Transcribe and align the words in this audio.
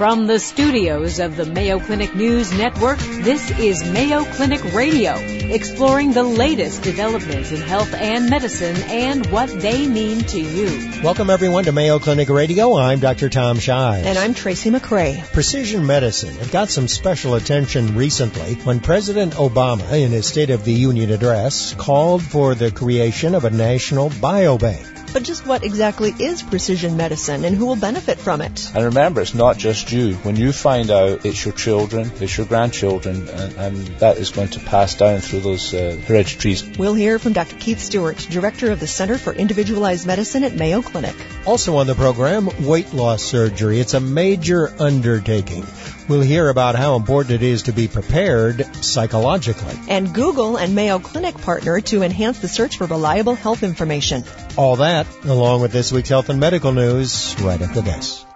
From 0.00 0.26
the 0.26 0.38
studios 0.38 1.18
of 1.18 1.36
the 1.36 1.44
Mayo 1.44 1.78
Clinic 1.78 2.16
News 2.16 2.54
Network, 2.54 2.98
this 3.00 3.50
is 3.58 3.84
Mayo 3.84 4.24
Clinic 4.24 4.72
Radio, 4.72 5.12
exploring 5.16 6.14
the 6.14 6.22
latest 6.22 6.80
developments 6.80 7.52
in 7.52 7.60
health 7.60 7.92
and 7.92 8.30
medicine 8.30 8.76
and 8.84 9.26
what 9.26 9.50
they 9.60 9.86
mean 9.86 10.20
to 10.20 10.40
you. 10.40 11.02
Welcome 11.02 11.28
everyone 11.28 11.64
to 11.64 11.72
Mayo 11.72 11.98
Clinic 11.98 12.30
Radio. 12.30 12.78
I'm 12.78 13.00
Dr. 13.00 13.28
Tom 13.28 13.58
Shives. 13.58 14.06
And 14.06 14.16
I'm 14.16 14.32
Tracy 14.32 14.70
McCray. 14.70 15.22
Precision 15.34 15.84
medicine. 15.84 16.34
It 16.40 16.50
got 16.50 16.70
some 16.70 16.88
special 16.88 17.34
attention 17.34 17.94
recently 17.94 18.54
when 18.64 18.80
President 18.80 19.34
Obama, 19.34 20.02
in 20.02 20.12
his 20.12 20.24
State 20.24 20.48
of 20.48 20.64
the 20.64 20.72
Union 20.72 21.10
address, 21.10 21.74
called 21.74 22.22
for 22.22 22.54
the 22.54 22.70
creation 22.70 23.34
of 23.34 23.44
a 23.44 23.50
national 23.50 24.08
biobank. 24.08 24.99
But 25.12 25.24
just 25.24 25.44
what 25.44 25.64
exactly 25.64 26.14
is 26.18 26.42
precision 26.42 26.96
medicine 26.96 27.44
and 27.44 27.56
who 27.56 27.66
will 27.66 27.76
benefit 27.76 28.18
from 28.18 28.40
it? 28.40 28.70
And 28.74 28.84
remember, 28.84 29.20
it's 29.20 29.34
not 29.34 29.58
just 29.58 29.90
you. 29.90 30.14
When 30.14 30.36
you 30.36 30.52
find 30.52 30.90
out 30.90 31.26
it's 31.26 31.44
your 31.44 31.54
children, 31.54 32.10
it's 32.20 32.36
your 32.36 32.46
grandchildren, 32.46 33.28
and, 33.28 33.54
and 33.56 33.86
that 33.98 34.18
is 34.18 34.30
going 34.30 34.50
to 34.50 34.60
pass 34.60 34.94
down 34.94 35.20
through 35.20 35.40
those 35.40 35.74
uh, 35.74 36.00
hereditaries. 36.06 36.78
We'll 36.78 36.94
hear 36.94 37.18
from 37.18 37.32
Dr. 37.32 37.56
Keith 37.56 37.80
Stewart, 37.80 38.18
Director 38.30 38.70
of 38.70 38.78
the 38.78 38.86
Center 38.86 39.18
for 39.18 39.32
Individualized 39.32 40.06
Medicine 40.06 40.44
at 40.44 40.54
Mayo 40.54 40.80
Clinic. 40.82 41.16
Also 41.44 41.76
on 41.76 41.86
the 41.86 41.94
program, 41.94 42.48
weight 42.64 42.92
loss 42.92 43.22
surgery. 43.22 43.80
It's 43.80 43.94
a 43.94 44.00
major 44.00 44.72
undertaking. 44.78 45.64
We'll 46.10 46.22
hear 46.22 46.48
about 46.48 46.74
how 46.74 46.96
important 46.96 47.40
it 47.40 47.46
is 47.46 47.62
to 47.62 47.72
be 47.72 47.86
prepared 47.86 48.66
psychologically. 48.84 49.78
And 49.88 50.12
Google 50.12 50.56
and 50.56 50.74
Mayo 50.74 50.98
Clinic 50.98 51.40
partner 51.40 51.80
to 51.82 52.02
enhance 52.02 52.40
the 52.40 52.48
search 52.48 52.78
for 52.78 52.88
reliable 52.88 53.36
health 53.36 53.62
information. 53.62 54.24
All 54.56 54.74
that, 54.74 55.06
along 55.22 55.60
with 55.62 55.70
this 55.70 55.92
week's 55.92 56.08
health 56.08 56.28
and 56.28 56.40
medical 56.40 56.72
news, 56.72 57.36
right 57.40 57.62
after 57.62 57.80
this. 57.80 58.26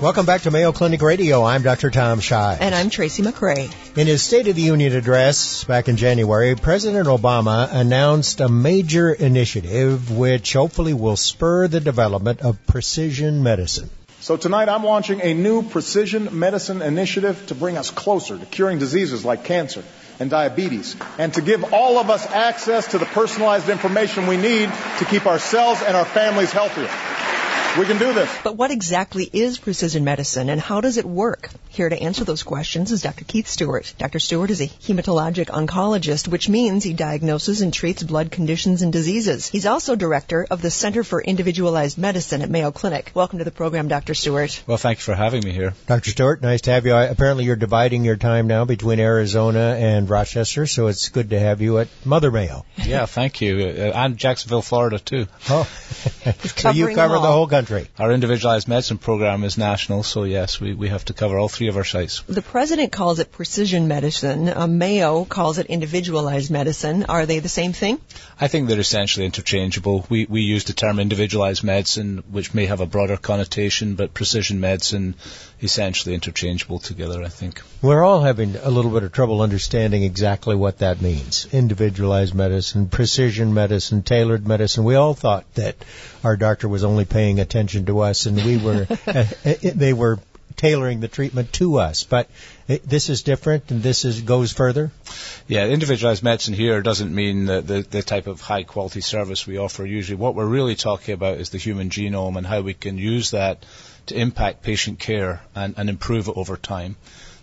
Welcome 0.00 0.24
back 0.24 0.42
to 0.42 0.52
Mayo 0.52 0.70
Clinic 0.70 1.02
Radio. 1.02 1.42
I'm 1.42 1.62
Dr. 1.62 1.90
Tom 1.90 2.20
Shives. 2.20 2.60
And 2.60 2.72
I'm 2.72 2.88
Tracy 2.88 3.24
McCray. 3.24 3.74
In 3.98 4.06
his 4.06 4.22
State 4.22 4.46
of 4.46 4.54
the 4.54 4.62
Union 4.62 4.94
address 4.94 5.64
back 5.64 5.88
in 5.88 5.96
January, 5.96 6.54
President 6.54 7.08
Obama 7.08 7.68
announced 7.72 8.40
a 8.40 8.48
major 8.48 9.12
initiative 9.12 10.16
which 10.16 10.52
hopefully 10.52 10.94
will 10.94 11.16
spur 11.16 11.66
the 11.66 11.80
development 11.80 12.40
of 12.40 12.64
precision 12.68 13.42
medicine. 13.42 13.90
So 14.30 14.36
tonight 14.36 14.68
I'm 14.68 14.84
launching 14.84 15.20
a 15.22 15.34
new 15.34 15.64
precision 15.64 16.38
medicine 16.38 16.82
initiative 16.82 17.46
to 17.48 17.56
bring 17.56 17.76
us 17.76 17.90
closer 17.90 18.38
to 18.38 18.46
curing 18.46 18.78
diseases 18.78 19.24
like 19.24 19.42
cancer 19.42 19.82
and 20.20 20.30
diabetes 20.30 20.94
and 21.18 21.34
to 21.34 21.40
give 21.40 21.74
all 21.74 21.98
of 21.98 22.10
us 22.10 22.24
access 22.28 22.86
to 22.92 22.98
the 22.98 23.06
personalized 23.06 23.68
information 23.68 24.28
we 24.28 24.36
need 24.36 24.70
to 25.00 25.04
keep 25.06 25.26
ourselves 25.26 25.82
and 25.82 25.96
our 25.96 26.04
families 26.04 26.52
healthier. 26.52 26.88
We 27.78 27.86
can 27.86 27.98
do 27.98 28.12
this. 28.12 28.28
But 28.42 28.56
what 28.56 28.72
exactly 28.72 29.30
is 29.32 29.56
precision 29.56 30.02
medicine 30.02 30.50
and 30.50 30.60
how 30.60 30.80
does 30.80 30.96
it 30.96 31.04
work? 31.04 31.50
Here 31.68 31.88
to 31.88 32.02
answer 32.02 32.24
those 32.24 32.42
questions 32.42 32.90
is 32.90 33.02
Dr. 33.02 33.24
Keith 33.24 33.46
Stewart. 33.46 33.94
Dr. 33.96 34.18
Stewart 34.18 34.50
is 34.50 34.60
a 34.60 34.66
hematologic 34.66 35.46
oncologist, 35.46 36.26
which 36.26 36.48
means 36.48 36.82
he 36.82 36.94
diagnoses 36.94 37.60
and 37.60 37.72
treats 37.72 38.02
blood 38.02 38.32
conditions 38.32 38.82
and 38.82 38.92
diseases. 38.92 39.46
He's 39.46 39.66
also 39.66 39.94
director 39.94 40.44
of 40.50 40.62
the 40.62 40.70
Center 40.70 41.04
for 41.04 41.22
Individualized 41.22 41.96
Medicine 41.96 42.42
at 42.42 42.50
Mayo 42.50 42.72
Clinic. 42.72 43.12
Welcome 43.14 43.38
to 43.38 43.44
the 43.44 43.52
program, 43.52 43.86
Dr. 43.86 44.14
Stewart. 44.14 44.64
Well, 44.66 44.76
thanks 44.76 45.04
for 45.04 45.14
having 45.14 45.44
me 45.44 45.52
here. 45.52 45.72
Dr. 45.86 46.10
Stewart, 46.10 46.42
nice 46.42 46.62
to 46.62 46.72
have 46.72 46.86
you. 46.86 46.96
Apparently 46.96 47.44
you're 47.44 47.54
dividing 47.54 48.04
your 48.04 48.16
time 48.16 48.48
now 48.48 48.64
between 48.64 48.98
Arizona 48.98 49.76
and 49.78 50.10
Rochester, 50.10 50.66
so 50.66 50.88
it's 50.88 51.08
good 51.08 51.30
to 51.30 51.38
have 51.38 51.60
you 51.60 51.78
at 51.78 51.86
Mother 52.04 52.32
Mayo. 52.32 52.66
Yeah, 52.84 53.06
thank 53.06 53.40
you. 53.40 53.60
Uh, 53.60 53.92
and 53.94 54.16
Jacksonville, 54.16 54.62
Florida, 54.62 54.98
too. 54.98 55.28
Oh, 55.48 55.62
so 56.56 56.70
you 56.70 56.92
cover 56.96 57.14
the 57.14 57.20
whole 57.20 57.46
country 57.46 57.59
country. 57.60 57.88
Our 57.98 58.12
individualized 58.12 58.68
medicine 58.68 58.98
program 58.98 59.44
is 59.44 59.58
national, 59.58 60.02
so 60.02 60.24
yes, 60.24 60.60
we, 60.60 60.74
we 60.74 60.88
have 60.88 61.04
to 61.06 61.12
cover 61.12 61.38
all 61.38 61.48
three 61.48 61.68
of 61.68 61.76
our 61.76 61.84
sites. 61.84 62.22
The 62.26 62.42
president 62.42 62.92
calls 62.92 63.18
it 63.18 63.32
precision 63.32 63.86
medicine. 63.88 64.48
Uh, 64.48 64.66
Mayo 64.66 65.24
calls 65.24 65.58
it 65.58 65.66
individualized 65.66 66.50
medicine. 66.50 67.04
Are 67.04 67.26
they 67.26 67.38
the 67.40 67.48
same 67.48 67.72
thing? 67.72 68.00
I 68.40 68.48
think 68.48 68.68
they're 68.68 68.80
essentially 68.80 69.26
interchangeable. 69.26 70.06
We, 70.08 70.24
we 70.24 70.40
use 70.40 70.64
the 70.64 70.72
term 70.72 70.98
individualized 70.98 71.62
medicine, 71.62 72.24
which 72.30 72.54
may 72.54 72.66
have 72.66 72.80
a 72.80 72.86
broader 72.86 73.16
connotation, 73.16 73.94
but 73.94 74.14
precision 74.14 74.60
medicine 74.60 75.14
essentially 75.62 76.14
interchangeable 76.14 76.78
together, 76.78 77.22
I 77.22 77.28
think. 77.28 77.62
We're 77.82 78.02
all 78.02 78.22
having 78.22 78.56
a 78.56 78.70
little 78.70 78.90
bit 78.90 79.02
of 79.02 79.12
trouble 79.12 79.42
understanding 79.42 80.02
exactly 80.02 80.54
what 80.54 80.78
that 80.78 81.00
means. 81.00 81.46
Individualized 81.52 82.34
medicine, 82.34 82.88
precision 82.88 83.54
medicine, 83.54 84.02
tailored 84.02 84.46
medicine. 84.46 84.84
We 84.84 84.94
all 84.94 85.14
thought 85.14 85.52
that 85.54 85.76
our 86.24 86.36
doctor 86.36 86.68
was 86.68 86.84
only 86.84 87.04
paying 87.04 87.40
attention 87.40 87.86
to 87.86 88.00
us 88.00 88.26
and 88.26 88.36
we 88.36 88.56
were, 88.56 88.86
uh, 89.06 89.24
uh, 89.44 89.54
they 89.62 89.92
were 89.92 90.18
tailoring 90.56 91.00
the 91.00 91.08
treatment 91.08 91.52
to 91.54 91.78
us. 91.78 92.04
But 92.04 92.28
it, 92.68 92.82
this 92.86 93.08
is 93.08 93.22
different, 93.22 93.70
and 93.70 93.82
this 93.82 94.04
is 94.04 94.20
goes 94.20 94.52
further. 94.52 94.92
Yeah, 95.48 95.66
individualized 95.66 96.22
medicine 96.22 96.54
here 96.54 96.82
doesn't 96.82 97.14
mean 97.14 97.46
the, 97.46 97.60
the, 97.62 97.82
the 97.82 98.02
type 98.02 98.26
of 98.26 98.40
high 98.40 98.64
quality 98.64 99.00
service 99.00 99.46
we 99.46 99.58
offer. 99.58 99.86
Usually, 99.86 100.16
what 100.16 100.34
we're 100.34 100.46
really 100.46 100.76
talking 100.76 101.14
about 101.14 101.38
is 101.38 101.50
the 101.50 101.58
human 101.58 101.88
genome 101.88 102.36
and 102.36 102.46
how 102.46 102.60
we 102.60 102.74
can 102.74 102.98
use 102.98 103.30
that 103.30 103.64
to 104.06 104.16
impact 104.16 104.62
patient 104.62 104.98
care 104.98 105.42
and, 105.54 105.74
and 105.76 105.88
improve 105.88 106.28
it 106.28 106.36
over 106.36 106.56
time. 106.56 106.96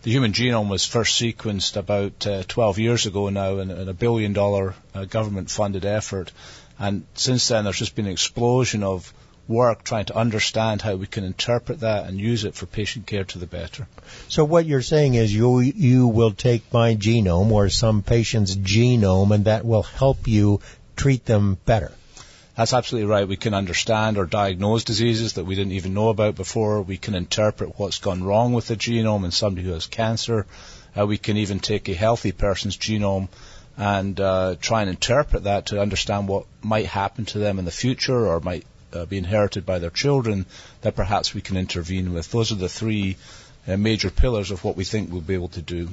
The 0.03 0.11
human 0.11 0.31
genome 0.31 0.69
was 0.69 0.85
first 0.85 1.19
sequenced 1.19 1.75
about 1.75 2.25
uh, 2.25 2.43
12 2.47 2.79
years 2.79 3.05
ago 3.05 3.29
now 3.29 3.57
in, 3.59 3.71
in 3.71 3.89
a 3.89 3.93
billion 3.93 4.33
dollar 4.33 4.75
uh, 4.93 5.05
government 5.05 5.49
funded 5.49 5.85
effort. 5.85 6.31
And 6.79 7.05
since 7.15 7.47
then, 7.47 7.63
there's 7.63 7.79
just 7.79 7.95
been 7.95 8.05
an 8.05 8.11
explosion 8.11 8.83
of 8.83 9.11
work 9.47 9.83
trying 9.83 10.05
to 10.05 10.15
understand 10.15 10.81
how 10.81 10.95
we 10.95 11.07
can 11.07 11.23
interpret 11.23 11.79
that 11.79 12.05
and 12.05 12.19
use 12.19 12.43
it 12.43 12.53
for 12.53 12.65
patient 12.65 13.07
care 13.07 13.23
to 13.23 13.39
the 13.39 13.47
better. 13.47 13.87
So 14.27 14.43
what 14.43 14.65
you're 14.65 14.81
saying 14.81 15.15
is 15.15 15.33
you 15.33 15.59
you 15.59 16.07
will 16.07 16.31
take 16.31 16.73
my 16.73 16.95
genome 16.95 17.51
or 17.51 17.69
some 17.69 18.03
patient's 18.03 18.55
genome 18.55 19.33
and 19.33 19.45
that 19.45 19.65
will 19.65 19.83
help 19.83 20.27
you 20.27 20.61
treat 20.95 21.25
them 21.25 21.57
better. 21.65 21.91
That's 22.57 22.73
absolutely 22.73 23.07
right. 23.07 23.27
We 23.27 23.37
can 23.37 23.53
understand 23.53 24.17
or 24.17 24.25
diagnose 24.25 24.83
diseases 24.83 25.33
that 25.33 25.45
we 25.45 25.53
didn't 25.53 25.73
even 25.73 25.93
know 25.93 26.09
about 26.09 26.33
before. 26.33 26.81
We 26.81 26.97
can 26.97 27.13
interpret 27.13 27.77
what's 27.77 27.99
gone 27.99 28.23
wrong 28.23 28.51
with 28.53 28.65
the 28.67 28.75
genome 28.75 29.25
in 29.25 29.29
somebody 29.31 29.67
who 29.67 29.73
has 29.73 29.85
cancer. 29.85 30.47
Uh, 30.97 31.05
we 31.05 31.19
can 31.19 31.37
even 31.37 31.59
take 31.59 31.87
a 31.87 31.93
healthy 31.93 32.31
person's 32.31 32.75
genome 32.75 33.27
and 33.77 34.19
uh, 34.19 34.55
try 34.59 34.81
and 34.81 34.89
interpret 34.89 35.43
that 35.43 35.67
to 35.67 35.79
understand 35.79 36.27
what 36.27 36.47
might 36.63 36.87
happen 36.87 37.25
to 37.25 37.37
them 37.37 37.59
in 37.59 37.65
the 37.65 37.69
future 37.71 38.25
or 38.25 38.39
might 38.39 38.65
uh, 38.91 39.05
be 39.05 39.19
inherited 39.19 39.63
by 39.63 39.77
their 39.77 39.91
children 39.91 40.47
that 40.81 40.95
perhaps 40.95 41.35
we 41.35 41.41
can 41.41 41.57
intervene 41.57 42.11
with. 42.11 42.31
Those 42.31 42.51
are 42.51 42.55
the 42.55 42.69
three 42.69 43.17
uh, 43.67 43.77
major 43.77 44.09
pillars 44.09 44.49
of 44.49 44.63
what 44.63 44.75
we 44.75 44.83
think 44.83 45.11
we'll 45.11 45.21
be 45.21 45.35
able 45.35 45.49
to 45.49 45.61
do. 45.61 45.89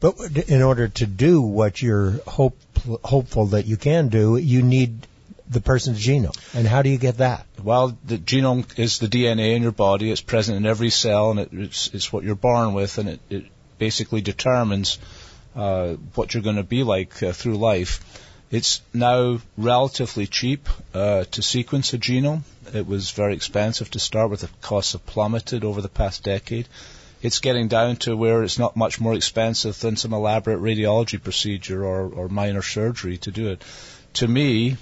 But 0.00 0.16
in 0.48 0.60
order 0.60 0.88
to 0.88 1.06
do 1.06 1.40
what 1.40 1.80
you're 1.80 2.20
hope, 2.26 2.58
hopeful 3.02 3.46
that 3.46 3.64
you 3.64 3.78
can 3.78 4.08
do, 4.08 4.36
you 4.36 4.60
need 4.60 5.06
the 5.48 5.60
person's 5.60 6.04
genome. 6.04 6.36
And 6.54 6.66
how 6.66 6.82
do 6.82 6.90
you 6.90 6.98
get 6.98 7.18
that? 7.18 7.46
Well, 7.62 7.96
the 8.04 8.18
genome 8.18 8.78
is 8.78 8.98
the 8.98 9.08
DNA 9.08 9.54
in 9.54 9.62
your 9.62 9.72
body. 9.72 10.10
It's 10.10 10.20
present 10.20 10.56
in 10.56 10.66
every 10.66 10.90
cell, 10.90 11.30
and 11.30 11.40
it, 11.40 11.48
it's, 11.52 11.88
it's 11.94 12.12
what 12.12 12.24
you're 12.24 12.34
born 12.34 12.74
with, 12.74 12.98
and 12.98 13.08
it, 13.10 13.20
it 13.30 13.44
basically 13.78 14.20
determines 14.20 14.98
uh, 15.54 15.94
what 16.14 16.34
you're 16.34 16.42
going 16.42 16.56
to 16.56 16.62
be 16.62 16.82
like 16.82 17.22
uh, 17.22 17.32
through 17.32 17.56
life. 17.56 18.22
It's 18.50 18.80
now 18.94 19.40
relatively 19.56 20.26
cheap 20.26 20.68
uh, 20.94 21.24
to 21.24 21.42
sequence 21.42 21.92
a 21.94 21.98
genome. 21.98 22.42
It 22.72 22.86
was 22.86 23.10
very 23.10 23.34
expensive 23.34 23.90
to 23.92 23.98
start 23.98 24.30
with. 24.30 24.40
The 24.40 24.48
costs 24.60 24.92
have 24.92 25.04
plummeted 25.06 25.64
over 25.64 25.82
the 25.82 25.88
past 25.88 26.22
decade. 26.22 26.68
It's 27.22 27.40
getting 27.40 27.66
down 27.66 27.96
to 27.96 28.16
where 28.16 28.44
it's 28.44 28.58
not 28.58 28.76
much 28.76 29.00
more 29.00 29.14
expensive 29.14 29.80
than 29.80 29.96
some 29.96 30.12
elaborate 30.12 30.60
radiology 30.60 31.20
procedure 31.20 31.84
or, 31.84 32.08
or 32.08 32.28
minor 32.28 32.62
surgery 32.62 33.16
to 33.18 33.30
do 33.32 33.48
it. 33.48 33.64
To 34.14 34.28
me, 34.28 34.76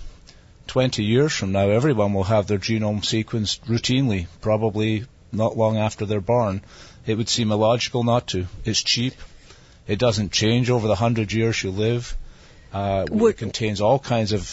20 0.66 1.04
years 1.04 1.32
from 1.32 1.52
now, 1.52 1.68
everyone 1.70 2.14
will 2.14 2.24
have 2.24 2.46
their 2.46 2.58
genome 2.58 3.02
sequenced 3.02 3.60
routinely, 3.66 4.26
probably 4.40 5.04
not 5.32 5.56
long 5.56 5.76
after 5.76 6.06
they're 6.06 6.20
born. 6.20 6.62
It 7.06 7.16
would 7.16 7.28
seem 7.28 7.52
illogical 7.52 8.04
not 8.04 8.28
to. 8.28 8.46
It's 8.64 8.82
cheap. 8.82 9.14
It 9.86 9.98
doesn't 9.98 10.32
change 10.32 10.70
over 10.70 10.88
the 10.88 10.94
hundred 10.94 11.32
years 11.32 11.62
you 11.62 11.70
live. 11.70 12.16
Uh, 12.72 13.06
it 13.08 13.36
contains 13.36 13.80
all 13.80 14.00
kinds 14.00 14.32
of 14.32 14.44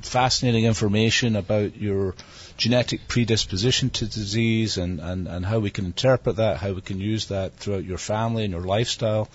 fascinating 0.00 0.64
information 0.64 1.36
about 1.36 1.76
your 1.76 2.14
genetic 2.56 3.06
predisposition 3.06 3.90
to 3.90 4.06
disease 4.06 4.78
and, 4.78 4.98
and, 4.98 5.28
and 5.28 5.44
how 5.44 5.58
we 5.58 5.68
can 5.68 5.84
interpret 5.84 6.36
that, 6.36 6.56
how 6.56 6.72
we 6.72 6.80
can 6.80 7.00
use 7.00 7.26
that 7.26 7.54
throughout 7.56 7.84
your 7.84 7.98
family 7.98 8.44
and 8.44 8.52
your 8.52 8.62
lifestyle. 8.62 9.28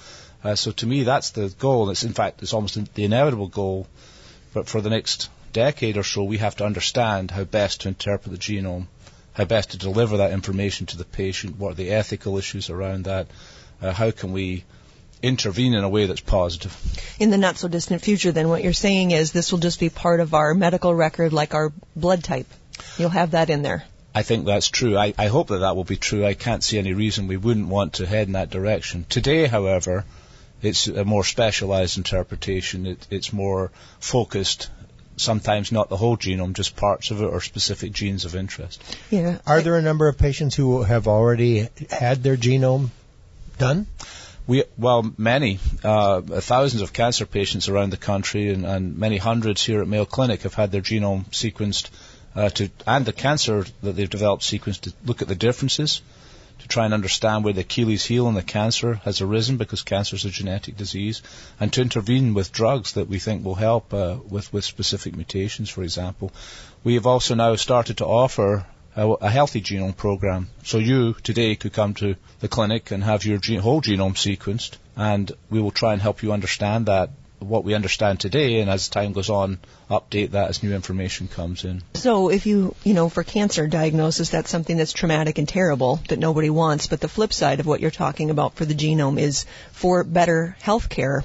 Uh, 0.44 0.56
so 0.56 0.72
to 0.72 0.88
me, 0.88 1.04
that's 1.04 1.32
the 1.32 1.54
goal. 1.60 1.92
It's 1.92 2.04
in 2.04 2.14
fact, 2.14 2.42
it's 2.42 2.54
almost 2.54 2.94
the 2.96 3.04
inevitable 3.04 3.48
goal. 3.48 3.88
But 4.54 4.68
for 4.68 4.82
the 4.82 4.90
next 4.90 5.30
decade 5.52 5.98
or 5.98 6.04
so, 6.04 6.24
we 6.24 6.38
have 6.38 6.56
to 6.58 6.66
understand 6.66 7.32
how 7.32 7.44
best 7.44 7.82
to 7.82 7.88
interpret 7.90 8.32
the 8.32 8.38
genome, 8.38 8.88
how 9.34 9.46
best 9.46 9.72
to 9.72 9.78
deliver 9.78 10.18
that 10.18 10.32
information 10.32 10.86
to 10.88 10.98
the 10.98 11.06
patient, 11.06 11.58
what 11.58 11.72
are 11.72 11.76
the 11.76 11.92
ethical 11.92 12.38
issues 12.38 12.70
around 12.70 13.06
that, 13.06 13.28
uh, 13.82 13.92
how 13.92 14.12
can 14.12 14.32
we 14.32 14.64
intervene 15.22 15.74
in 15.74 15.84
a 15.84 15.90
way 15.90 16.06
that's 16.06 16.22
positive. 16.22 16.76
In 17.20 17.30
the 17.30 17.38
not 17.38 17.58
so 17.58 17.68
distant 17.68 18.02
future, 18.02 18.32
then, 18.32 18.50
what 18.50 18.64
you're 18.64 18.74
saying 18.74 19.12
is 19.12 19.32
this 19.32 19.52
will 19.52 19.60
just 19.60 19.80
be 19.80 19.90
part 19.90 20.20
of 20.20 20.34
our 20.34 20.54
medical 20.54 20.94
record 20.94 21.34
like 21.34 21.54
our 21.54 21.72
blood 21.96 22.24
type. 22.24 22.48
You'll 22.98 23.10
have 23.10 23.32
that 23.32 23.50
in 23.50 23.62
there. 23.62 23.84
I 24.14 24.24
think 24.24 24.46
that's 24.46 24.68
true. 24.68 24.98
I, 24.98 25.14
I 25.18 25.28
hope 25.28 25.48
that 25.50 25.60
that 25.60 25.76
will 25.76 25.86
be 25.86 25.96
true. 25.96 26.26
I 26.26 26.34
can't 26.34 26.64
see 26.64 26.78
any 26.78 26.94
reason 26.94 27.28
we 27.28 27.38
wouldn't 27.38 27.68
want 27.68 27.94
to 27.94 28.06
head 28.06 28.28
in 28.28 28.34
that 28.34 28.50
direction. 28.50 29.06
Today, 29.08 29.48
however, 29.48 30.06
it's 30.62 30.88
a 30.88 31.06
more 31.06 31.24
specialized 31.24 31.98
interpretation. 31.98 32.88
It, 32.88 33.08
it's 33.10 33.32
more 33.32 33.72
focused. 34.00 34.70
Sometimes 35.22 35.72
not 35.72 35.90
the 35.90 35.98
whole 35.98 36.18
genome, 36.18 36.54
just 36.54 36.76
parts 36.76 37.12
of 37.12 37.22
it 37.22 37.26
or 37.26 37.42
specific 37.42 37.92
genes 37.92 38.26
of 38.26 38.36
interest. 38.36 38.84
Yeah. 39.12 39.38
Are 39.46 39.62
there 39.62 39.78
a 39.78 39.82
number 39.82 40.08
of 40.08 40.18
patients 40.18 40.56
who 40.56 40.82
have 40.84 41.08
already 41.08 41.68
had 41.90 42.24
their 42.24 42.38
genome 42.38 42.90
done? 43.58 43.86
We 44.48 44.64
well, 44.78 45.14
many 45.18 45.60
uh, 45.84 46.22
thousands 46.22 46.82
of 46.82 46.92
cancer 46.92 47.28
patients 47.28 47.70
around 47.70 47.92
the 47.92 47.98
country, 47.98 48.52
and, 48.52 48.66
and, 48.66 48.98
many 48.98 49.18
hundreds 49.18 49.64
here 49.64 49.82
at 49.82 49.88
Mayo 49.88 50.06
Clinic 50.06 50.42
have 50.42 50.56
had 50.56 50.72
their 50.72 50.82
genome 50.82 51.26
sequenced 51.30 51.90
uh, 52.36 52.50
to 52.50 52.70
and 52.88 53.06
the 53.06 53.14
cancer 53.14 53.66
that 53.84 53.96
they've 53.96 54.10
developed 54.10 54.44
sequenced 54.44 54.82
to 54.82 54.94
look 55.06 55.22
at 55.22 55.28
the 55.28 55.36
differences 55.36 56.02
to 56.62 56.68
try 56.68 56.86
and 56.86 56.94
understand 56.94 57.44
where 57.44 57.54
the 57.54 57.62
Achilles 57.62 58.06
heel 58.06 58.28
in 58.28 58.36
the 58.36 58.44
cancer 58.44 58.96
has 59.04 59.22
arisen 59.22 59.58
because 59.58 59.82
cancer 59.84 60.16
is 60.16 60.26
a 60.26 60.30
genetic 60.30 60.78
disease, 60.78 61.22
and 61.60 61.74
to 61.74 61.82
intervene 61.82 62.34
with 62.34 62.52
drugs 62.52 62.94
that 62.94 63.08
we 63.08 63.20
think 63.20 63.44
will 63.44 63.56
help 63.56 63.94
uh, 63.94 64.18
with, 64.30 64.52
with 64.54 64.64
specific 64.64 65.16
mutations, 65.16 65.70
for 65.70 65.84
example. 65.84 66.32
We 66.84 66.96
have 66.96 67.08
also 67.08 67.36
now 67.36 67.56
started 67.56 67.98
to 67.98 68.06
offer 68.06 68.66
a, 68.96 69.08
a, 69.10 69.30
healthy 69.30 69.62
genome 69.62 69.96
program. 69.96 70.50
So 70.64 70.78
you 70.78 71.14
today 71.24 71.56
could 71.56 71.74
come 71.74 71.94
to 71.96 72.16
the 72.40 72.48
clinic 72.48 72.92
and 72.92 73.04
have 73.04 73.26
your 73.26 73.40
whole 73.62 73.82
genome 73.82 74.16
sequenced, 74.16 74.78
and 74.96 75.32
we 75.50 75.62
will 75.62 75.72
try 75.72 75.94
and 75.94 76.02
help 76.02 76.24
you 76.24 76.34
understand 76.34 76.88
that 76.88 77.10
what 77.42 77.64
we 77.64 77.74
understand 77.74 78.20
today, 78.20 78.60
and 78.60 78.70
as 78.70 78.90
time 78.90 79.14
goes 79.14 79.30
on, 79.30 79.60
update 79.90 80.32
that 80.32 80.50
as 80.50 80.64
new 80.64 80.74
information 80.74 81.28
comes 81.28 81.66
in. 81.66 81.82
So, 81.96 82.30
if 82.30 82.46
you, 82.46 82.76
you 82.84 82.94
know, 82.94 83.10
for 83.10 83.24
cancer 83.24 83.68
diagnosis, 83.68 84.30
that's 84.30 84.50
something 84.50 84.78
that's 84.78 84.94
traumatic 84.94 85.38
and 85.38 85.48
terrible 85.48 86.00
that 86.10 86.20
nobody 86.20 86.50
wants. 86.50 86.88
But 86.88 87.02
the 87.02 87.08
flip 87.08 87.34
side 87.34 87.60
of 87.60 87.66
what 87.66 87.80
you're 87.80 87.92
talking 87.92 88.30
about 88.30 88.56
for 88.56 88.66
the 88.66 88.76
genome 88.76 89.20
is 89.20 89.46
for 89.72 90.04
better 90.04 90.56
health 90.62 90.90
care. 90.90 91.24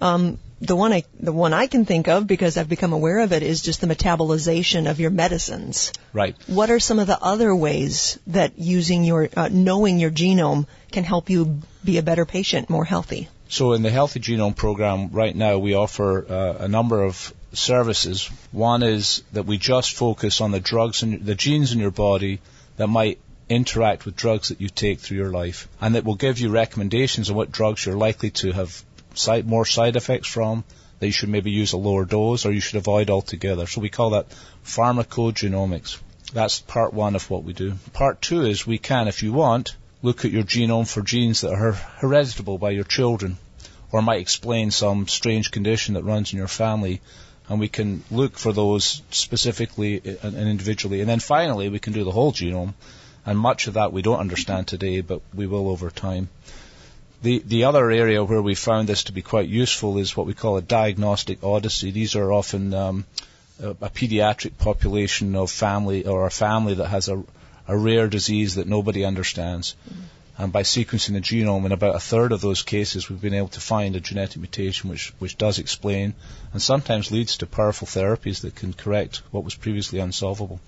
Um, 0.00 0.38
the 0.60 0.76
one 0.76 0.92
I 0.92 1.04
the 1.18 1.32
one 1.32 1.54
I 1.54 1.66
can 1.66 1.84
think 1.84 2.06
of 2.08 2.26
because 2.26 2.56
I've 2.56 2.68
become 2.68 2.92
aware 2.92 3.20
of 3.20 3.32
it 3.32 3.42
is 3.42 3.62
just 3.62 3.80
the 3.80 3.86
metabolization 3.86 4.90
of 4.90 5.00
your 5.00 5.10
medicines. 5.10 5.92
Right. 6.12 6.36
What 6.46 6.70
are 6.70 6.80
some 6.80 6.98
of 6.98 7.06
the 7.06 7.18
other 7.18 7.54
ways 7.54 8.18
that 8.26 8.58
using 8.58 9.04
your 9.04 9.28
uh, 9.34 9.48
knowing 9.50 9.98
your 9.98 10.10
genome 10.10 10.66
can 10.92 11.04
help 11.04 11.30
you 11.30 11.62
be 11.82 11.98
a 11.98 12.02
better 12.02 12.26
patient, 12.26 12.68
more 12.68 12.84
healthy? 12.84 13.28
So 13.50 13.72
in 13.72 13.82
the 13.82 13.90
Healthy 13.90 14.20
Genome 14.20 14.54
Program 14.54 15.08
right 15.10 15.34
now, 15.34 15.58
we 15.58 15.74
offer 15.74 16.24
uh, 16.24 16.58
a 16.60 16.68
number 16.68 17.02
of 17.02 17.34
services. 17.52 18.30
One 18.52 18.84
is 18.84 19.24
that 19.32 19.44
we 19.44 19.58
just 19.58 19.96
focus 19.96 20.40
on 20.40 20.52
the 20.52 20.60
drugs 20.60 21.02
and 21.02 21.26
the 21.26 21.34
genes 21.34 21.72
in 21.72 21.80
your 21.80 21.90
body 21.90 22.38
that 22.76 22.86
might 22.86 23.18
interact 23.48 24.06
with 24.06 24.14
drugs 24.14 24.50
that 24.50 24.60
you 24.60 24.68
take 24.68 25.00
through 25.00 25.16
your 25.16 25.32
life, 25.32 25.66
and 25.80 25.96
that 25.96 26.04
will 26.04 26.14
give 26.14 26.38
you 26.38 26.48
recommendations 26.50 27.28
on 27.28 27.34
what 27.34 27.50
drugs 27.50 27.84
you're 27.84 27.96
likely 27.96 28.30
to 28.30 28.52
have 28.52 28.84
side, 29.14 29.48
more 29.48 29.66
side 29.66 29.96
effects 29.96 30.28
from. 30.28 30.62
That 31.00 31.06
you 31.06 31.12
should 31.12 31.28
maybe 31.28 31.50
use 31.50 31.72
a 31.72 31.76
lower 31.76 32.04
dose, 32.04 32.46
or 32.46 32.52
you 32.52 32.60
should 32.60 32.78
avoid 32.78 33.10
altogether. 33.10 33.66
So 33.66 33.80
we 33.80 33.88
call 33.88 34.10
that 34.10 34.28
pharmacogenomics. 34.64 35.98
That's 36.32 36.60
part 36.60 36.94
one 36.94 37.16
of 37.16 37.28
what 37.28 37.42
we 37.42 37.52
do. 37.52 37.74
Part 37.94 38.22
two 38.22 38.42
is 38.42 38.64
we 38.64 38.78
can, 38.78 39.08
if 39.08 39.24
you 39.24 39.32
want, 39.32 39.74
look 40.02 40.24
at 40.24 40.30
your 40.30 40.44
genome 40.44 40.88
for 40.88 41.02
genes 41.02 41.42
that 41.42 41.52
are 41.52 41.72
hereditable 41.72 42.58
by 42.58 42.70
your 42.70 42.84
children 42.84 43.36
or 43.92 44.02
might 44.02 44.20
explain 44.20 44.70
some 44.70 45.08
strange 45.08 45.50
condition 45.50 45.94
that 45.94 46.04
runs 46.04 46.32
in 46.32 46.38
your 46.38 46.48
family. 46.48 47.00
And 47.48 47.58
we 47.58 47.68
can 47.68 48.04
look 48.10 48.38
for 48.38 48.52
those 48.52 49.02
specifically 49.10 50.00
and 50.22 50.36
individually. 50.36 51.00
And 51.00 51.10
then 51.10 51.18
finally, 51.18 51.68
we 51.68 51.80
can 51.80 51.92
do 51.92 52.04
the 52.04 52.12
whole 52.12 52.32
genome. 52.32 52.74
And 53.26 53.38
much 53.38 53.66
of 53.66 53.74
that 53.74 53.92
we 53.92 54.02
don't 54.02 54.20
understand 54.20 54.68
today, 54.68 55.00
but 55.00 55.20
we 55.34 55.46
will 55.46 55.68
over 55.68 55.90
time. 55.90 56.28
The, 57.22 57.42
the 57.44 57.64
other 57.64 57.90
area 57.90 58.24
where 58.24 58.40
we 58.40 58.54
found 58.54 58.88
this 58.88 59.04
to 59.04 59.12
be 59.12 59.20
quite 59.20 59.48
useful 59.48 59.98
is 59.98 60.16
what 60.16 60.26
we 60.26 60.32
call 60.32 60.56
a 60.56 60.62
diagnostic 60.62 61.44
odyssey. 61.44 61.90
These 61.90 62.16
are 62.16 62.32
often 62.32 62.72
um, 62.72 63.04
a, 63.62 63.70
a, 63.70 63.90
pediatric 63.90 64.56
population 64.56 65.36
of 65.36 65.50
family 65.50 66.06
or 66.06 66.26
a 66.26 66.30
family 66.30 66.74
that 66.74 66.86
has 66.86 67.10
a, 67.10 67.22
a 67.70 67.76
rare 67.76 68.08
disease 68.08 68.56
that 68.56 68.66
nobody 68.66 69.04
understands. 69.04 69.76
Mm-hmm. 69.88 70.00
And 70.42 70.52
by 70.52 70.62
sequencing 70.62 71.12
the 71.12 71.20
genome 71.20 71.66
in 71.66 71.72
about 71.72 71.94
a 71.94 72.00
third 72.00 72.32
of 72.32 72.40
those 72.40 72.62
cases, 72.62 73.08
we've 73.08 73.20
been 73.20 73.34
able 73.34 73.48
to 73.48 73.60
find 73.60 73.94
a 73.94 74.00
genetic 74.00 74.38
mutation 74.38 74.88
which, 74.88 75.12
which 75.18 75.36
does 75.36 75.58
explain 75.58 76.14
and 76.52 76.62
sometimes 76.62 77.10
leads 77.10 77.36
to 77.38 77.46
powerful 77.46 77.86
therapies 77.86 78.40
that 78.40 78.54
can 78.54 78.72
correct 78.72 79.20
what 79.32 79.44
was 79.44 79.54
previously 79.54 79.98
unsolvable. 79.98 80.58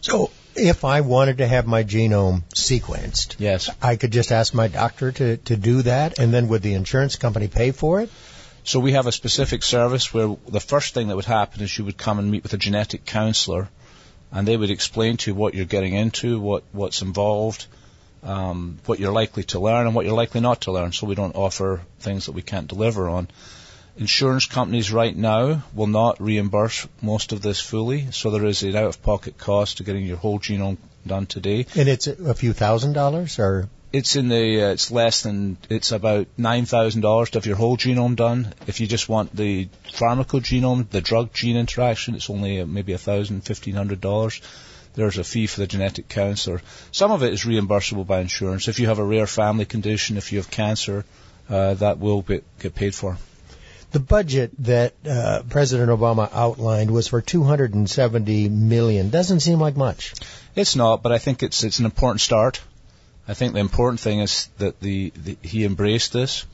So, 0.00 0.30
if 0.56 0.82
I 0.82 1.02
wanted 1.02 1.38
to 1.38 1.46
have 1.46 1.66
my 1.66 1.84
genome 1.84 2.42
sequenced, 2.54 3.36
yes, 3.38 3.68
I 3.82 3.96
could 3.96 4.12
just 4.12 4.32
ask 4.32 4.54
my 4.54 4.66
doctor 4.66 5.12
to, 5.12 5.36
to 5.36 5.56
do 5.56 5.82
that, 5.82 6.18
and 6.18 6.32
then 6.32 6.48
would 6.48 6.62
the 6.62 6.74
insurance 6.74 7.16
company 7.16 7.48
pay 7.48 7.70
for 7.72 8.00
it? 8.00 8.10
So 8.64 8.80
we 8.80 8.92
have 8.92 9.06
a 9.06 9.12
specific 9.12 9.62
service 9.62 10.12
where 10.12 10.36
the 10.48 10.60
first 10.60 10.94
thing 10.94 11.08
that 11.08 11.16
would 11.16 11.24
happen 11.26 11.62
is 11.62 11.78
you 11.78 11.84
would 11.84 11.98
come 11.98 12.18
and 12.18 12.30
meet 12.30 12.42
with 12.42 12.54
a 12.54 12.58
genetic 12.58 13.04
counselor 13.04 13.68
and 14.32 14.46
they 14.46 14.56
would 14.56 14.70
explain 14.70 15.16
to 15.18 15.30
you 15.30 15.34
what 15.34 15.54
you're 15.54 15.64
getting 15.64 15.94
into, 15.94 16.40
what, 16.40 16.64
what's 16.72 17.02
involved, 17.02 17.66
um, 18.22 18.78
what 18.86 18.98
you're 18.98 19.12
likely 19.12 19.44
to 19.44 19.60
learn 19.60 19.86
and 19.86 19.94
what 19.94 20.04
you're 20.04 20.14
likely 20.14 20.40
not 20.40 20.62
to 20.62 20.72
learn. 20.72 20.92
So 20.92 21.06
we 21.06 21.14
don't 21.14 21.36
offer 21.36 21.80
things 22.00 22.26
that 22.26 22.32
we 22.32 22.42
can't 22.42 22.68
deliver 22.68 23.08
on. 23.08 23.28
Insurance 23.96 24.46
companies 24.46 24.92
right 24.92 25.16
now 25.16 25.62
will 25.74 25.88
not 25.88 26.20
reimburse 26.20 26.86
most 27.02 27.32
of 27.32 27.42
this 27.42 27.58
fully, 27.60 28.12
so 28.12 28.30
there 28.30 28.44
is 28.44 28.62
an 28.62 28.76
out-of-pocket 28.76 29.38
cost 29.38 29.78
to 29.78 29.82
getting 29.82 30.04
your 30.04 30.16
whole 30.16 30.38
genome 30.38 30.76
done 31.04 31.26
today. 31.26 31.66
And 31.74 31.88
it's 31.88 32.06
a 32.06 32.34
few 32.34 32.52
thousand 32.52 32.92
dollars, 32.92 33.40
or 33.40 33.68
it's 33.92 34.16
in 34.16 34.28
the 34.28 34.62
uh, 34.62 34.68
it's 34.70 34.90
less 34.90 35.22
than 35.22 35.56
it's 35.70 35.92
about 35.92 36.26
nine 36.36 36.66
thousand 36.66 37.00
dollars 37.00 37.30
to 37.30 37.38
have 37.38 37.46
your 37.46 37.56
whole 37.56 37.76
genome 37.76 38.16
done. 38.16 38.52
If 38.66 38.80
you 38.80 38.86
just 38.86 39.08
want 39.08 39.34
the 39.34 39.68
pharmacogenome, 39.92 40.90
the 40.90 41.00
drug 41.00 41.32
gene 41.32 41.56
interaction, 41.56 42.14
it's 42.14 42.28
only 42.28 42.60
uh, 42.60 42.66
maybe 42.66 42.92
a 42.92 42.98
thousand, 42.98 43.42
fifteen 43.42 43.74
hundred 43.74 44.00
dollars. 44.00 44.40
There's 44.94 45.18
a 45.18 45.24
fee 45.24 45.46
for 45.46 45.60
the 45.60 45.66
genetic 45.66 46.08
counselor. 46.08 46.60
Some 46.90 47.12
of 47.12 47.22
it 47.22 47.32
is 47.32 47.44
reimbursable 47.44 48.06
by 48.06 48.20
insurance. 48.20 48.68
If 48.68 48.80
you 48.80 48.86
have 48.88 48.98
a 48.98 49.04
rare 49.04 49.26
family 49.26 49.64
condition, 49.64 50.16
if 50.16 50.32
you 50.32 50.38
have 50.38 50.50
cancer, 50.50 51.04
uh, 51.48 51.74
that 51.74 51.98
will 51.98 52.22
be, 52.22 52.40
get 52.58 52.74
paid 52.74 52.94
for. 52.94 53.16
The 53.92 54.00
budget 54.00 54.50
that 54.64 54.94
uh, 55.08 55.42
President 55.48 55.88
Obama 55.88 56.28
outlined 56.32 56.90
was 56.90 57.08
for 57.08 57.22
270 57.22 58.48
million. 58.48 59.08
Doesn't 59.08 59.40
seem 59.40 59.60
like 59.60 59.76
much. 59.76 60.14
It's 60.54 60.76
not, 60.76 61.02
but 61.02 61.12
I 61.12 61.18
think 61.18 61.42
it's 61.42 61.64
it's 61.64 61.78
an 61.78 61.86
important 61.86 62.20
start. 62.20 62.60
I 63.28 63.34
think 63.34 63.52
the 63.52 63.60
important 63.60 64.00
thing 64.00 64.20
is 64.20 64.48
that 64.56 64.80
the, 64.80 65.12
the 65.14 65.36
he 65.42 65.66
embraced 65.66 66.14
this, 66.14 66.46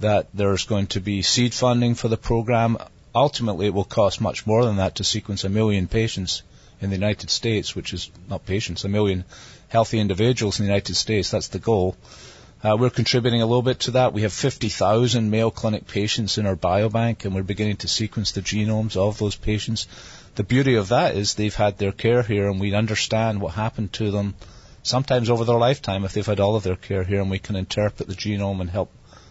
that 0.00 0.26
there's 0.34 0.64
going 0.64 0.88
to 0.88 1.00
be 1.00 1.22
seed 1.22 1.54
funding 1.54 1.94
for 1.94 2.08
the 2.08 2.16
program. 2.16 2.78
Ultimately, 3.14 3.66
it 3.66 3.74
will 3.74 3.84
cost 3.84 4.20
much 4.20 4.44
more 4.44 4.64
than 4.64 4.76
that 4.76 4.96
to 4.96 5.04
sequence 5.04 5.44
a 5.44 5.48
million 5.48 5.86
patients 5.86 6.42
in 6.80 6.90
the 6.90 6.96
United 6.96 7.30
States, 7.30 7.76
which 7.76 7.94
is 7.94 8.10
not 8.28 8.44
patients, 8.44 8.84
a 8.84 8.88
million 8.88 9.24
healthy 9.68 10.00
individuals 10.00 10.58
in 10.58 10.66
the 10.66 10.72
United 10.72 10.96
States. 10.96 11.30
That's 11.30 11.48
the 11.48 11.60
goal. 11.60 11.96
Uh, 12.62 12.76
we're 12.78 12.90
contributing 12.90 13.40
a 13.40 13.46
little 13.46 13.62
bit 13.62 13.80
to 13.80 13.92
that. 13.92 14.12
We 14.12 14.22
have 14.22 14.32
50,000 14.32 15.30
Mayo 15.30 15.50
Clinic 15.50 15.86
patients 15.86 16.38
in 16.38 16.46
our 16.46 16.56
biobank, 16.56 17.24
and 17.24 17.34
we're 17.36 17.44
beginning 17.44 17.76
to 17.78 17.88
sequence 17.88 18.32
the 18.32 18.42
genomes 18.42 18.96
of 18.96 19.18
those 19.18 19.36
patients. 19.36 19.86
The 20.34 20.42
beauty 20.42 20.74
of 20.74 20.88
that 20.88 21.14
is 21.14 21.34
they've 21.34 21.54
had 21.54 21.78
their 21.78 21.92
care 21.92 22.22
here, 22.22 22.48
and 22.48 22.60
we 22.60 22.74
understand 22.74 23.40
what 23.40 23.54
happened 23.54 23.92
to 23.94 24.10
them 24.10 24.34
sometimes 24.82 25.30
over 25.30 25.44
their 25.44 25.58
lifetime 25.58 26.04
if 26.04 26.12
they've 26.12 26.26
had 26.26 26.40
all 26.40 26.56
of 26.56 26.62
their 26.62 26.76
care 26.76 27.04
here, 27.04 27.20
and 27.20 27.30
we 27.30 27.38
can 27.38 27.56
interpret 27.56 28.08
the 28.08 28.14
genome 28.14 28.60
and 28.60 28.70
help 28.70 28.90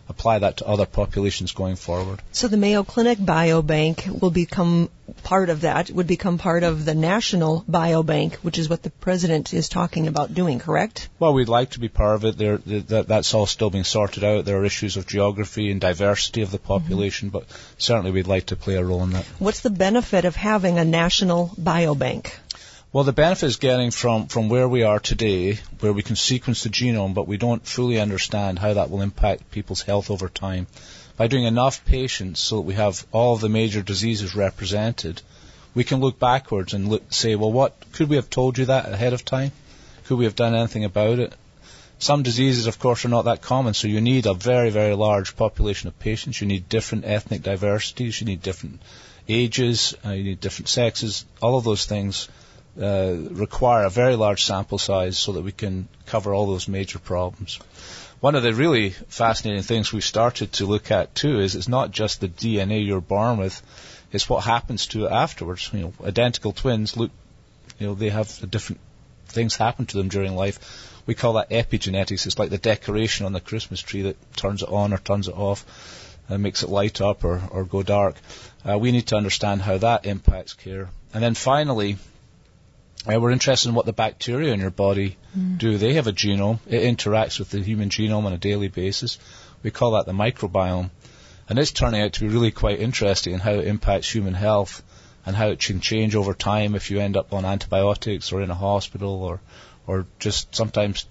apply 0.10 0.40
that 0.40 0.58
to 0.58 0.68
other 0.68 0.88
populations 0.88 1.52
going 1.52 1.76
forward. 1.76 2.20
So 2.32 2.48
the 2.48 2.58
Mayo 2.58 2.84
Clinic 2.84 3.20
Biobank 3.20 4.20
will 4.22 4.32
become 4.32 4.90
part 5.24 5.50
of 5.50 5.62
that, 5.62 5.92
would 5.92 6.08
become 6.08 6.40
part 6.40 6.64
of 6.64 6.84
the 6.84 6.96
National 6.96 7.64
Biobank, 7.70 8.34
which 8.38 8.58
is 8.58 8.68
what 8.68 8.82
the 8.82 8.90
President 8.90 9.54
is 9.54 9.70
talking 9.70 10.08
about 10.08 10.34
doing, 10.34 10.58
correct? 10.60 11.10
Well, 11.20 11.34
we'd 11.34 11.48
like 11.48 11.72
to 11.72 11.80
be 11.80 11.90
part 11.90 12.16
of 12.16 12.26
it. 12.26 12.38
There, 12.38 12.58
that, 12.58 13.08
that's 13.08 13.34
all 13.36 13.46
still 13.46 13.70
being 13.70 13.84
sorted 13.84 14.24
out. 14.24 14.46
There 14.46 14.58
are 14.58 14.66
issues 14.66 14.98
of 14.98 15.06
geography 15.06 15.70
and 15.70 15.80
diversity 15.80 16.42
of 16.42 16.50
the 16.50 16.60
population, 16.60 17.30
mm-hmm. 17.30 17.40
but 17.40 17.48
certainly 17.78 18.12
we'd 18.12 18.28
like 18.28 18.48
to 18.48 18.56
play 18.56 18.76
a 18.76 18.84
role 18.84 19.04
in 19.04 19.12
that. 19.12 19.26
What's 19.38 19.62
the 19.62 19.70
benefit 19.70 20.26
of 20.26 20.36
having 20.36 20.80
a 20.80 20.86
National 20.86 21.50
Biobank? 21.50 22.32
Well, 22.92 23.04
the 23.04 23.14
benefit 23.14 23.46
is 23.46 23.58
getting 23.58 23.92
from, 23.92 24.30
from 24.30 24.50
where 24.50 24.68
we 24.68 24.82
are 24.82 25.00
today, 25.00 25.60
where 25.80 25.94
we 25.94 26.02
can 26.02 26.16
sequence 26.16 26.64
the 26.64 26.70
genome, 26.70 27.14
but 27.14 27.28
we 27.28 27.38
don't 27.38 27.64
fully 27.64 28.00
understand 28.00 28.58
how 28.58 28.74
that 28.74 28.90
will 28.90 29.04
impact 29.04 29.52
people's 29.52 29.84
health 29.84 30.10
over 30.10 30.28
time. 30.28 30.66
By 31.16 31.28
doing 31.28 31.44
enough 31.44 31.86
patients 31.86 32.40
so 32.40 32.56
that 32.56 32.62
we 32.64 32.74
have 32.74 33.06
all 33.12 33.36
of 33.36 33.42
the 33.42 33.48
major 33.48 33.84
diseases 33.84 34.34
represented, 34.36 35.22
we 35.76 35.84
can 35.84 36.00
look 36.00 36.18
backwards 36.18 36.74
and 36.74 36.90
look, 36.90 37.14
say, 37.14 37.36
well, 37.36 37.52
what 37.52 37.76
could 37.92 38.10
we 38.10 38.16
have 38.16 38.32
told 38.32 38.58
you 38.58 38.66
that 38.66 38.92
ahead 38.92 39.14
of 39.14 39.24
time? 39.24 39.52
Could 40.06 40.18
we 40.18 40.26
have 40.26 40.36
done 40.36 40.56
anything 40.56 40.84
about 40.84 41.20
it? 41.20 41.36
Some 42.00 42.24
diseases, 42.24 42.66
of 42.66 42.80
course, 42.80 43.06
are 43.06 43.10
not 43.10 43.26
that 43.26 43.44
common, 43.44 43.76
so 43.76 43.88
you 43.88 44.02
need 44.02 44.26
a 44.26 44.34
very, 44.34 44.72
very 44.72 44.96
large 44.96 45.36
population 45.36 45.90
of 45.90 46.00
patients. 46.00 46.42
You 46.42 46.48
need 46.48 46.70
different 46.70 47.06
ethnic 47.06 47.44
diversities. 47.44 48.20
You 48.20 48.26
need 48.26 48.42
different 48.42 48.82
ages. 49.28 49.94
Uh, 50.04 50.14
you 50.14 50.24
need 50.24 50.40
different 50.40 50.70
sexes. 50.70 51.24
All 51.40 51.56
of 51.56 51.64
those 51.64 51.86
things 51.86 52.28
uh, 52.80 53.16
require 53.32 53.86
a 53.86 53.90
very 53.90 54.16
large 54.16 54.44
sample 54.44 54.78
size 54.78 55.18
so 55.18 55.34
that 55.34 55.42
we 55.42 55.52
can 55.52 55.88
cover 56.06 56.34
all 56.34 56.48
those 56.48 56.68
major 56.68 57.00
problems. 57.00 57.60
One 58.20 58.36
of 58.36 58.44
the 58.44 58.54
really 58.54 58.90
fascinating 58.90 59.64
things 59.64 59.94
we've 59.94 60.04
started 60.04 60.52
to 60.54 60.66
look 60.66 60.92
at 60.92 61.16
too 61.16 61.40
is 61.40 61.56
it's 61.56 61.70
not 61.70 61.92
just 61.92 62.20
the 62.20 62.28
DNA 62.28 62.86
you're 62.86 63.02
born 63.02 63.38
with, 63.38 63.62
it's 64.12 64.30
what 64.30 64.44
happens 64.44 64.88
to 64.88 65.06
it 65.06 65.12
afterwards. 65.12 65.70
You 65.72 65.80
know, 65.80 65.94
identical 66.04 66.52
twins 66.52 66.98
look, 66.98 67.12
you 67.80 67.88
know, 67.88 67.94
they 67.94 68.10
have 68.10 68.50
different 68.50 68.82
things 69.28 69.56
happen 69.56 69.86
to 69.86 69.98
them 69.98 70.10
during 70.10 70.36
life. 70.36 71.02
We 71.06 71.16
call 71.16 71.34
that 71.34 71.50
epigenetics. 71.50 72.26
It's 72.26 72.38
like 72.38 72.50
the 72.50 72.58
decoration 72.58 73.26
on 73.26 73.34
the 73.34 73.40
Christmas 73.40 73.82
tree 73.82 74.04
that 74.04 74.36
turns 74.36 74.64
it 74.64 74.70
on 74.70 74.94
or 74.94 74.98
turns 74.98 75.28
it 75.28 75.36
off, 75.36 75.66
and 76.28 76.44
makes 76.44 76.64
it 76.64 76.70
light 76.70 77.02
up 77.02 77.24
or, 77.24 77.42
or 77.52 77.64
go 77.64 77.84
dark. 77.84 78.16
Uh, 78.68 78.78
we 78.78 78.92
need 78.92 79.08
to 79.08 79.16
understand 79.16 79.62
how 79.62 79.78
that 79.78 80.06
impacts 80.06 80.54
care. 80.54 80.90
And 81.14 81.24
then 81.24 81.34
finally, 81.34 81.98
uh, 83.08 83.20
we're 83.20 83.32
interested 83.32 83.70
in 83.70 83.76
what 83.76 83.86
the 83.86 83.94
bacteria 83.94 84.54
in 84.54 84.60
your 84.60 84.72
body 84.72 85.18
mm. 85.38 85.58
do. 85.58 85.78
They 85.78 85.94
have 85.94 86.08
a 86.08 86.14
genome. 86.14 86.60
It 86.68 86.84
interacts 86.84 87.40
with 87.40 87.50
the 87.50 87.62
human 87.62 87.90
genome 87.90 88.26
on 88.26 88.34
a 88.34 88.38
daily 88.38 88.68
basis. 88.68 89.18
We 89.64 89.72
call 89.72 89.92
that 89.92 90.06
the 90.06 90.12
microbiome. 90.12 90.90
And 91.48 91.58
it's 91.58 91.72
turning 91.72 92.02
out 92.02 92.14
to 92.14 92.22
be 92.22 92.28
really 92.28 92.52
quite 92.52 92.80
interesting 92.80 93.34
in 93.34 93.40
how 93.40 93.54
it 93.54 93.68
impacts 93.68 94.14
human 94.14 94.34
health 94.34 94.84
and 95.26 95.36
how 95.36 95.48
it 95.48 95.60
can 95.60 95.80
change 95.80 96.16
over 96.16 96.34
time 96.34 96.76
if 96.76 96.92
you 96.92 97.00
end 97.00 97.18
up 97.18 97.34
on 97.34 97.46
antibiotics 97.46 98.32
or 98.32 98.42
in 98.42 98.52
a 98.52 98.56
hospital 98.56 99.24
or, 99.24 99.40
or 99.88 100.06
just 100.20 100.56
sometimes 100.56 101.06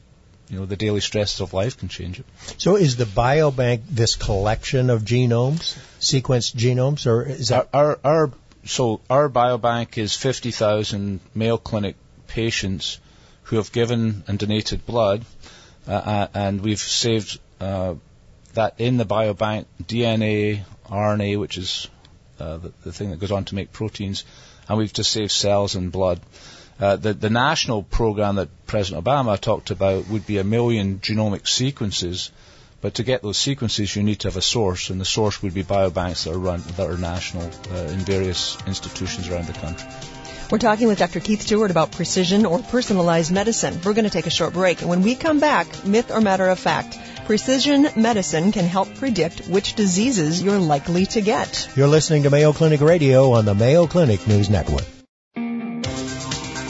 you 0.49 0.59
know 0.59 0.67
the 0.67 0.77
daily 0.77 1.01
stresses 1.01 1.41
of 1.41 1.53
life 1.53 1.79
can 1.79 1.89
change 1.89 2.21
it. 2.21 2.27
So 2.57 2.77
is 2.77 2.97
the 2.97 3.05
biobank 3.05 3.83
this 3.91 4.17
collection 4.17 4.91
of 4.91 5.03
genomes, 5.03 5.77
sequenced 6.01 6.55
genomes, 6.55 7.07
or 7.07 7.23
is 7.25 7.49
that 7.49 7.69
our, 7.73 7.99
our, 8.03 8.31
our 8.31 8.31
so 8.69 9.01
our 9.09 9.31
biobank 9.31 9.97
is 9.97 10.15
50,000 10.15 11.21
Mayo 11.35 11.57
Clinic 11.57 11.97
patients 12.27 12.99
who 13.45 13.57
have 13.57 13.73
given 13.73 14.23
and 14.29 14.39
donated 14.39 14.85
blood, 14.85 15.25
uh, 15.87 15.93
uh, 15.93 16.27
and 16.35 16.61
we've 16.61 16.79
saved 16.79 17.41
uh, 17.61 17.95
that 18.53 18.75
in 18.77 18.99
the 18.99 19.07
biobank 19.07 19.65
DNA, 19.83 20.65
RNA, 20.87 21.41
which 21.41 21.57
is 21.57 21.89
uh, 22.39 22.59
the, 22.59 22.73
the, 22.85 22.93
thing 22.93 23.11
that 23.11 23.19
goes 23.21 23.33
on 23.33 23.47
to 23.47 23.55
make 23.55 23.73
proteins, 23.73 24.25
and 24.69 24.77
we've 24.77 24.93
just 24.93 25.13
saved 25.13 25.31
cells 25.31 25.75
and 25.75 25.91
blood. 25.91 26.21
Uh, 26.79 26.97
the, 26.97 27.15
the 27.15 27.31
national 27.31 27.83
program 27.83 28.37
that 28.37 28.51
President 28.67 29.03
Obama 29.03 29.41
talked 29.41 29.71
about 29.71 30.09
would 30.09 30.27
be 30.27 30.37
a 30.37 30.45
million 30.45 30.99
genomic 30.99 31.49
sequences 31.49 32.31
but 32.81 32.95
to 32.95 33.03
get 33.03 33.23
those 33.23 33.39
sequences, 33.39 33.95
you 33.95 34.03
need 34.03 34.21
to 34.21 34.29
have 34.29 34.37
a 34.37 34.43
source, 34.43 34.91
and 34.91 35.01
the 35.01 35.05
source 35.05 35.43
would 35.43 35.55
be 35.55 35.65
biobanks 35.65 36.25
that 36.25 36.35
are 36.35 36.39
run 36.39 36.63
that 36.77 36.89
are 36.89 36.97
national 36.97 37.51
uh, 37.73 37.93
in 37.93 37.99
various 38.01 38.57
institutions 38.67 39.29
around 39.29 39.47
the 39.47 39.53
country. 39.53 39.89
We're 40.51 40.59
talking 40.59 40.89
with 40.89 40.99
Dr. 40.99 41.21
Keith 41.21 41.43
Stewart 41.43 41.71
about 41.71 41.93
precision 41.93 42.47
or 42.47 42.61
personalized 42.61 43.31
medicine. 43.31 43.79
We're 43.85 43.93
going 43.93 44.07
to 44.07 44.11
take 44.11 44.27
a 44.27 44.31
short 44.31 44.55
break, 44.55 44.81
and 44.81 44.89
when 44.89 45.03
we 45.03 45.15
come 45.15 45.41
back, 45.41 45.85
myth 45.85 46.11
or 46.11 46.21
matter 46.21 46.49
of 46.49 46.59
fact, 46.59 46.99
precision 47.27 47.89
medicine 47.97 48.53
can 48.53 48.65
help 48.65 48.95
predict 48.95 49.49
which 49.49 49.75
diseases 49.75 50.43
you're 50.43 50.59
likely 50.59 51.05
to 51.07 51.21
get. 51.21 51.69
You're 51.77 51.89
listening 51.89 52.23
to 52.23 52.31
Mayo 52.31 52.53
Clinic 52.53 52.81
Radio 52.81 53.33
on 53.33 53.45
the 53.45 53.55
Mayo 53.55 53.87
Clinic 53.87 54.27
News 54.27 54.49
Network. 54.49 54.85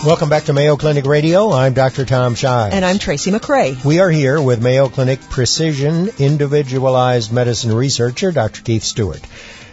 Welcome 0.09 0.31
back 0.31 0.45
to 0.45 0.55
Mayo 0.55 0.79
Clinic 0.79 1.05
Radio. 1.05 1.53
I'm 1.53 1.75
Dr. 1.75 2.07
Tom 2.07 2.35
Shives. 2.35 2.75
And 2.75 2.83
I'm 2.83 2.99
Tracy 2.99 3.31
McCray. 3.31 3.85
We 3.85 4.00
are 4.00 4.09
here 4.09 4.41
with 4.41 4.62
Mayo 4.62 4.88
Clinic 4.88 5.21
Precision 5.21 6.09
Individualized 6.19 7.31
Medicine 7.31 7.75
Researcher, 7.75 8.33
Dr. 8.33 8.62
Keith 8.62 8.85
Stewart. 8.85 9.21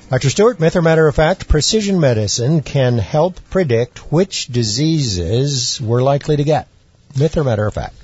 Dr. 0.09 0.29
Stewart, 0.29 0.59
myth 0.59 0.75
or 0.75 0.81
matter 0.81 1.07
of 1.07 1.15
fact, 1.15 1.47
precision 1.47 2.01
medicine 2.01 2.63
can 2.63 2.97
help 2.97 3.39
predict 3.49 4.11
which 4.11 4.47
diseases 4.47 5.79
we're 5.79 6.03
likely 6.03 6.35
to 6.35 6.43
get. 6.43 6.67
Myth 7.17 7.37
or 7.37 7.45
matter 7.45 7.65
of 7.65 7.73
fact? 7.73 7.95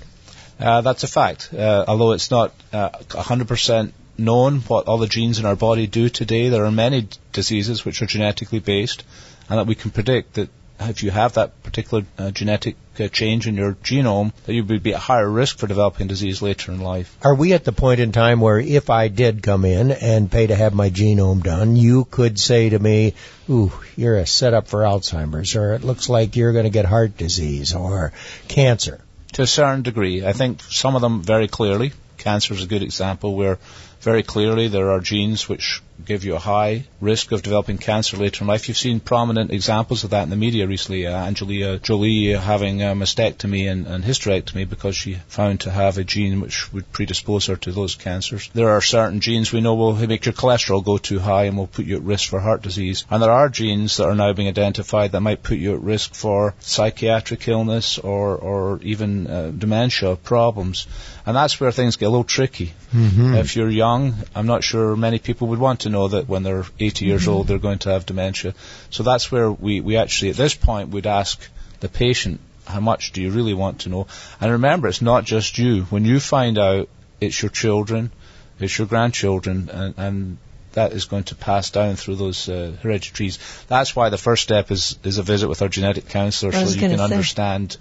Uh, 0.58 0.80
that's 0.80 1.04
a 1.04 1.10
fact. 1.10 1.54
Uh, 1.54 1.84
although 1.86 2.14
it's 2.14 2.32
not 2.32 2.54
uh, 2.72 2.92
100% 2.92 3.92
known 4.18 4.62
what 4.62 4.88
all 4.88 5.00
the 5.00 5.08
genes 5.08 5.38
in 5.38 5.46
our 5.46 5.58
body 5.58 5.86
do 5.86 6.08
today, 6.08 6.48
there 6.48 6.64
are 6.64 6.72
many 6.72 7.10
diseases 7.34 7.84
which 7.84 8.02
are 8.02 8.06
genetically 8.06 8.60
based 8.60 9.04
and 9.50 9.60
that 9.60 9.68
we 9.68 9.76
can 9.76 9.92
predict 9.92 10.36
that 10.36 10.48
if 10.90 11.04
you 11.04 11.12
have 11.12 11.34
that 11.34 11.61
particular 11.72 12.04
uh, 12.18 12.32
genetic 12.32 12.75
uh, 13.00 13.08
change 13.08 13.48
in 13.48 13.56
your 13.56 13.74
genome, 13.74 14.34
that 14.46 14.54
you 14.54 14.63
would 14.63 14.84
be 14.84 14.94
at 14.94 15.00
higher 15.00 15.30
risk 15.30 15.58
for 15.58 15.68
developing 15.68 16.08
disease 16.08 16.42
later 16.42 16.72
in 16.72 16.82
life. 16.82 17.18
Are 17.24 17.34
we 17.34 17.54
at 17.54 17.63
the 17.63 17.72
point 17.72 18.01
in 18.01 18.12
time 18.12 18.42
where 18.42 18.60
if 18.60 18.90
I 18.90 19.08
did 19.08 19.42
come 19.42 19.63
in 19.63 19.92
and 19.92 20.30
pay 20.30 20.48
to 20.48 20.56
have 20.56 20.74
my 20.74 20.90
genome 20.90 21.42
done, 21.42 21.78
you 21.78 22.04
could 22.04 22.38
say 22.38 22.70
to 22.70 22.78
me, 22.78 23.13
ooh, 23.50 23.72
you're 23.96 24.18
a 24.18 24.28
setup 24.28 24.68
for 24.68 24.82
Alzheimer's, 24.82 25.56
or 25.56 25.74
it 25.74 25.84
looks 25.84 26.10
like 26.10 26.36
you're 26.36 26.54
going 26.54 26.66
to 26.66 26.70
get 26.70 26.86
heart 26.86 27.18
disease 27.18 27.74
or 27.74 28.12
cancer? 28.50 29.00
To 29.34 29.44
a 29.44 29.48
certain 29.48 29.82
degree. 29.82 30.25
I 30.25 30.34
think 30.34 30.62
some 30.62 30.96
of 30.96 31.01
them 31.01 31.22
very 31.22 31.48
clearly. 31.48 31.94
Cancer 32.18 32.54
is 32.54 32.63
a 32.63 32.68
good 32.68 32.84
example 32.84 33.34
where 33.36 33.60
very 34.01 34.24
clearly 34.24 34.68
there 34.68 34.92
are 34.92 35.00
genes 35.00 35.48
which 35.48 35.82
give 36.05 36.24
you 36.24 36.36
a 36.36 36.39
high 36.39 36.86
risk 37.00 37.31
of 37.31 37.41
developing 37.41 37.77
cancer 37.77 38.17
later 38.17 38.43
in 38.43 38.48
life. 38.48 38.67
You've 38.67 38.77
seen 38.77 39.00
prominent 39.00 39.51
examples 39.51 40.03
of 40.03 40.12
that 40.12 40.24
in 40.24 40.29
the 40.29 40.36
media 40.36 40.67
recently. 40.67 41.08
Uh, 41.08 41.15
Angelina 41.15 41.79
Jolie 41.79 42.34
having 42.34 42.81
a 42.81 42.96
mastectomy 42.96 43.72
and, 43.72 43.88
and 43.88 44.03
hysterectomy 44.03 44.70
because 44.70 44.96
she 44.96 45.15
found 45.27 45.62
to 45.62 45.72
have 45.72 45.98
a 45.98 46.03
gene 46.03 46.41
which 46.41 46.72
would 46.74 46.91
predispose 46.91 47.48
her 47.48 47.55
to 47.58 47.72
those 47.72 47.96
cancers. 47.96 48.50
There 48.53 48.70
are 48.70 48.81
certain 48.81 49.20
genes 49.20 49.51
we 49.51 49.62
know 49.62 49.75
will 49.75 49.93
make 49.93 50.25
your 50.25 50.34
cholesterol 50.34 50.84
go 50.84 50.98
too 50.98 51.20
high 51.20 51.46
and 51.46 51.58
will 51.58 51.67
put 51.67 51.86
you 51.86 51.98
at 51.98 52.03
risk 52.03 52.29
for 52.29 52.39
heart 52.39 52.62
disease. 52.62 53.05
And 53.10 53.22
there 53.22 53.31
are 53.31 53.50
genes 53.50 53.98
that 53.98 54.05
are 54.05 54.15
now 54.15 54.34
being 54.34 54.48
identified 54.48 55.12
that 55.12 55.22
might 55.22 55.43
put 55.43 55.58
you 55.58 55.74
at 55.74 55.81
risk 55.81 56.13
for 56.13 56.53
psychiatric 56.60 57.48
illness 57.48 57.98
or, 57.98 58.36
or 58.36 58.79
even 58.84 59.27
uh, 59.27 59.51
dementia 59.51 60.15
problems. 60.15 60.88
And 61.25 61.36
that's 61.36 61.60
where 61.60 61.72
things 61.72 61.98
get 61.98 62.08
a 62.08 62.10
little 62.10 62.24
tricky. 62.24 62.74
Mm-hmm. 62.93 63.36
If 63.36 63.55
you're 63.55 63.70
young, 63.70 64.15
I'm 64.36 64.48
not 64.48 64.63
sure 64.63 64.96
many 64.96 65.20
people 65.20 65.48
would 65.50 65.60
want 65.60 65.81
to 65.81 65.89
know 65.92 66.08
that 66.08 66.28
when 66.28 66.44
they're 66.44 66.66
80 66.80 67.06
years 67.06 67.22
mm-hmm. 67.24 67.32
old 67.32 67.48
they're 67.48 67.60
going 67.60 67.80
to 67.80 67.90
have 67.90 68.06
dementia. 68.06 68.54
So 68.90 69.04
that's 69.04 69.32
where 69.32 69.52
we, 69.52 69.82
we 69.82 69.98
actually 69.98 70.32
at 70.32 70.38
this 70.38 70.56
point 70.56 70.90
would 70.90 71.08
ask 71.08 71.42
the 71.80 71.90
patient 71.90 72.40
how 72.66 72.80
much 72.80 73.12
do 73.12 73.22
you 73.22 73.32
really 73.32 73.54
want 73.54 73.82
to 73.82 73.90
know? 73.90 74.08
And 74.40 74.52
remember, 74.52 74.88
it's 74.88 75.02
not 75.02 75.26
just 75.26 75.58
you. 75.58 75.84
When 75.84 76.06
you 76.06 76.20
find 76.20 76.58
out, 76.58 76.90
it's 77.20 77.42
your 77.42 77.50
children, 77.50 78.12
it's 78.60 78.78
your 78.78 78.88
grandchildren, 78.88 79.70
and, 79.70 79.94
and 79.98 80.38
that 80.74 80.94
is 80.94 81.06
going 81.06 81.26
to 81.26 81.36
pass 81.36 81.70
down 81.70 81.96
through 81.96 82.16
those 82.16 82.48
uh, 82.48 82.74
hereditaries. 82.82 83.40
That's 83.68 83.96
why 83.96 84.10
the 84.10 84.18
first 84.18 84.44
step 84.44 84.72
is, 84.72 84.98
is 85.04 85.18
a 85.18 85.24
visit 85.24 85.50
with 85.50 85.62
our 85.62 85.68
genetic 85.68 86.08
counselor 86.08 86.52
so 86.52 86.60
you 86.60 86.80
can 86.80 86.98
say. 86.98 87.04
understand 87.04 87.78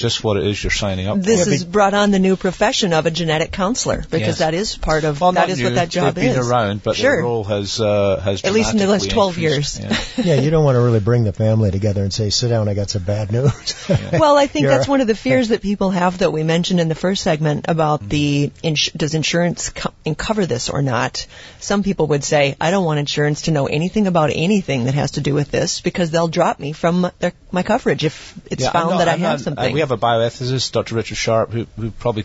just 0.00 0.24
what 0.24 0.38
it 0.38 0.46
is 0.46 0.62
you're 0.64 0.70
signing 0.70 1.06
up 1.06 1.20
this 1.20 1.44
for. 1.44 1.50
has 1.50 1.64
brought 1.64 1.92
on 1.92 2.10
the 2.10 2.18
new 2.18 2.36
profession 2.36 2.92
of 2.92 3.06
a 3.06 3.10
genetic 3.10 3.52
counselor 3.52 3.98
because 3.98 4.20
yes. 4.20 4.38
that 4.38 4.54
is 4.54 4.76
part 4.76 5.04
of 5.04 5.20
well, 5.20 5.32
that 5.32 5.50
is 5.50 5.58
new. 5.58 5.66
what 5.66 5.74
that 5.74 5.90
job 5.90 6.14
They've 6.14 6.30
is. 6.30 6.36
been 6.36 6.46
around, 6.46 6.82
but 6.82 6.96
sure. 6.96 7.16
the 7.16 7.22
role 7.22 7.44
has 7.44 7.80
uh, 7.80 8.18
has 8.18 8.42
at 8.42 8.52
least 8.52 8.72
in 8.72 8.78
the 8.78 8.86
last 8.86 9.10
12 9.10 9.38
increased. 9.38 9.78
years. 9.78 10.08
Yeah. 10.16 10.24
yeah. 10.36 10.40
you 10.40 10.50
don't 10.50 10.64
want 10.64 10.76
to 10.76 10.80
really 10.80 11.00
bring 11.00 11.24
the 11.24 11.32
family 11.32 11.70
together 11.70 12.02
and 12.02 12.12
say, 12.12 12.30
"Sit 12.30 12.48
down, 12.48 12.68
I 12.68 12.74
got 12.74 12.90
some 12.90 13.02
bad 13.02 13.30
news." 13.30 13.88
yeah. 13.88 14.18
Well, 14.18 14.36
I 14.36 14.46
think 14.46 14.66
that's 14.66 14.88
one 14.88 15.00
of 15.00 15.06
the 15.06 15.14
fears 15.14 15.48
that 15.48 15.60
people 15.60 15.90
have 15.90 16.18
that 16.18 16.32
we 16.32 16.42
mentioned 16.42 16.80
in 16.80 16.88
the 16.88 16.94
first 16.94 17.22
segment 17.22 17.66
about 17.68 18.00
mm-hmm. 18.00 18.08
the 18.08 18.52
ins- 18.62 18.90
does 18.92 19.14
insurance 19.14 19.68
co- 19.70 19.92
cover 20.16 20.46
this 20.46 20.70
or 20.70 20.80
not. 20.80 21.26
Some 21.58 21.82
people 21.82 22.06
would 22.08 22.24
say, 22.24 22.56
"I 22.60 22.70
don't 22.70 22.86
want 22.86 22.98
insurance 22.98 23.42
to 23.42 23.50
know 23.50 23.66
anything 23.66 24.06
about 24.06 24.30
anything 24.32 24.84
that 24.84 24.94
has 24.94 25.12
to 25.12 25.20
do 25.20 25.34
with 25.34 25.50
this 25.50 25.82
because 25.82 26.10
they'll 26.10 26.28
drop 26.28 26.58
me 26.58 26.72
from 26.72 27.10
their, 27.18 27.32
my 27.52 27.62
coverage 27.62 28.04
if 28.04 28.34
it's 28.46 28.62
yeah, 28.62 28.70
found 28.70 28.90
not, 28.90 28.98
that 28.98 29.08
I 29.08 29.12
I'm 29.12 29.20
have 29.20 29.38
not, 29.38 29.40
something." 29.40 29.74
we 29.74 29.80
have 29.90 29.98
a 29.98 30.06
bioethicist 30.06 30.72
Dr. 30.72 30.94
Richard 30.94 31.16
Sharp, 31.16 31.50
who, 31.50 31.66
who 31.76 31.90
probably 31.90 32.24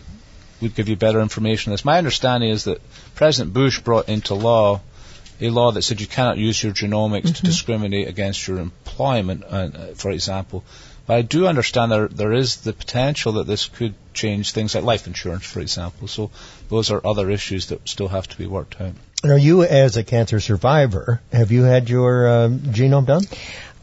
would 0.60 0.74
give 0.74 0.88
you 0.88 0.96
better 0.96 1.20
information 1.20 1.70
on 1.70 1.74
this. 1.74 1.84
My 1.84 1.98
understanding 1.98 2.50
is 2.50 2.64
that 2.64 2.80
President 3.14 3.52
Bush 3.52 3.80
brought 3.80 4.08
into 4.08 4.34
law 4.34 4.80
a 5.38 5.50
law 5.50 5.70
that 5.70 5.82
said 5.82 6.00
you 6.00 6.06
cannot 6.06 6.38
use 6.38 6.62
your 6.62 6.72
genomics 6.72 7.24
mm-hmm. 7.24 7.34
to 7.34 7.42
discriminate 7.42 8.08
against 8.08 8.48
your 8.48 8.58
employment, 8.58 9.44
uh, 9.44 9.68
for 9.94 10.10
example. 10.10 10.64
But 11.06 11.18
I 11.18 11.22
do 11.22 11.46
understand 11.46 11.92
there 11.92 12.08
there 12.08 12.32
is 12.32 12.56
the 12.56 12.72
potential 12.72 13.32
that 13.32 13.46
this 13.46 13.66
could 13.66 13.94
change 14.14 14.52
things 14.52 14.74
like 14.74 14.84
life 14.84 15.06
insurance, 15.06 15.44
for 15.44 15.60
example. 15.60 16.08
So 16.08 16.30
those 16.70 16.90
are 16.90 17.06
other 17.06 17.30
issues 17.30 17.66
that 17.66 17.86
still 17.86 18.08
have 18.08 18.26
to 18.28 18.38
be 18.38 18.46
worked 18.46 18.80
out. 18.80 18.94
Now, 19.24 19.36
you, 19.36 19.62
as 19.62 19.96
a 19.96 20.04
cancer 20.04 20.40
survivor, 20.40 21.20
have 21.32 21.50
you 21.50 21.62
had 21.62 21.88
your 21.88 22.28
um, 22.28 22.58
genome 22.58 23.06
done? 23.06 23.24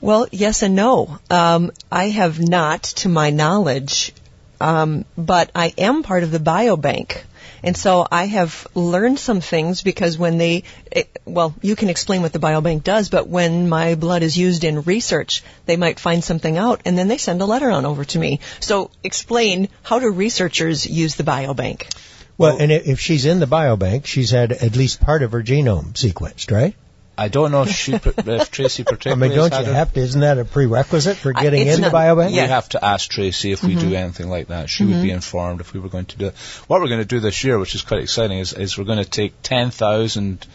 Well, 0.04 0.28
yes 0.34 0.64
and 0.64 0.76
no. 0.76 1.18
Um, 1.30 1.72
I 1.90 2.10
have 2.10 2.38
not, 2.38 2.84
to 3.04 3.08
my 3.08 3.30
knowledge, 3.30 4.12
um, 4.60 5.06
but 5.18 5.50
I 5.56 5.74
am 5.78 6.04
part 6.04 6.24
of 6.24 6.32
the 6.32 6.40
biobank. 6.40 7.22
And 7.64 7.78
so 7.78 8.06
I 8.12 8.26
have 8.26 8.68
learned 8.76 9.18
some 9.18 9.40
things 9.40 9.82
because 9.82 10.18
when 10.18 10.38
they, 10.38 10.64
it, 10.92 11.22
well, 11.24 11.56
you 11.62 11.78
can 11.78 11.88
explain 11.88 12.22
what 12.22 12.34
the 12.34 12.40
biobank 12.40 12.84
does, 12.84 13.08
but 13.08 13.30
when 13.30 13.70
my 13.70 13.96
blood 13.96 14.24
is 14.24 14.38
used 14.38 14.66
in 14.66 14.82
research, 14.82 15.42
they 15.68 15.78
might 15.78 16.02
find 16.02 16.22
something 16.22 16.58
out 16.58 16.82
and 16.84 16.98
then 16.98 17.08
they 17.08 17.18
send 17.18 17.42
a 17.42 17.46
letter 17.46 17.72
on 17.72 17.86
over 17.86 18.04
to 18.04 18.20
me. 18.20 18.42
So 18.60 18.92
explain 19.06 19.70
how 19.84 20.00
do 20.00 20.10
researchers 20.10 20.86
use 20.86 21.16
the 21.16 21.24
biobank? 21.24 21.90
Well, 22.38 22.58
and 22.58 22.74
if 22.74 23.00
she's 23.00 23.26
in 23.26 23.40
the 23.40 23.46
biobank, 23.46 24.06
she's 24.06 24.32
had 24.32 24.52
at 24.52 24.76
least 24.76 25.00
part 25.00 25.24
of 25.24 25.32
her 25.32 25.42
genome 25.42 25.94
sequenced, 25.94 26.52
right? 26.52 26.76
I 27.16 27.28
don't 27.28 27.52
know 27.52 27.64
if, 27.64 27.70
she, 27.70 27.94
if 28.04 28.52
Tracy 28.52 28.84
I 28.88 29.16
mean, 29.16 29.32
don't 29.32 29.52
you 29.52 29.58
had 29.58 29.66
have 29.68 29.94
to? 29.94 30.00
Isn't 30.00 30.22
that 30.22 30.40
a 30.40 30.46
prerequisite 30.46 31.18
for 31.18 31.32
getting 31.32 31.68
it's 31.68 31.78
into 31.78 31.90
biobank? 31.92 32.34
yeah. 32.34 32.44
We 32.44 32.50
have 32.50 32.70
to 32.70 32.84
ask 32.84 33.10
Tracy 33.10 33.52
if 33.52 33.64
we 33.64 33.76
do 33.76 33.82
mm-hmm. 33.82 33.96
anything 33.96 34.30
like 34.30 34.48
that. 34.48 34.70
She 34.70 34.84
would 34.84 34.94
be 34.94 35.08
mm-hmm. 35.08 35.16
informed 35.16 35.62
if 35.62 35.74
we 35.74 35.80
were 35.80 35.90
going 35.90 36.06
to 36.06 36.18
do 36.18 36.28
it. 36.28 36.36
What 36.68 36.82
we're 36.82 36.88
going 36.88 37.02
to 37.02 37.06
do 37.06 37.20
this 37.20 37.44
year, 37.44 37.60
which 37.60 37.76
is 37.76 37.84
quite 37.84 38.02
exciting, 38.02 38.40
is, 38.40 38.54
is 38.54 38.78
we're 38.78 38.86
going 38.86 39.04
to 39.04 39.10
take 39.10 39.34
10,000 39.44 40.48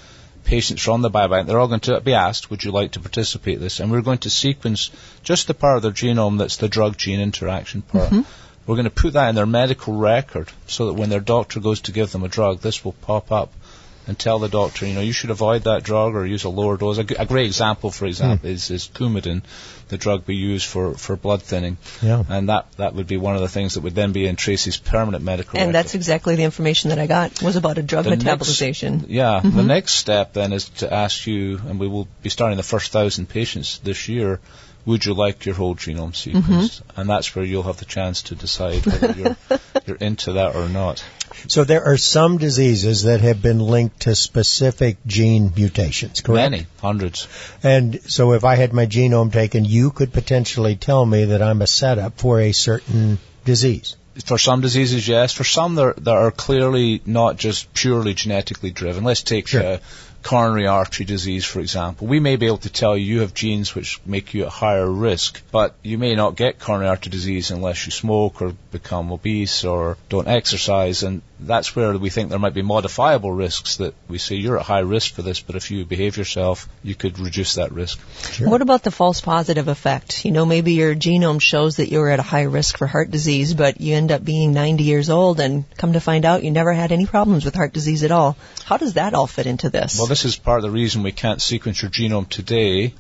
patients 0.45 0.83
from 0.83 1.03
the 1.03 1.11
biobank. 1.11 1.47
They're 1.47 1.61
all 1.61 1.69
going 1.69 1.81
to 1.81 2.01
be 2.01 2.15
asked, 2.15 2.51
would 2.51 2.65
you 2.65 2.73
like 2.73 2.93
to 2.93 3.01
participate 3.01 3.57
in 3.57 3.61
this? 3.61 3.79
And 3.79 3.93
we're 3.93 4.03
going 4.03 4.19
to 4.19 4.31
sequence 4.31 4.91
just 5.23 5.47
the 5.47 5.55
part 5.55 5.77
of 5.77 5.83
their 5.83 5.93
genome 5.93 6.39
that's 6.39 6.57
the 6.57 6.69
drug-gene 6.69 7.21
interaction 7.21 7.83
part. 7.83 8.11
Mm-hmm. 8.11 8.23
We're 8.67 8.77
going 8.77 8.85
to 8.85 8.91
put 8.91 9.13
that 9.13 9.29
in 9.29 9.35
their 9.35 9.47
medical 9.47 9.95
record 9.95 10.51
so 10.67 10.87
that 10.87 10.95
when 10.95 11.09
their 11.09 11.21
doctor 11.21 11.61
goes 11.61 11.83
to 11.83 11.93
give 11.93 12.13
them 12.13 12.25
a 12.25 12.29
drug, 12.29 12.61
this 12.61 12.85
will 12.85 12.93
pop 12.93 13.31
up 13.31 13.53
and 14.09 14.19
tell 14.19 14.39
the 14.39 14.49
doctor, 14.49 14.87
you 14.87 14.95
know, 14.95 15.03
you 15.03 15.13
should 15.13 15.29
avoid 15.29 15.65
that 15.65 15.83
drug 15.85 16.15
or 16.15 16.27
use 16.27 16.45
a 16.45 16.49
lower 16.49 16.79
dose. 16.79 16.97
A, 16.97 17.05
g- 17.05 17.15
a 17.19 17.27
great 17.27 17.45
example, 17.45 17.91
for 17.91 18.07
example, 18.07 18.49
hmm. 18.49 18.55
is, 18.55 18.71
is 18.71 18.89
Coumadin, 18.89 19.43
the 19.89 19.99
drug 19.99 20.25
we 20.27 20.35
use 20.35 20.65
for, 20.65 20.95
for 20.95 21.15
blood 21.15 21.43
thinning. 21.43 21.77
Yeah. 22.01 22.25
And 22.27 22.49
that, 22.49 22.73
that 22.79 22.95
would 22.95 23.07
be 23.07 23.19
one 23.19 23.35
of 23.35 23.43
the 23.43 23.49
things 23.49 23.75
that 23.75 23.83
would 23.83 23.95
then 23.95 24.13
be 24.13 24.27
in 24.27 24.37
Tracy's 24.37 24.79
permanent 24.79 25.23
medical 25.23 25.53
record 25.53 25.61
And 25.61 25.69
record. 25.69 25.85
that's 25.85 25.95
exactly 25.95 26.37
the 26.37 26.45
information 26.45 26.89
that 26.89 26.99
I 26.99 27.07
got 27.07 27.43
was 27.43 27.57
about 27.57 27.77
a 27.77 27.83
drug 27.83 28.05
The 28.05 28.17
next- 28.17 28.25
metabolization. 28.25 29.05
yeah, 29.09 29.41
the 29.41 29.49
mm-hmm. 29.49 29.67
next 29.67 29.93
step 29.93 30.33
then 30.33 30.55
is 30.55 30.71
to 30.81 30.93
ask 30.93 31.27
you, 31.27 31.59
and 31.59 31.79
we 31.79 31.87
will 31.87 32.09
be 32.23 32.31
starting 32.31 32.57
the 32.57 32.63
first 32.63 32.91
thousand 32.91 33.29
patients 33.29 33.79
this 33.79 34.09
year. 34.09 34.41
Would 34.87 35.05
you 35.05 35.13
like 35.13 35.45
your 35.45 35.55
whole 35.55 35.75
genome 35.75 36.15
sequenced? 36.15 36.81
Mm-hmm. 36.81 37.01
And 37.01 37.11
that's 37.11 37.37
where 37.37 37.45
you'll 37.45 37.65
have 37.65 37.77
the 37.77 37.85
chance 37.85 38.23
to 38.23 38.35
decide 38.35 38.87
whether 38.87 39.13
you're 39.13 39.37
you're 39.87 39.97
into 39.97 40.35
that 40.35 40.57
or 40.57 40.67
not. 40.67 41.05
So 41.47 41.65
there 41.65 41.85
are 41.85 41.97
some 41.97 42.39
diseases 42.39 43.05
that 43.05 43.21
have 43.21 43.41
been 43.41 43.61
linked 43.61 44.01
to 44.01 44.15
specific 44.15 44.97
gene 45.07 45.53
mutations, 45.57 46.21
correct? 46.21 46.51
Many, 46.51 46.67
hundreds. 46.81 47.29
And 47.63 48.01
so 48.11 48.33
if 48.33 48.45
I 48.45 48.57
had 48.57 48.73
my 48.73 48.87
genome 48.87 49.33
taken, 49.33 49.65
you 49.65 49.91
could 49.91 50.13
potentially 50.13 50.77
tell 50.77 51.07
me 51.07 51.27
that 51.27 51.43
I'm 51.43 51.63
a 51.63 51.67
setup 51.67 52.19
for 52.19 52.41
a 52.41 52.53
certain 52.53 53.19
disease. 53.45 53.97
For 54.25 54.37
some 54.37 54.61
diseases, 54.61 55.07
yes. 55.07 55.33
For 55.33 55.45
some, 55.45 55.77
that 55.77 56.05
that 56.05 56.15
are 56.17 56.33
clearly 56.33 57.01
not 57.07 57.37
just 57.37 57.73
purely 57.73 58.15
genetically 58.15 58.73
driven. 58.73 59.05
Let's 59.05 59.23
take 59.23 59.47
Sure. 59.47 59.63
uh, 59.75 59.79
coronary 60.25 60.67
artery 60.67 61.07
disease, 61.07 61.45
for 61.45 61.61
example. 61.61 62.09
We 62.09 62.19
may 62.19 62.35
be 62.35 62.47
able 62.47 62.59
to 62.59 62.69
tell 62.69 62.97
you 62.97 63.05
you 63.15 63.21
have 63.21 63.33
genes 63.33 63.77
which 63.77 64.01
make 64.05 64.35
you 64.35 64.43
at 64.47 64.49
higher 64.51 64.91
risk, 64.91 65.41
but 65.53 65.77
you 65.85 65.99
may 65.99 66.17
not 66.17 66.35
get 66.35 66.59
coronary 66.59 66.89
artery 66.89 67.11
disease 67.13 67.53
unless 67.53 67.87
you 67.87 67.93
smoke 67.93 68.43
or 68.43 68.55
become 68.73 69.13
obese 69.13 69.65
or 69.65 69.97
don't 70.09 70.27
exercise. 70.27 71.05
And 71.05 71.23
that's 71.41 71.75
where 71.77 71.97
we 71.97 72.11
think 72.11 72.31
there 72.31 72.39
might 72.39 72.55
be 72.55 72.63
modifiable 72.63 73.33
risks 73.33 73.77
that 73.77 73.95
we 74.09 74.19
say 74.19 74.37
you're 74.37 74.59
at 74.59 74.67
high 74.67 74.81
risk 74.81 75.15
for 75.15 75.23
this, 75.23 75.41
but 75.41 75.57
if 75.57 75.71
you 75.71 75.85
behave 75.85 76.17
yourself, 76.17 76.69
you 76.83 76.95
could 76.95 77.19
reduce 77.19 77.55
that 77.55 77.73
risk. 77.73 77.99
What 78.41 78.63
about 78.63 78.83
the 78.83 78.91
false 78.91 79.21
positive 79.21 79.69
effect? 79.69 80.25
You 80.25 80.33
know, 80.33 80.45
maybe 80.45 80.73
your 80.73 80.95
genome 80.95 81.41
shows 81.41 81.77
that 81.77 81.91
you're 81.91 82.11
at 82.11 82.19
a 82.19 82.23
high 82.23 82.43
risk 82.43 82.79
for 82.79 82.87
heart 82.87 83.11
disease, 83.11 83.55
but 83.55 83.81
you 83.81 83.95
end 83.95 84.13
up 84.13 84.25
being 84.25 84.53
90 84.53 84.85
years 84.85 85.11
old 85.11 85.41
and 85.41 85.65
come 85.77 85.93
to 85.93 86.01
find 86.01 86.25
out 86.25 86.43
you 86.43 86.51
never 86.51 86.73
had 86.73 86.93
any 86.93 87.07
problems 87.07 87.45
with 87.45 87.55
heart 87.55 87.73
disease 87.73 88.03
at 88.03 88.11
all. 88.11 88.37
How 88.65 88.77
does 88.77 88.95
that 88.95 89.15
all 89.15 89.27
fit 89.27 89.47
into 89.47 89.71
this? 89.71 89.99
Well, 89.99 90.09
this 90.09 90.25
is 90.25 90.37
part 90.37 90.59
of 90.59 90.63
the 90.63 90.71
reason 90.71 91.03
we 91.03 91.13
can't 91.13 91.41
sequence 91.41 91.83
your 91.83 91.91
genome 91.91 92.29
today 92.29 92.95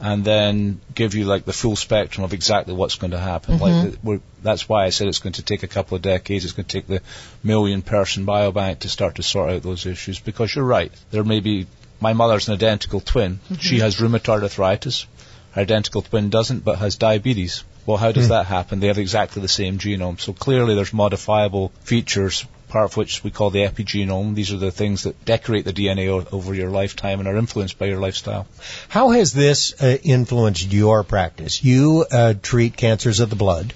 and 0.00 0.24
then 0.24 0.80
give 0.94 1.14
you 1.14 1.24
like 1.24 1.44
the 1.44 1.52
full 1.52 1.76
spectrum 1.76 2.24
of 2.24 2.32
exactly 2.32 2.74
what's 2.74 2.96
going 2.96 3.10
to 3.10 3.18
happen. 3.18 3.58
Like 3.58 3.72
mm-hmm. 3.72 3.90
the, 3.90 3.98
we're, 4.02 4.20
that's 4.42 4.68
why 4.68 4.84
I 4.84 4.90
said 4.90 5.08
it's 5.08 5.18
going 5.18 5.32
to 5.34 5.42
take 5.42 5.64
a 5.64 5.68
couple 5.68 5.96
of 5.96 6.02
decades. 6.02 6.44
It's 6.44 6.54
going 6.54 6.66
to 6.66 6.72
take 6.72 6.86
the 6.86 7.02
million 7.42 7.82
person 7.82 8.24
biobank 8.24 8.80
to 8.80 8.88
start 8.88 9.16
to 9.16 9.22
sort 9.22 9.50
out 9.50 9.62
those 9.62 9.86
issues 9.86 10.20
because 10.20 10.54
you're 10.54 10.64
right. 10.64 10.92
There 11.10 11.24
may 11.24 11.40
be 11.40 11.66
my 12.00 12.12
mother's 12.12 12.48
an 12.48 12.54
identical 12.54 13.00
twin. 13.00 13.36
Mm-hmm. 13.36 13.54
She 13.56 13.80
has 13.80 13.96
rheumatoid 13.96 14.42
arthritis. 14.42 15.06
Her 15.52 15.62
identical 15.62 16.02
twin 16.02 16.30
doesn't, 16.30 16.64
but 16.64 16.78
has 16.78 16.96
diabetes. 16.96 17.64
Well, 17.86 17.96
how 17.96 18.12
does 18.12 18.26
mm. 18.26 18.30
that 18.30 18.46
happen? 18.46 18.80
They 18.80 18.88
have 18.88 18.98
exactly 18.98 19.40
the 19.40 19.48
same 19.48 19.78
genome. 19.78 20.20
So 20.20 20.34
clearly 20.34 20.74
there's 20.74 20.92
modifiable 20.92 21.72
features, 21.80 22.44
part 22.68 22.84
of 22.84 22.96
which 22.96 23.24
we 23.24 23.30
call 23.30 23.50
the 23.50 23.60
epigenome. 23.60 24.34
These 24.34 24.52
are 24.52 24.58
the 24.58 24.70
things 24.70 25.04
that 25.04 25.24
decorate 25.24 25.64
the 25.64 25.72
DNA 25.72 26.08
o- 26.08 26.26
over 26.36 26.54
your 26.54 26.70
lifetime 26.70 27.18
and 27.20 27.28
are 27.28 27.36
influenced 27.36 27.78
by 27.78 27.86
your 27.86 27.98
lifestyle. 27.98 28.46
How 28.88 29.10
has 29.10 29.32
this 29.32 29.80
uh, 29.82 29.96
influenced 30.02 30.72
your 30.72 31.04
practice? 31.04 31.62
You 31.64 32.04
uh, 32.10 32.34
treat 32.40 32.76
cancers 32.76 33.20
of 33.20 33.30
the 33.30 33.36
blood. 33.36 33.74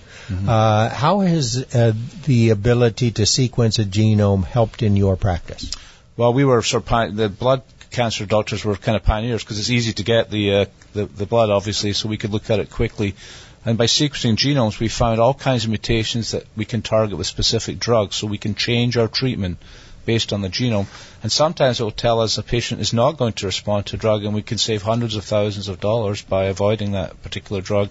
Uh, 0.49 0.89
how 0.89 1.21
has 1.21 1.63
uh, 1.75 1.93
the 2.25 2.51
ability 2.51 3.11
to 3.11 3.27
sequence 3.27 3.79
a 3.79 3.85
genome 3.85 4.45
helped 4.45 4.83
in 4.83 4.97
your 4.97 5.17
practice? 5.17 5.71
Well, 6.17 6.33
we 6.33 6.45
were 6.45 6.63
sort 6.63 6.91
of 6.91 7.17
the 7.17 7.29
blood 7.29 7.63
cancer 7.91 8.25
doctors 8.25 8.65
were 8.65 8.77
kind 8.77 8.97
of 8.97 9.05
pioneers 9.05 9.45
because 9.45 9.59
it's 9.59 9.69
easy 9.69 9.93
to 9.93 10.03
get 10.03 10.31
the, 10.31 10.55
uh, 10.55 10.65
the 10.95 11.05
the 11.05 11.27
blood, 11.27 11.51
obviously, 11.51 11.93
so 11.93 12.09
we 12.09 12.17
could 12.17 12.31
look 12.31 12.49
at 12.49 12.59
it 12.61 12.71
quickly. 12.71 13.15
And 13.65 13.79
by 13.79 13.87
sequencing 13.87 14.37
genomes, 14.37 14.81
we 14.81 14.89
found 14.89 15.21
all 15.21 15.35
kinds 15.35 15.65
of 15.65 15.71
mutations 15.71 16.33
that 16.33 16.47
we 16.57 16.65
can 16.65 16.83
target 16.83 17.17
with 17.17 17.29
specific 17.29 17.79
drugs, 17.79 18.17
so 18.17 18.27
we 18.27 18.39
can 18.39 18.57
change 18.57 18.97
our 18.97 19.07
treatment 19.07 19.59
based 20.05 20.33
on 20.33 20.43
the 20.43 20.49
genome. 20.49 20.89
And 21.23 21.31
sometimes 21.31 21.79
it 21.79 21.85
will 21.85 21.93
tell 21.93 22.21
us 22.21 22.39
a 22.39 22.43
patient 22.43 22.81
is 22.81 22.93
not 22.93 23.19
going 23.19 23.35
to 23.35 23.47
respond 23.47 23.87
to 23.87 23.97
a 23.97 23.99
drug, 23.99 24.25
and 24.25 24.35
we 24.35 24.43
can 24.43 24.59
save 24.59 24.83
hundreds 24.83 25.15
of 25.15 25.25
thousands 25.25 25.69
of 25.69 25.79
dollars 25.79 26.23
by 26.23 26.47
avoiding 26.47 26.93
that 26.93 27.23
particular 27.23 27.63
drug, 27.63 27.91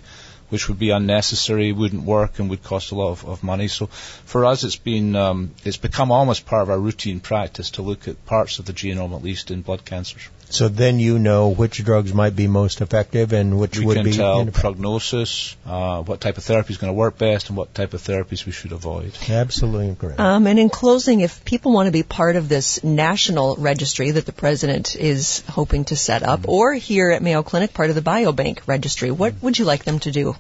which 0.50 0.68
would 0.68 0.78
be 0.78 0.90
unnecessary, 0.90 1.72
wouldn't 1.72 2.04
work, 2.04 2.40
and 2.40 2.50
would 2.50 2.64
cost 2.64 2.92
a 2.92 2.96
lot 2.96 3.12
of, 3.12 3.26
of 3.26 3.42
money. 3.42 3.70
So 3.70 3.86
for 3.86 4.46
us, 4.46 4.66
it's 4.66 4.76
been 4.76 5.16
um, 5.16 5.52
it's 5.64 5.78
become 5.78 6.12
almost 6.12 6.46
part 6.46 6.64
of 6.64 6.70
our 6.70 6.80
routine 6.80 7.22
practice 7.22 7.72
to 7.72 7.82
look 7.82 8.10
at 8.10 8.26
parts 8.26 8.60
of 8.60 8.66
the 8.66 8.74
genome, 8.74 9.16
at 9.16 9.24
least 9.24 9.52
in 9.52 9.62
blood 9.62 9.86
cancers. 9.86 10.28
So 10.54 10.68
then 10.68 11.00
you 11.00 11.18
know 11.18 11.50
which 11.50 11.84
drugs 11.84 12.14
might 12.14 12.36
be 12.36 12.48
most 12.48 12.82
effective 12.82 13.34
and 13.34 13.60
which 13.60 13.80
we 13.80 13.86
would 13.86 13.96
can 13.96 14.06
be 14.06 14.14
tell 14.14 14.42
ineffective. 14.42 14.62
prognosis, 14.62 15.56
uh, 15.66 16.02
what 16.04 16.20
type 16.20 16.38
of 16.38 16.44
therapy 16.44 16.74
is 16.74 16.78
going 16.78 16.90
to 16.90 16.94
work 16.94 17.18
best, 17.18 17.48
and 17.50 17.58
what 17.58 17.74
type 17.74 17.94
of 17.94 18.02
therapies 18.02 18.46
we 18.46 18.52
should 18.52 18.72
avoid. 18.72 19.14
Absolutely 19.30 19.96
correct. 19.96 20.20
Um, 20.20 20.48
and 20.48 20.60
in 20.60 20.70
closing, 20.70 21.22
if 21.22 21.44
people 21.46 21.72
want 21.72 21.88
to 21.88 21.92
be 21.92 22.04
part 22.04 22.36
of 22.36 22.50
this 22.50 22.84
national 22.84 23.56
registry 23.56 24.12
that 24.12 24.26
the 24.26 24.34
president 24.34 24.96
is 24.96 25.44
hoping 25.48 25.86
to 25.86 25.96
set 25.96 26.24
up, 26.24 26.48
or 26.48 26.74
here 26.74 27.12
at 27.12 27.22
Mayo 27.22 27.44
Clinic, 27.44 27.74
part 27.74 27.90
of 27.90 27.96
the 27.96 28.02
biobank 28.02 28.60
registry, 28.68 29.12
what 29.12 29.34
would 29.42 29.58
you 29.58 29.66
like 29.66 29.86
them 29.86 30.00
to 30.00 30.12
do? 30.12 30.36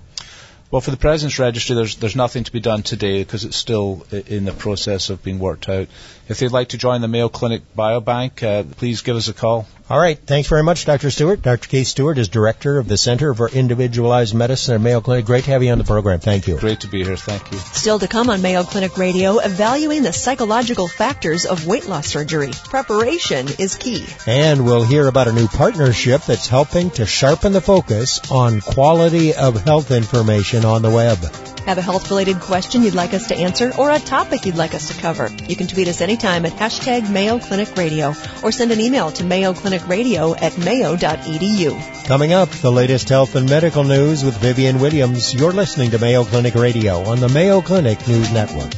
Well, 0.72 0.80
for 0.80 0.92
the 0.92 0.98
President's 0.98 1.38
Registry, 1.38 1.76
there's 1.76 1.98
there's 1.98 2.16
nothing 2.16 2.46
to 2.46 2.52
be 2.52 2.62
done 2.62 2.82
today 2.82 3.22
because 3.22 3.44
it's 3.44 3.58
still 3.58 4.06
in 4.10 4.46
the 4.46 4.54
process 4.54 5.10
of 5.10 5.22
being 5.22 5.38
worked 5.38 5.68
out. 5.68 5.90
If 6.32 6.40
they'd 6.40 6.52
like 6.52 6.70
to 6.70 6.78
join 6.78 7.02
the 7.02 7.10
Mayo 7.10 7.28
Clinic 7.28 7.62
Biobank, 7.78 8.42
uh, 8.42 8.64
please 8.78 9.02
give 9.02 9.18
us 9.18 9.28
a 9.28 9.34
call. 9.34 9.68
All 9.90 10.00
right. 10.00 10.18
Thanks 10.18 10.48
very 10.48 10.64
much, 10.64 10.86
Dr. 10.86 11.12
Stewart. 11.12 11.42
Dr. 11.42 11.68
Keith 11.68 11.88
Stewart 11.88 12.18
is 12.18 12.30
director 12.30 12.78
of 12.78 12.88
the 12.88 12.96
Center 12.96 13.34
for 13.34 13.50
Individualized 13.50 14.34
Medicine 14.34 14.76
at 14.76 14.80
Mayo 14.80 15.02
Clinic. 15.02 15.26
Great 15.26 15.44
to 15.44 15.52
have 15.52 15.62
you 15.62 15.72
on 15.74 15.78
the 15.78 15.84
program. 15.84 16.22
Thank 16.22 16.48
you. 16.48 16.58
Great 16.58 16.80
to 16.80 16.88
be 16.88 17.04
here. 17.04 17.18
Thank 17.18 17.52
you. 17.52 17.58
Still 17.58 18.00
to 18.00 18.08
come 18.08 18.30
on 18.30 18.42
Mayo 18.42 18.64
Clinic 18.64 18.98
Radio, 18.98 19.40
evaluating 19.40 20.04
the 20.04 20.14
psychological 20.14 20.88
factors 20.88 21.46
of 21.46 21.68
weight 21.68 21.90
loss 21.90 22.08
surgery. 22.08 22.52
Preparation 22.64 23.50
is 23.60 23.76
key. 23.76 24.06
And 24.26 24.64
we'll 24.64 24.84
hear 24.84 25.08
about 25.08 25.28
a 25.28 25.34
new 25.34 25.50
partnership 25.50 26.22
that's 26.22 26.48
helping 26.48 26.92
to 26.92 27.06
sharpen 27.06 27.52
the 27.52 27.60
focus 27.60 28.32
on 28.32 28.62
quality 28.62 29.34
of 29.34 29.62
health 29.62 29.92
information 29.92 30.64
on 30.64 30.82
the 30.82 30.90
web. 30.90 31.18
Have 31.66 31.78
a 31.78 31.82
health 31.82 32.10
related 32.10 32.40
question 32.40 32.84
you'd 32.84 32.96
like 32.96 33.14
us 33.14 33.28
to 33.28 33.36
answer 33.36 33.72
or 33.78 33.92
a 33.92 34.00
topic 34.00 34.46
you'd 34.46 34.56
like 34.56 34.74
us 34.74 34.88
to 34.88 35.00
cover? 35.00 35.30
You 35.48 35.56
can 35.56 35.68
tweet 35.68 35.88
us 35.88 36.02
anytime 36.02 36.46
at 36.46 36.54
hashtag 36.54 37.10
Mayo 37.10 37.40
Clinic 37.40 37.76
Radio 37.78 38.16
or 38.44 38.52
send 38.52 38.72
an 38.72 38.80
email 38.80 39.12
to 39.12 39.24
Mayo 39.24 39.54
Clinic 39.54 39.88
Radio 39.88 40.36
at 40.36 40.58
mayo.edu. 40.58 42.06
Coming 42.06 42.34
up, 42.34 42.50
the 42.50 42.72
latest 42.72 43.10
health 43.10 43.36
and 43.36 43.50
medical 43.50 43.84
news 43.84 44.24
with 44.24 44.38
Vivian 44.38 44.80
Williams. 44.80 45.34
You're 45.34 45.54
listening 45.54 45.92
to 45.92 46.00
Mayo 46.00 46.24
Clinic 46.24 46.56
Radio 46.56 47.04
on 47.04 47.20
the 47.20 47.30
Mayo 47.30 47.62
Clinic 47.62 48.08
News 48.08 48.32
Network. 48.32 48.74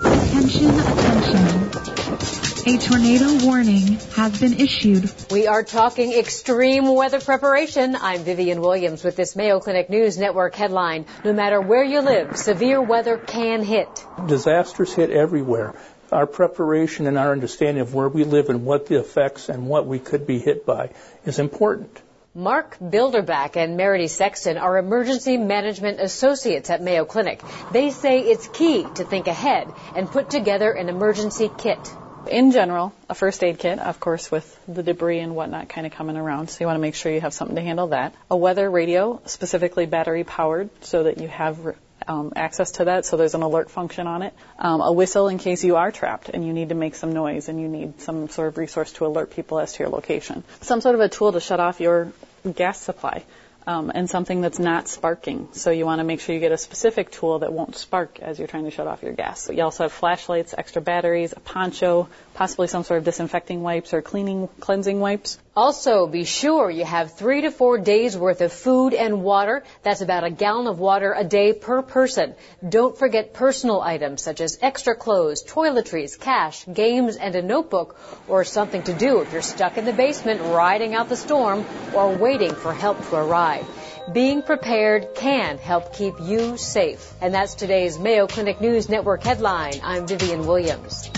Attention, 0.00 0.70
attention. 0.70 1.05
A 2.68 2.78
tornado 2.78 3.46
warning 3.46 3.96
has 4.16 4.40
been 4.40 4.54
issued 4.54 5.08
We 5.30 5.46
are 5.46 5.62
talking 5.62 6.12
extreme 6.12 6.92
weather 6.92 7.20
preparation. 7.20 7.94
I'm 7.94 8.24
Vivian 8.24 8.60
Williams 8.60 9.04
with 9.04 9.14
this 9.14 9.36
Mayo 9.36 9.60
Clinic 9.60 9.88
News 9.88 10.18
Network 10.18 10.56
headline. 10.56 11.06
No 11.24 11.32
matter 11.32 11.60
where 11.60 11.84
you 11.84 12.00
live, 12.00 12.36
severe 12.36 12.82
weather 12.82 13.18
can 13.18 13.62
hit. 13.62 14.04
disasters 14.26 14.92
hit 14.92 15.10
everywhere. 15.10 15.76
Our 16.10 16.26
preparation 16.26 17.06
and 17.06 17.16
our 17.16 17.30
understanding 17.30 17.82
of 17.82 17.94
where 17.94 18.08
we 18.08 18.24
live 18.24 18.48
and 18.48 18.64
what 18.64 18.86
the 18.86 18.98
effects 18.98 19.48
and 19.48 19.68
what 19.68 19.86
we 19.86 20.00
could 20.00 20.26
be 20.26 20.40
hit 20.40 20.66
by 20.66 20.90
is 21.24 21.38
important. 21.38 22.02
Mark 22.34 22.78
Bilderback 22.80 23.54
and 23.54 23.78
Meredy 23.78 24.10
Sexton 24.10 24.58
are 24.58 24.76
emergency 24.76 25.36
management 25.36 26.00
associates 26.00 26.68
at 26.68 26.82
Mayo 26.82 27.04
Clinic. 27.04 27.42
They 27.70 27.90
say 27.90 28.22
it's 28.22 28.48
key 28.48 28.84
to 28.96 29.04
think 29.04 29.28
ahead 29.28 29.72
and 29.94 30.10
put 30.10 30.30
together 30.30 30.72
an 30.72 30.88
emergency 30.88 31.48
kit. 31.56 31.78
In 32.28 32.52
general, 32.52 32.92
a 33.08 33.14
first 33.14 33.42
aid 33.42 33.58
kit, 33.58 33.78
of 33.78 34.00
course, 34.00 34.30
with 34.30 34.58
the 34.66 34.82
debris 34.82 35.20
and 35.20 35.34
whatnot 35.34 35.68
kind 35.68 35.86
of 35.86 35.92
coming 35.92 36.16
around. 36.16 36.50
So 36.50 36.58
you 36.60 36.66
want 36.66 36.76
to 36.76 36.82
make 36.82 36.94
sure 36.94 37.12
you 37.12 37.20
have 37.20 37.34
something 37.34 37.56
to 37.56 37.62
handle 37.62 37.88
that. 37.88 38.14
A 38.30 38.36
weather 38.36 38.70
radio, 38.70 39.20
specifically 39.26 39.86
battery 39.86 40.24
powered, 40.24 40.70
so 40.84 41.04
that 41.04 41.18
you 41.18 41.28
have 41.28 41.76
um, 42.08 42.32
access 42.36 42.72
to 42.72 42.84
that, 42.84 43.04
so 43.04 43.16
there's 43.16 43.34
an 43.34 43.42
alert 43.42 43.70
function 43.70 44.06
on 44.06 44.22
it. 44.22 44.34
Um, 44.58 44.80
a 44.80 44.92
whistle 44.92 45.28
in 45.28 45.38
case 45.38 45.64
you 45.64 45.76
are 45.76 45.90
trapped 45.90 46.28
and 46.28 46.46
you 46.46 46.52
need 46.52 46.68
to 46.68 46.74
make 46.74 46.94
some 46.94 47.12
noise 47.12 47.48
and 47.48 47.60
you 47.60 47.68
need 47.68 48.00
some 48.00 48.28
sort 48.28 48.48
of 48.48 48.58
resource 48.58 48.92
to 48.92 49.06
alert 49.06 49.30
people 49.30 49.58
as 49.58 49.72
to 49.74 49.82
your 49.82 49.88
location. 49.88 50.44
Some 50.60 50.80
sort 50.80 50.94
of 50.94 51.00
a 51.00 51.08
tool 51.08 51.32
to 51.32 51.40
shut 51.40 51.60
off 51.60 51.80
your 51.80 52.12
gas 52.54 52.80
supply 52.80 53.24
um, 53.66 53.90
and 53.94 54.08
something 54.08 54.40
that's 54.40 54.58
not 54.58 54.88
sparking. 54.88 55.48
So 55.52 55.70
you 55.70 55.84
want 55.84 55.98
to 55.98 56.04
make 56.04 56.20
sure 56.20 56.34
you 56.34 56.40
get 56.40 56.52
a 56.52 56.58
specific 56.58 57.10
tool 57.10 57.40
that 57.40 57.52
won't 57.52 57.76
spark 57.76 58.20
as 58.20 58.38
you're 58.38 58.48
trying 58.48 58.64
to 58.64 58.70
shut 58.70 58.86
off 58.86 59.02
your 59.02 59.12
gas. 59.12 59.50
You 59.52 59.62
also 59.62 59.84
have 59.84 59.92
flashlights, 59.92 60.54
extra 60.56 60.80
batteries, 60.80 61.32
a 61.32 61.40
poncho, 61.40 62.08
possibly 62.34 62.68
some 62.68 62.84
sort 62.84 62.98
of 62.98 63.04
disinfecting 63.04 63.62
wipes 63.62 63.92
or 63.92 64.02
cleaning, 64.02 64.48
cleansing 64.60 65.00
wipes. 65.00 65.38
Also, 65.56 66.06
be 66.06 66.24
sure 66.24 66.70
you 66.70 66.84
have 66.84 67.14
three 67.14 67.40
to 67.40 67.50
four 67.50 67.78
days 67.78 68.14
worth 68.14 68.42
of 68.42 68.52
food 68.52 68.92
and 68.92 69.22
water. 69.22 69.64
That's 69.82 70.02
about 70.02 70.22
a 70.22 70.30
gallon 70.30 70.66
of 70.66 70.78
water 70.78 71.14
a 71.16 71.24
day 71.24 71.54
per 71.54 71.80
person. 71.80 72.34
Don't 72.68 72.98
forget 72.98 73.32
personal 73.32 73.80
items 73.80 74.20
such 74.20 74.42
as 74.42 74.58
extra 74.60 74.94
clothes, 74.94 75.42
toiletries, 75.44 76.20
cash, 76.20 76.66
games, 76.70 77.16
and 77.16 77.34
a 77.34 77.40
notebook, 77.40 77.98
or 78.28 78.44
something 78.44 78.82
to 78.82 78.92
do 78.92 79.22
if 79.22 79.32
you're 79.32 79.40
stuck 79.40 79.78
in 79.78 79.86
the 79.86 79.94
basement 79.94 80.42
riding 80.42 80.94
out 80.94 81.08
the 81.08 81.16
storm 81.16 81.64
or 81.94 82.14
waiting 82.14 82.54
for 82.54 82.74
help 82.74 82.98
to 83.08 83.16
arrive. 83.16 83.66
Being 84.12 84.42
prepared 84.42 85.14
can 85.14 85.56
help 85.56 85.94
keep 85.94 86.20
you 86.20 86.58
safe. 86.58 87.14
And 87.22 87.32
that's 87.32 87.54
today's 87.54 87.98
Mayo 87.98 88.26
Clinic 88.26 88.60
News 88.60 88.90
Network 88.90 89.22
headline. 89.22 89.80
I'm 89.82 90.06
Vivian 90.06 90.46
Williams. 90.46 91.10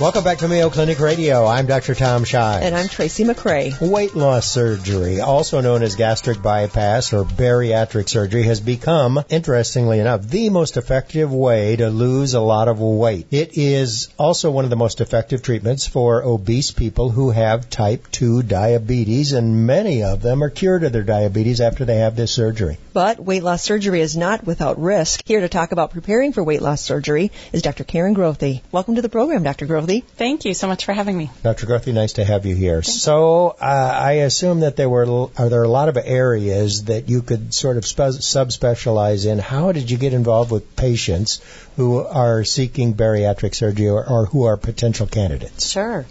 Welcome 0.00 0.22
back 0.22 0.38
to 0.38 0.46
Mayo 0.46 0.70
Clinic 0.70 1.00
Radio. 1.00 1.44
I'm 1.44 1.66
Dr. 1.66 1.92
Tom 1.92 2.22
Shives. 2.22 2.64
And 2.64 2.72
I'm 2.72 2.86
Tracy 2.86 3.24
McCray. 3.24 3.80
Weight 3.80 4.14
loss 4.14 4.48
surgery, 4.48 5.20
also 5.20 5.60
known 5.60 5.82
as 5.82 5.96
gastric 5.96 6.40
bypass 6.40 7.12
or 7.12 7.24
bariatric 7.24 8.08
surgery, 8.08 8.44
has 8.44 8.60
become, 8.60 9.20
interestingly 9.28 9.98
enough, 9.98 10.22
the 10.22 10.50
most 10.50 10.76
effective 10.76 11.32
way 11.32 11.74
to 11.74 11.90
lose 11.90 12.34
a 12.34 12.40
lot 12.40 12.68
of 12.68 12.78
weight. 12.78 13.26
It 13.32 13.58
is 13.58 14.08
also 14.16 14.52
one 14.52 14.62
of 14.62 14.70
the 14.70 14.76
most 14.76 15.00
effective 15.00 15.42
treatments 15.42 15.88
for 15.88 16.22
obese 16.22 16.70
people 16.70 17.10
who 17.10 17.30
have 17.30 17.68
type 17.68 18.08
2 18.12 18.44
diabetes, 18.44 19.32
and 19.32 19.66
many 19.66 20.04
of 20.04 20.22
them 20.22 20.44
are 20.44 20.50
cured 20.50 20.84
of 20.84 20.92
their 20.92 21.02
diabetes 21.02 21.60
after 21.60 21.84
they 21.84 21.96
have 21.96 22.14
this 22.14 22.30
surgery. 22.30 22.78
But 22.92 23.18
weight 23.18 23.42
loss 23.42 23.64
surgery 23.64 24.00
is 24.00 24.16
not 24.16 24.46
without 24.46 24.80
risk. 24.80 25.22
Here 25.26 25.40
to 25.40 25.48
talk 25.48 25.72
about 25.72 25.90
preparing 25.90 26.32
for 26.32 26.44
weight 26.44 26.62
loss 26.62 26.82
surgery 26.82 27.32
is 27.52 27.62
Dr. 27.62 27.82
Karen 27.82 28.14
Grothe. 28.14 28.62
Welcome 28.70 28.94
to 28.94 29.02
the 29.02 29.08
program, 29.08 29.42
Dr. 29.42 29.66
Thank 29.88 30.44
you 30.44 30.52
so 30.52 30.66
much 30.66 30.84
for 30.84 30.92
having 30.92 31.16
me. 31.16 31.30
Dr. 31.42 31.66
Grothe, 31.66 31.92
nice 31.94 32.14
to 32.14 32.24
have 32.24 32.44
you 32.44 32.54
here. 32.54 32.82
So 32.82 33.56
uh, 33.60 33.64
I 33.64 34.12
assume 34.28 34.60
that 34.60 34.76
there 34.76 34.88
were 34.88 35.28
are 35.38 35.48
there 35.48 35.62
a 35.62 35.68
lot 35.68 35.88
of 35.88 35.96
areas 35.96 36.84
that 36.84 37.08
you 37.08 37.22
could 37.22 37.54
sort 37.54 37.78
of 37.78 37.86
spe- 37.86 38.20
subspecialize 38.20 39.26
in. 39.26 39.38
How 39.38 39.72
did 39.72 39.90
you 39.90 39.96
get 39.96 40.12
involved 40.12 40.50
with 40.50 40.76
patients 40.76 41.40
who 41.76 42.00
are 42.00 42.44
seeking 42.44 42.94
bariatric 42.94 43.54
surgery 43.54 43.88
or, 43.88 44.06
or 44.06 44.26
who 44.26 44.44
are 44.44 44.58
potential 44.58 45.06
candidates? 45.06 45.70
Sure. 45.70 46.04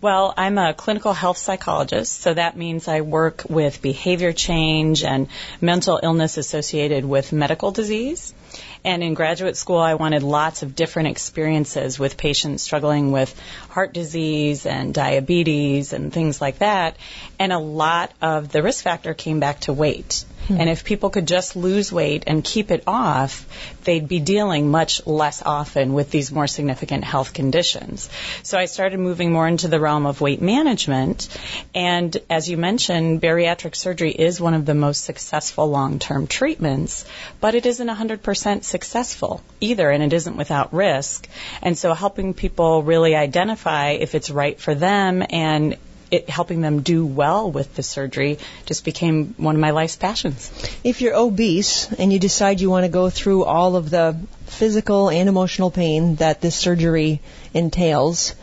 Well, 0.00 0.34
I'm 0.36 0.58
a 0.58 0.74
clinical 0.74 1.12
health 1.12 1.38
psychologist, 1.38 2.20
so 2.20 2.34
that 2.34 2.56
means 2.56 2.88
I 2.88 3.02
work 3.02 3.44
with 3.48 3.82
behavior 3.82 4.32
change 4.32 5.04
and 5.04 5.28
mental 5.60 6.00
illness 6.02 6.38
associated 6.38 7.04
with 7.04 7.32
medical 7.32 7.70
disease. 7.70 8.34
And 8.84 9.02
in 9.02 9.14
graduate 9.14 9.56
school, 9.56 9.78
I 9.78 9.94
wanted 9.94 10.22
lots 10.22 10.62
of 10.62 10.74
different 10.74 11.08
experiences 11.08 11.98
with 11.98 12.16
patients 12.16 12.62
struggling 12.62 13.12
with 13.12 13.38
heart 13.68 13.92
disease 13.92 14.66
and 14.66 14.92
diabetes 14.92 15.92
and 15.92 16.12
things 16.12 16.40
like 16.40 16.58
that. 16.58 16.96
And 17.38 17.52
a 17.52 17.58
lot 17.58 18.12
of 18.20 18.50
the 18.50 18.62
risk 18.62 18.82
factor 18.82 19.14
came 19.14 19.40
back 19.40 19.60
to 19.60 19.72
weight. 19.72 20.24
Hmm. 20.48 20.60
And 20.60 20.70
if 20.70 20.84
people 20.84 21.10
could 21.10 21.26
just 21.26 21.54
lose 21.56 21.92
weight 21.92 22.24
and 22.26 22.42
keep 22.42 22.70
it 22.70 22.82
off, 22.86 23.46
they'd 23.84 24.08
be 24.08 24.20
dealing 24.20 24.70
much 24.70 25.06
less 25.06 25.42
often 25.42 25.92
with 25.92 26.10
these 26.10 26.32
more 26.32 26.46
significant 26.46 27.04
health 27.04 27.32
conditions. 27.32 28.08
So 28.42 28.58
I 28.58 28.64
started 28.64 28.98
moving 28.98 29.32
more 29.32 29.46
into 29.46 29.68
the 29.68 29.78
realm 29.80 30.06
of 30.06 30.20
weight 30.20 30.42
management. 30.42 31.28
And 31.74 32.16
as 32.28 32.48
you 32.48 32.56
mentioned, 32.56 33.20
bariatric 33.20 33.76
surgery 33.76 34.10
is 34.10 34.40
one 34.40 34.54
of 34.54 34.66
the 34.66 34.74
most 34.74 35.04
successful 35.04 35.68
long-term 35.68 36.26
treatments, 36.26 37.04
but 37.40 37.54
it 37.54 37.66
isn't 37.66 37.88
100% 37.88 38.64
successful 38.64 39.42
either, 39.60 39.90
and 39.90 40.02
it 40.02 40.12
isn't 40.12 40.36
without 40.36 40.74
risk. 40.74 41.28
And 41.62 41.78
so 41.78 41.94
helping 41.94 42.34
people 42.34 42.82
really 42.82 43.14
identify 43.14 43.90
if 43.90 44.14
it's 44.14 44.30
right 44.30 44.58
for 44.58 44.74
them 44.74 45.24
and 45.30 45.76
it, 46.12 46.28
helping 46.30 46.60
them 46.60 46.82
do 46.82 47.04
well 47.04 47.50
with 47.50 47.74
the 47.74 47.82
surgery 47.82 48.38
just 48.66 48.84
became 48.84 49.34
one 49.38 49.56
of 49.56 49.60
my 49.60 49.70
life's 49.70 49.96
passions. 49.96 50.52
If 50.84 51.00
you're 51.00 51.16
obese 51.16 51.90
and 51.92 52.12
you 52.12 52.18
decide 52.18 52.60
you 52.60 52.70
want 52.70 52.84
to 52.84 52.92
go 52.92 53.10
through 53.10 53.44
all 53.44 53.74
of 53.74 53.90
the 53.90 54.16
physical 54.46 55.08
and 55.08 55.28
emotional 55.28 55.70
pain 55.70 56.16
that 56.16 56.40
this 56.40 56.54
surgery 56.54 57.20
entails, 57.54 58.34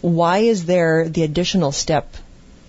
why 0.00 0.38
is 0.38 0.64
there 0.66 1.08
the 1.08 1.24
additional 1.24 1.72
step 1.72 2.14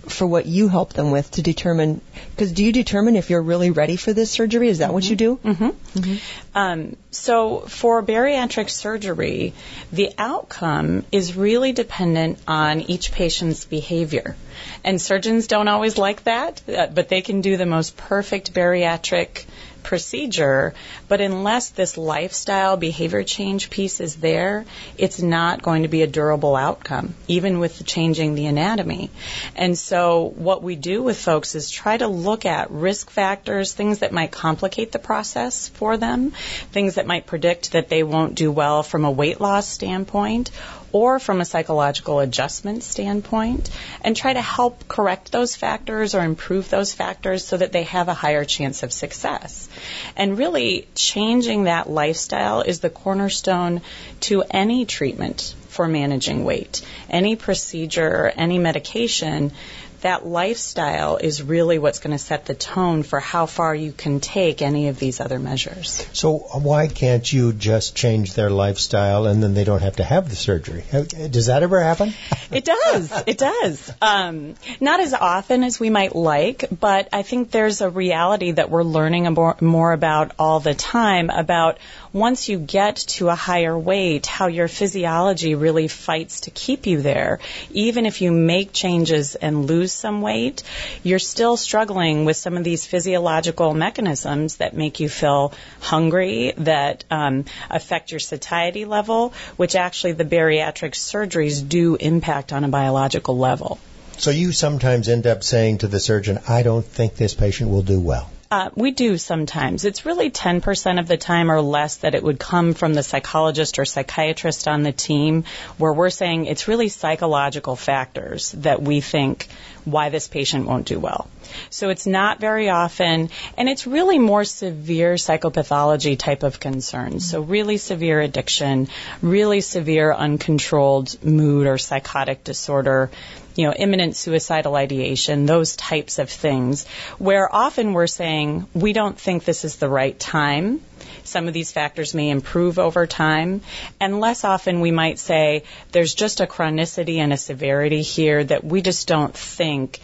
for 0.08 0.26
what 0.26 0.46
you 0.46 0.68
help 0.68 0.92
them 0.92 1.10
with 1.10 1.30
to 1.32 1.42
determine 1.42 2.00
because 2.30 2.52
do 2.52 2.64
you 2.64 2.72
determine 2.72 3.16
if 3.16 3.30
you're 3.30 3.42
really 3.42 3.70
ready 3.70 3.96
for 3.96 4.12
this 4.12 4.30
surgery 4.30 4.68
is 4.68 4.78
that 4.78 4.86
mm-hmm. 4.86 4.94
what 4.94 5.08
you 5.08 5.16
do 5.16 5.36
mm-hmm. 5.36 5.68
Mm-hmm. 5.98 6.16
Um, 6.58 6.96
so 7.10 7.60
for 7.60 8.02
bariatric 8.02 8.70
surgery 8.70 9.54
the 9.92 10.12
outcome 10.18 11.04
is 11.12 11.36
really 11.36 11.72
dependent 11.72 12.38
on 12.46 12.80
each 12.80 13.12
patient's 13.12 13.64
behavior 13.64 14.36
and 14.84 15.00
surgeons 15.00 15.46
don't 15.46 15.68
always 15.68 15.98
like 15.98 16.24
that 16.24 16.62
uh, 16.68 16.86
but 16.86 17.08
they 17.08 17.22
can 17.22 17.40
do 17.40 17.56
the 17.56 17.66
most 17.66 17.96
perfect 17.96 18.52
bariatric 18.54 19.44
procedure, 19.82 20.74
but 21.08 21.20
unless 21.20 21.70
this 21.70 21.96
lifestyle 21.96 22.76
behavior 22.76 23.24
change 23.24 23.70
piece 23.70 24.00
is 24.00 24.16
there, 24.16 24.64
it's 24.96 25.20
not 25.20 25.62
going 25.62 25.82
to 25.82 25.88
be 25.88 26.02
a 26.02 26.06
durable 26.06 26.56
outcome, 26.56 27.14
even 27.26 27.58
with 27.58 27.84
changing 27.84 28.34
the 28.34 28.46
anatomy. 28.46 29.10
And 29.56 29.78
so 29.78 30.32
what 30.36 30.62
we 30.62 30.76
do 30.76 31.02
with 31.02 31.18
folks 31.18 31.54
is 31.54 31.70
try 31.70 31.96
to 31.96 32.08
look 32.08 32.46
at 32.46 32.70
risk 32.70 33.10
factors, 33.10 33.72
things 33.72 34.00
that 34.00 34.12
might 34.12 34.30
complicate 34.30 34.92
the 34.92 34.98
process 34.98 35.68
for 35.68 35.96
them, 35.96 36.32
things 36.72 36.96
that 36.96 37.06
might 37.06 37.26
predict 37.26 37.72
that 37.72 37.88
they 37.88 38.02
won't 38.02 38.34
do 38.34 38.50
well 38.50 38.82
from 38.82 39.04
a 39.04 39.10
weight 39.10 39.40
loss 39.40 39.68
standpoint, 39.68 40.50
or 40.92 41.18
from 41.18 41.40
a 41.40 41.44
psychological 41.44 42.20
adjustment 42.20 42.82
standpoint 42.82 43.70
and 44.02 44.16
try 44.16 44.32
to 44.32 44.40
help 44.40 44.88
correct 44.88 45.32
those 45.32 45.54
factors 45.54 46.14
or 46.14 46.24
improve 46.24 46.68
those 46.70 46.94
factors 46.94 47.44
so 47.44 47.56
that 47.56 47.72
they 47.72 47.84
have 47.84 48.08
a 48.08 48.14
higher 48.14 48.44
chance 48.44 48.82
of 48.82 48.92
success. 48.92 49.68
And 50.16 50.38
really, 50.38 50.88
changing 50.94 51.64
that 51.64 51.90
lifestyle 51.90 52.62
is 52.62 52.80
the 52.80 52.90
cornerstone 52.90 53.82
to 54.20 54.42
any 54.50 54.86
treatment 54.86 55.54
for 55.68 55.86
managing 55.86 56.44
weight. 56.44 56.82
Any 57.08 57.36
procedure, 57.36 58.32
any 58.36 58.58
medication 58.58 59.52
that 60.02 60.26
lifestyle 60.26 61.16
is 61.16 61.42
really 61.42 61.78
what's 61.78 61.98
going 61.98 62.12
to 62.12 62.18
set 62.18 62.46
the 62.46 62.54
tone 62.54 63.02
for 63.02 63.20
how 63.20 63.46
far 63.46 63.74
you 63.74 63.92
can 63.92 64.20
take 64.20 64.62
any 64.62 64.88
of 64.88 64.98
these 64.98 65.20
other 65.20 65.38
measures. 65.38 66.06
So 66.12 66.38
why 66.38 66.88
can't 66.88 67.30
you 67.30 67.52
just 67.52 67.94
change 67.94 68.34
their 68.34 68.50
lifestyle 68.50 69.26
and 69.26 69.42
then 69.42 69.54
they 69.54 69.64
don't 69.64 69.82
have 69.82 69.96
to 69.96 70.04
have 70.04 70.28
the 70.28 70.36
surgery? 70.36 70.84
Does 70.90 71.46
that 71.46 71.62
ever 71.62 71.80
happen? 71.80 72.14
it 72.50 72.64
does. 72.64 73.22
It 73.26 73.38
does. 73.38 73.92
Um, 74.00 74.54
not 74.80 75.00
as 75.00 75.14
often 75.14 75.64
as 75.64 75.80
we 75.80 75.90
might 75.90 76.14
like, 76.14 76.64
but 76.78 77.08
I 77.12 77.22
think 77.22 77.50
there's 77.50 77.80
a 77.80 77.90
reality 77.90 78.52
that 78.52 78.70
we're 78.70 78.84
learning 78.84 79.36
more 79.60 79.92
about 79.92 80.32
all 80.38 80.60
the 80.60 80.74
time 80.74 81.30
about 81.30 81.78
once 82.12 82.48
you 82.48 82.58
get 82.58 82.96
to 82.96 83.28
a 83.28 83.34
higher 83.34 83.78
weight, 83.78 84.26
how 84.26 84.46
your 84.46 84.68
physiology 84.68 85.54
really 85.54 85.88
fights 85.88 86.40
to 86.42 86.50
keep 86.50 86.86
you 86.86 87.02
there. 87.02 87.38
Even 87.70 88.06
if 88.06 88.22
you 88.22 88.32
make 88.32 88.72
changes 88.72 89.34
and 89.34 89.66
lose 89.66 89.87
some 89.92 90.22
weight, 90.22 90.62
you're 91.02 91.18
still 91.18 91.56
struggling 91.56 92.24
with 92.24 92.36
some 92.36 92.56
of 92.56 92.64
these 92.64 92.86
physiological 92.86 93.74
mechanisms 93.74 94.56
that 94.56 94.76
make 94.76 95.00
you 95.00 95.08
feel 95.08 95.52
hungry, 95.80 96.52
that 96.58 97.04
um, 97.10 97.44
affect 97.70 98.10
your 98.10 98.20
satiety 98.20 98.84
level, 98.84 99.32
which 99.56 99.74
actually 99.74 100.12
the 100.12 100.24
bariatric 100.24 100.92
surgeries 100.92 101.66
do 101.66 101.96
impact 101.96 102.52
on 102.52 102.64
a 102.64 102.68
biological 102.68 103.36
level. 103.38 103.78
So 104.18 104.30
you 104.30 104.52
sometimes 104.52 105.08
end 105.08 105.26
up 105.26 105.44
saying 105.44 105.78
to 105.78 105.88
the 105.88 106.00
surgeon, 106.00 106.40
I 106.48 106.62
don't 106.62 106.84
think 106.84 107.14
this 107.14 107.34
patient 107.34 107.70
will 107.70 107.82
do 107.82 108.00
well. 108.00 108.30
Uh, 108.50 108.70
we 108.74 108.92
do 108.92 109.18
sometimes. 109.18 109.84
It's 109.84 110.06
really 110.06 110.30
10% 110.30 110.98
of 110.98 111.06
the 111.06 111.18
time 111.18 111.50
or 111.50 111.60
less 111.60 111.96
that 111.98 112.14
it 112.14 112.22
would 112.22 112.38
come 112.38 112.72
from 112.72 112.94
the 112.94 113.02
psychologist 113.02 113.78
or 113.78 113.84
psychiatrist 113.84 114.66
on 114.66 114.82
the 114.82 114.92
team, 114.92 115.44
where 115.76 115.92
we're 115.92 116.08
saying 116.08 116.46
it's 116.46 116.66
really 116.66 116.88
psychological 116.88 117.76
factors 117.76 118.52
that 118.52 118.80
we 118.80 119.02
think 119.02 119.48
why 119.84 120.08
this 120.08 120.28
patient 120.28 120.66
won't 120.66 120.86
do 120.86 120.98
well. 120.98 121.28
So 121.68 121.90
it's 121.90 122.06
not 122.06 122.40
very 122.40 122.70
often, 122.70 123.28
and 123.58 123.68
it's 123.68 123.86
really 123.86 124.18
more 124.18 124.44
severe 124.44 125.14
psychopathology 125.14 126.18
type 126.18 126.42
of 126.42 126.58
concerns. 126.58 127.28
So 127.28 127.42
really 127.42 127.76
severe 127.76 128.20
addiction, 128.20 128.88
really 129.20 129.60
severe 129.60 130.10
uncontrolled 130.10 131.22
mood 131.22 131.66
or 131.66 131.76
psychotic 131.76 132.44
disorder, 132.44 133.10
you 133.58 133.66
know, 133.66 133.72
imminent 133.72 134.14
suicidal 134.14 134.76
ideation, 134.76 135.44
those 135.44 135.74
types 135.74 136.20
of 136.20 136.30
things, 136.30 136.86
where 137.18 137.52
often 137.52 137.92
we're 137.92 138.06
saying, 138.06 138.68
we 138.72 138.92
don't 138.92 139.18
think 139.18 139.44
this 139.44 139.64
is 139.64 139.76
the 139.76 139.88
right 139.88 140.16
time. 140.16 140.80
Some 141.24 141.48
of 141.48 141.54
these 141.54 141.72
factors 141.72 142.14
may 142.14 142.30
improve 142.30 142.78
over 142.78 143.04
time. 143.04 143.62
And 143.98 144.20
less 144.20 144.44
often 144.44 144.80
we 144.80 144.92
might 144.92 145.18
say, 145.18 145.64
there's 145.90 146.14
just 146.14 146.40
a 146.40 146.46
chronicity 146.46 147.16
and 147.16 147.32
a 147.32 147.36
severity 147.36 148.02
here 148.02 148.44
that 148.44 148.62
we 148.62 148.80
just 148.80 149.08
don't 149.08 149.34
think 149.34 149.98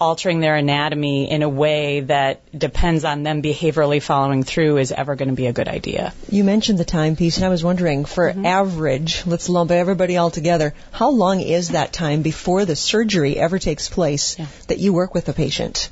altering 0.00 0.40
their 0.40 0.56
anatomy 0.56 1.30
in 1.30 1.42
a 1.42 1.48
way 1.48 2.00
that 2.00 2.58
depends 2.58 3.04
on 3.04 3.22
them 3.22 3.42
behaviorally 3.42 4.02
following 4.02 4.42
through 4.42 4.78
is 4.78 4.92
ever 4.92 5.16
going 5.16 5.28
to 5.28 5.34
be 5.34 5.46
a 5.46 5.52
good 5.52 5.68
idea. 5.68 6.12
You 6.30 6.44
mentioned 6.44 6.78
the 6.78 6.84
timepiece, 6.84 7.36
and 7.36 7.46
I 7.46 7.48
was 7.48 7.64
wondering, 7.64 8.04
for 8.04 8.30
mm-hmm. 8.30 8.44
average, 8.44 9.26
let's 9.26 9.48
lump 9.48 9.70
everybody 9.70 10.16
all 10.16 10.30
together, 10.30 10.74
how 10.92 11.10
long 11.10 11.40
is 11.40 11.70
that 11.70 11.92
time 11.92 12.22
before 12.22 12.64
the 12.64 12.76
surgery 12.76 13.36
ever 13.36 13.58
takes 13.58 13.88
place 13.88 14.38
yeah. 14.38 14.46
that 14.68 14.78
you 14.78 14.92
work 14.92 15.14
with 15.14 15.24
the 15.24 15.32
patient? 15.32 15.90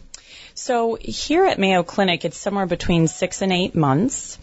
So 0.54 0.96
here 1.00 1.44
at 1.46 1.58
Mayo 1.58 1.82
Clinic, 1.82 2.24
it's 2.24 2.38
somewhere 2.38 2.66
between 2.66 3.08
six 3.08 3.42
and 3.42 3.52
eight 3.52 3.74
months. 3.74 4.38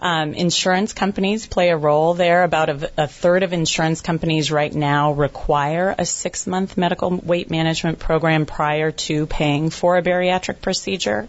Um, 0.00 0.34
insurance 0.34 0.92
companies 0.92 1.46
play 1.46 1.70
a 1.70 1.76
role 1.76 2.14
there. 2.14 2.44
About 2.44 2.68
a, 2.68 2.90
a, 2.96 3.06
third 3.06 3.42
of 3.42 3.52
insurance 3.52 4.00
companies 4.00 4.50
right 4.50 4.72
now 4.72 5.12
require 5.12 5.94
a 5.96 6.04
six 6.04 6.46
month 6.46 6.76
medical 6.76 7.10
weight 7.10 7.50
management 7.50 7.98
program 7.98 8.46
prior 8.46 8.90
to 8.92 9.26
paying 9.26 9.70
for 9.70 9.96
a 9.96 10.02
bariatric 10.02 10.60
procedure. 10.60 11.28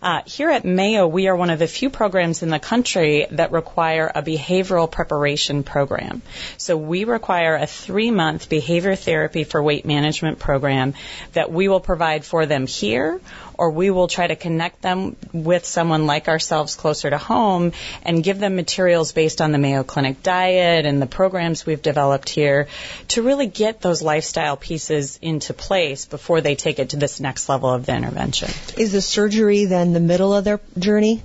Uh, 0.00 0.22
here 0.26 0.50
at 0.50 0.64
Mayo, 0.64 1.06
we 1.06 1.28
are 1.28 1.36
one 1.36 1.50
of 1.50 1.58
the 1.58 1.66
few 1.66 1.90
programs 1.90 2.42
in 2.42 2.50
the 2.50 2.58
country 2.58 3.26
that 3.30 3.52
require 3.52 4.10
a 4.14 4.22
behavioral 4.22 4.90
preparation 4.90 5.62
program. 5.62 6.22
So 6.58 6.76
we 6.76 7.04
require 7.04 7.56
a 7.56 7.66
three 7.66 8.10
month 8.10 8.48
behavior 8.48 8.96
therapy 8.96 9.44
for 9.44 9.62
weight 9.62 9.84
management 9.84 10.38
program 10.38 10.94
that 11.32 11.50
we 11.50 11.68
will 11.68 11.80
provide 11.80 12.24
for 12.24 12.46
them 12.46 12.66
here 12.66 13.20
or 13.62 13.70
we 13.70 13.90
will 13.90 14.08
try 14.08 14.26
to 14.26 14.34
connect 14.34 14.82
them 14.82 15.14
with 15.32 15.64
someone 15.64 16.04
like 16.04 16.26
ourselves 16.26 16.74
closer 16.74 17.08
to 17.08 17.16
home 17.16 17.70
and 18.02 18.24
give 18.24 18.40
them 18.40 18.56
materials 18.56 19.12
based 19.12 19.40
on 19.40 19.52
the 19.52 19.58
Mayo 19.58 19.84
Clinic 19.84 20.20
diet 20.20 20.84
and 20.84 21.00
the 21.00 21.06
programs 21.06 21.64
we've 21.64 21.80
developed 21.80 22.28
here 22.28 22.66
to 23.06 23.22
really 23.22 23.46
get 23.46 23.80
those 23.80 24.02
lifestyle 24.02 24.56
pieces 24.56 25.16
into 25.22 25.54
place 25.54 26.06
before 26.06 26.40
they 26.40 26.56
take 26.56 26.80
it 26.80 26.88
to 26.88 26.96
this 26.96 27.20
next 27.20 27.48
level 27.48 27.70
of 27.70 27.86
the 27.86 27.94
intervention. 27.94 28.50
Is 28.76 28.90
the 28.90 29.00
surgery 29.00 29.66
then 29.66 29.92
the 29.92 30.00
middle 30.00 30.34
of 30.34 30.42
their 30.42 30.58
journey? 30.76 31.22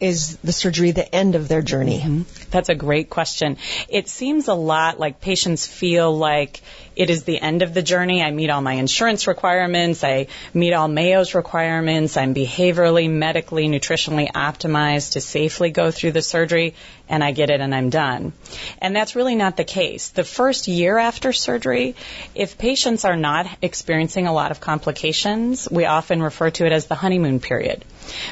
Is 0.00 0.38
the 0.38 0.52
surgery 0.52 0.92
the 0.92 1.14
end 1.14 1.34
of 1.34 1.46
their 1.46 1.60
journey? 1.60 2.00
Mm-hmm. 2.00 2.22
That's 2.50 2.70
a 2.70 2.74
great 2.74 3.10
question. 3.10 3.58
It 3.88 4.08
seems 4.08 4.48
a 4.48 4.54
lot 4.54 4.98
like 4.98 5.20
patients 5.20 5.66
feel 5.66 6.16
like 6.16 6.62
it 6.96 7.10
is 7.10 7.24
the 7.24 7.40
end 7.40 7.62
of 7.62 7.72
the 7.72 7.82
journey. 7.82 8.22
I 8.22 8.30
meet 8.30 8.50
all 8.50 8.62
my 8.62 8.74
insurance 8.74 9.26
requirements. 9.26 10.02
I 10.02 10.26
meet 10.52 10.72
all 10.72 10.88
Mayo's 10.88 11.34
requirements. 11.34 12.16
I'm 12.16 12.34
behaviorally, 12.34 13.10
medically, 13.10 13.68
nutritionally 13.68 14.30
optimized 14.32 15.12
to 15.12 15.20
safely 15.20 15.70
go 15.70 15.90
through 15.90 16.12
the 16.12 16.22
surgery 16.22 16.74
and 17.08 17.22
I 17.22 17.32
get 17.32 17.50
it 17.50 17.60
and 17.60 17.74
I'm 17.74 17.90
done. 17.90 18.32
And 18.78 18.94
that's 18.94 19.16
really 19.16 19.34
not 19.34 19.56
the 19.56 19.64
case. 19.64 20.08
The 20.08 20.24
first 20.24 20.68
year 20.68 20.98
after 20.98 21.32
surgery, 21.32 21.94
if 22.34 22.58
patients 22.58 23.04
are 23.04 23.16
not 23.16 23.46
experiencing 23.62 24.26
a 24.26 24.32
lot 24.32 24.50
of 24.50 24.60
complications, 24.60 25.68
we 25.70 25.84
often 25.84 26.22
refer 26.22 26.50
to 26.50 26.66
it 26.66 26.72
as 26.72 26.86
the 26.86 26.94
honeymoon 26.94 27.40
period 27.40 27.84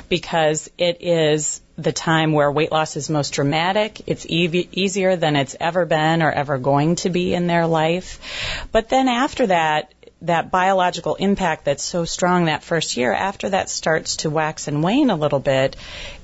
because 0.09 0.71
it 0.79 0.99
is 1.01 1.61
the 1.77 1.93
time 1.93 2.33
where 2.33 2.51
weight 2.51 2.73
loss 2.73 2.97
is 2.97 3.09
most 3.09 3.35
dramatic. 3.35 4.03
It's 4.07 4.27
e- 4.27 4.69
easier 4.73 5.17
than 5.17 5.37
it's 5.37 5.57
ever 5.61 5.87
been 5.87 6.23
or 6.23 6.31
ever 6.31 6.59
going 6.59 6.97
to 6.97 7.11
be 7.11 7.35
in 7.35 7.47
their 7.47 7.67
life. 7.67 8.67
But 8.73 8.89
then 8.89 9.09
after 9.09 9.47
that, 9.47 9.93
that 10.23 10.51
biological 10.51 11.15
impact 11.15 11.65
that's 11.65 11.83
so 11.83 12.05
strong 12.05 12.47
that 12.47 12.65
first 12.65 12.97
year, 12.97 13.13
after 13.13 13.51
that 13.51 13.71
starts 13.71 14.17
to 14.17 14.31
wax 14.31 14.67
and 14.67 14.83
wane 14.83 15.11
a 15.11 15.17
little 15.17 15.39
bit, 15.39 15.77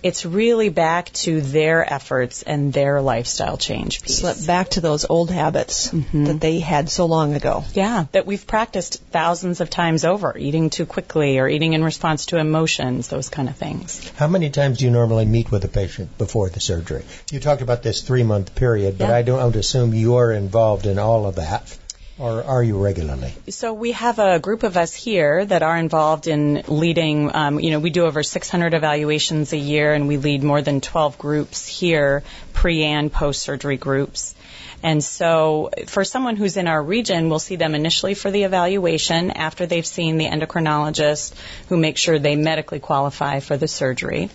it's 0.03 0.27
really 0.27 0.69
back 0.69 1.13
to 1.13 1.41
their 1.41 1.91
efforts 1.93 2.43
and 2.43 2.73
their 2.73 3.01
lifestyle 3.01 3.57
change 3.57 4.03
piece. 4.03 4.19
Slip 4.19 4.47
back 4.47 4.71
to 4.71 4.81
those 4.81 5.07
old 5.09 5.31
habits 5.31 5.91
mm-hmm. 5.91 6.25
that 6.25 6.41
they 6.41 6.59
had 6.59 6.91
so 6.91 7.07
long 7.07 7.35
ago. 7.35 7.65
Yeah, 7.73 8.07
that 8.13 8.27
we've 8.27 8.47
practiced 8.47 9.01
thousands 9.13 9.61
of 9.61 9.71
times 9.71 10.05
over, 10.05 10.37
eating 10.37 10.71
too 10.71 10.87
quickly 10.87 11.39
or 11.39 11.49
eating 11.49 11.73
in 11.73 11.85
response 11.85 12.27
to 12.27 12.39
emotions, 12.39 13.09
those 13.09 13.29
kind 13.29 13.49
of 13.49 13.57
things. 13.57 14.11
How 14.17 14.27
many 14.27 14.51
times 14.51 14.79
do 14.79 14.87
you 14.87 14.91
normally 14.91 15.25
meet 15.25 15.53
with 15.53 15.65
a 15.65 15.69
patient 15.69 16.19
before 16.19 16.49
the 16.49 16.61
surgery? 16.61 17.05
You 17.31 17.39
talked 17.39 17.63
about 17.63 17.83
this 17.85 18.03
three 18.03 18.25
month 18.25 18.57
period, 18.57 18.99
but 18.99 19.09
yeah. 19.09 19.15
I 19.15 19.23
don't 19.23 19.55
assume 19.55 19.95
you're 19.95 20.33
involved 20.33 20.87
in 20.87 20.99
all 20.99 21.27
of 21.27 21.37
that. 21.37 21.79
Or 22.17 22.45
are 22.45 22.63
you 22.63 22.81
regularly? 22.83 23.33
So 23.49 23.75
we 23.75 23.91
have 23.93 24.21
a 24.21 24.39
group 24.39 24.63
of 24.63 24.77
us 24.77 24.95
here 24.95 25.45
that 25.45 25.65
are 25.65 25.77
involved 25.77 26.29
in 26.29 26.63
leading. 26.69 27.35
Um, 27.35 27.59
you 27.59 27.73
know, 27.73 27.81
we 27.81 27.91
do 27.91 28.05
over 28.05 28.23
600 28.23 28.73
evaluations 28.73 29.53
a 29.53 29.57
year, 29.57 29.93
and 29.93 30.07
we 30.07 30.17
lead 30.17 30.45
more 30.45 30.63
than 30.63 30.81
12 30.81 31.19
groups 31.19 31.67
here, 31.67 32.23
pre 32.53 32.85
and 32.85 33.13
post 33.13 33.43
surgery 33.43 33.77
groups. 33.77 34.37
And 34.85 35.03
so 35.03 35.71
for 35.87 36.05
someone 36.05 36.37
who's 36.37 36.59
in 36.59 36.69
our 36.69 36.83
region, 36.83 37.31
we'll 37.31 37.39
see 37.39 37.57
them 37.57 37.75
initially 37.75 38.13
for 38.13 38.31
the 38.31 38.43
evaluation 38.43 39.31
after 39.31 39.65
they've 39.65 39.87
seen 39.87 40.19
the 40.19 40.27
endocrinologist 40.27 41.33
who 41.71 41.79
makes 41.79 42.03
sure 42.03 42.19
they 42.19 42.37
medically 42.37 42.81
qualify 42.81 43.41
for 43.41 43.57
the 43.57 43.67
surgery. 43.67 44.29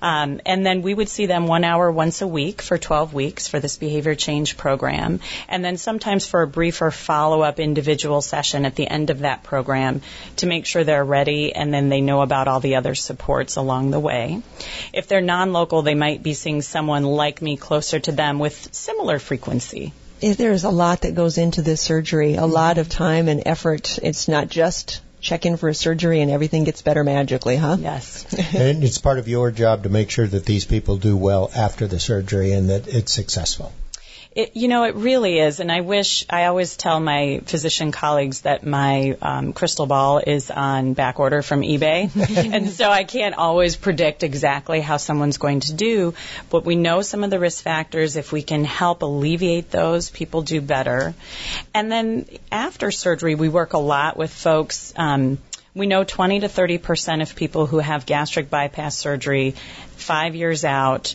Um, 0.00 0.40
and 0.46 0.64
then 0.64 0.80
we 0.80 0.94
would 0.94 1.10
see 1.10 1.26
them 1.26 1.46
one 1.46 1.62
hour 1.62 1.92
once 1.92 2.22
a 2.22 2.26
week 2.26 2.62
for 2.62 2.78
12 2.78 3.12
weeks 3.12 3.48
for 3.48 3.60
this 3.60 3.76
behavior 3.76 4.14
change 4.14 4.56
program. 4.56 5.20
And 5.46 5.62
then 5.62 5.76
sometimes 5.76 6.26
for 6.26 6.40
a 6.40 6.46
briefer 6.46 6.90
follow-up 7.12 7.60
individual 7.60 8.22
session 8.22 8.64
at 8.64 8.74
the 8.74 8.88
end 8.88 9.10
of 9.10 9.18
that 9.18 9.42
program 9.42 10.00
to 10.36 10.46
make 10.46 10.64
sure 10.64 10.82
they're 10.82 11.04
ready 11.04 11.54
and 11.54 11.74
then 11.74 11.90
they 11.90 12.00
know 12.00 12.22
about 12.22 12.48
all 12.48 12.60
the 12.60 12.76
other 12.76 12.94
supports 12.94 13.56
along 13.56 13.90
the 13.90 14.00
way. 14.00 14.40
If 14.94 15.08
they're 15.08 15.20
non-local, 15.20 15.82
they 15.82 15.94
might 15.94 16.22
be 16.22 16.32
seeing 16.32 16.62
someone 16.62 17.04
like 17.04 17.42
me 17.42 17.58
closer 17.58 18.00
to 18.00 18.12
them 18.12 18.38
with 18.38 18.74
similar 18.74 19.18
frequency 19.18 19.92
there's 20.22 20.62
a 20.62 20.70
lot 20.70 21.00
that 21.00 21.16
goes 21.16 21.36
into 21.36 21.62
this 21.62 21.80
surgery, 21.80 22.36
a 22.36 22.46
lot 22.46 22.78
of 22.78 22.88
time 22.88 23.26
and 23.28 23.42
effort. 23.44 23.98
It's 24.00 24.28
not 24.28 24.48
just 24.48 25.00
check 25.20 25.46
in 25.46 25.56
for 25.56 25.68
a 25.68 25.74
surgery 25.74 26.20
and 26.20 26.30
everything 26.30 26.64
gets 26.64 26.80
better 26.80 27.02
magically, 27.02 27.56
huh? 27.56 27.76
Yes. 27.80 28.32
and 28.54 28.84
it's 28.84 28.98
part 28.98 29.18
of 29.18 29.26
your 29.26 29.50
job 29.50 29.82
to 29.82 29.88
make 29.88 30.10
sure 30.10 30.26
that 30.26 30.46
these 30.46 30.64
people 30.64 30.96
do 30.96 31.16
well 31.16 31.50
after 31.54 31.88
the 31.88 31.98
surgery 31.98 32.52
and 32.52 32.70
that 32.70 32.86
it's 32.86 33.12
successful. 33.12 33.72
It, 34.34 34.56
you 34.56 34.68
know, 34.68 34.84
it 34.84 34.94
really 34.94 35.38
is, 35.38 35.60
and 35.60 35.70
I 35.70 35.82
wish 35.82 36.24
I 36.30 36.46
always 36.46 36.74
tell 36.78 36.98
my 36.98 37.42
physician 37.44 37.92
colleagues 37.92 38.42
that 38.42 38.64
my 38.64 39.14
um, 39.20 39.52
crystal 39.52 39.84
ball 39.84 40.22
is 40.26 40.50
on 40.50 40.94
back 40.94 41.20
order 41.20 41.42
from 41.42 41.60
eBay, 41.60 42.10
and 42.54 42.70
so 42.70 42.88
I 42.88 43.04
can't 43.04 43.34
always 43.34 43.76
predict 43.76 44.22
exactly 44.22 44.80
how 44.80 44.96
someone's 44.96 45.36
going 45.36 45.60
to 45.60 45.74
do. 45.74 46.14
But 46.48 46.64
we 46.64 46.76
know 46.76 47.02
some 47.02 47.24
of 47.24 47.30
the 47.30 47.38
risk 47.38 47.62
factors. 47.62 48.16
If 48.16 48.32
we 48.32 48.42
can 48.42 48.64
help 48.64 49.02
alleviate 49.02 49.70
those, 49.70 50.08
people 50.08 50.40
do 50.40 50.62
better. 50.62 51.14
And 51.74 51.92
then 51.92 52.26
after 52.50 52.90
surgery, 52.90 53.34
we 53.34 53.50
work 53.50 53.74
a 53.74 53.78
lot 53.78 54.16
with 54.16 54.32
folks. 54.32 54.94
Um, 54.96 55.38
we 55.74 55.86
know 55.86 56.04
20 56.04 56.40
to 56.40 56.48
30 56.48 56.78
percent 56.78 57.20
of 57.20 57.36
people 57.36 57.66
who 57.66 57.80
have 57.80 58.06
gastric 58.06 58.48
bypass 58.48 58.96
surgery 58.96 59.54
five 59.96 60.34
years 60.34 60.64
out 60.64 61.14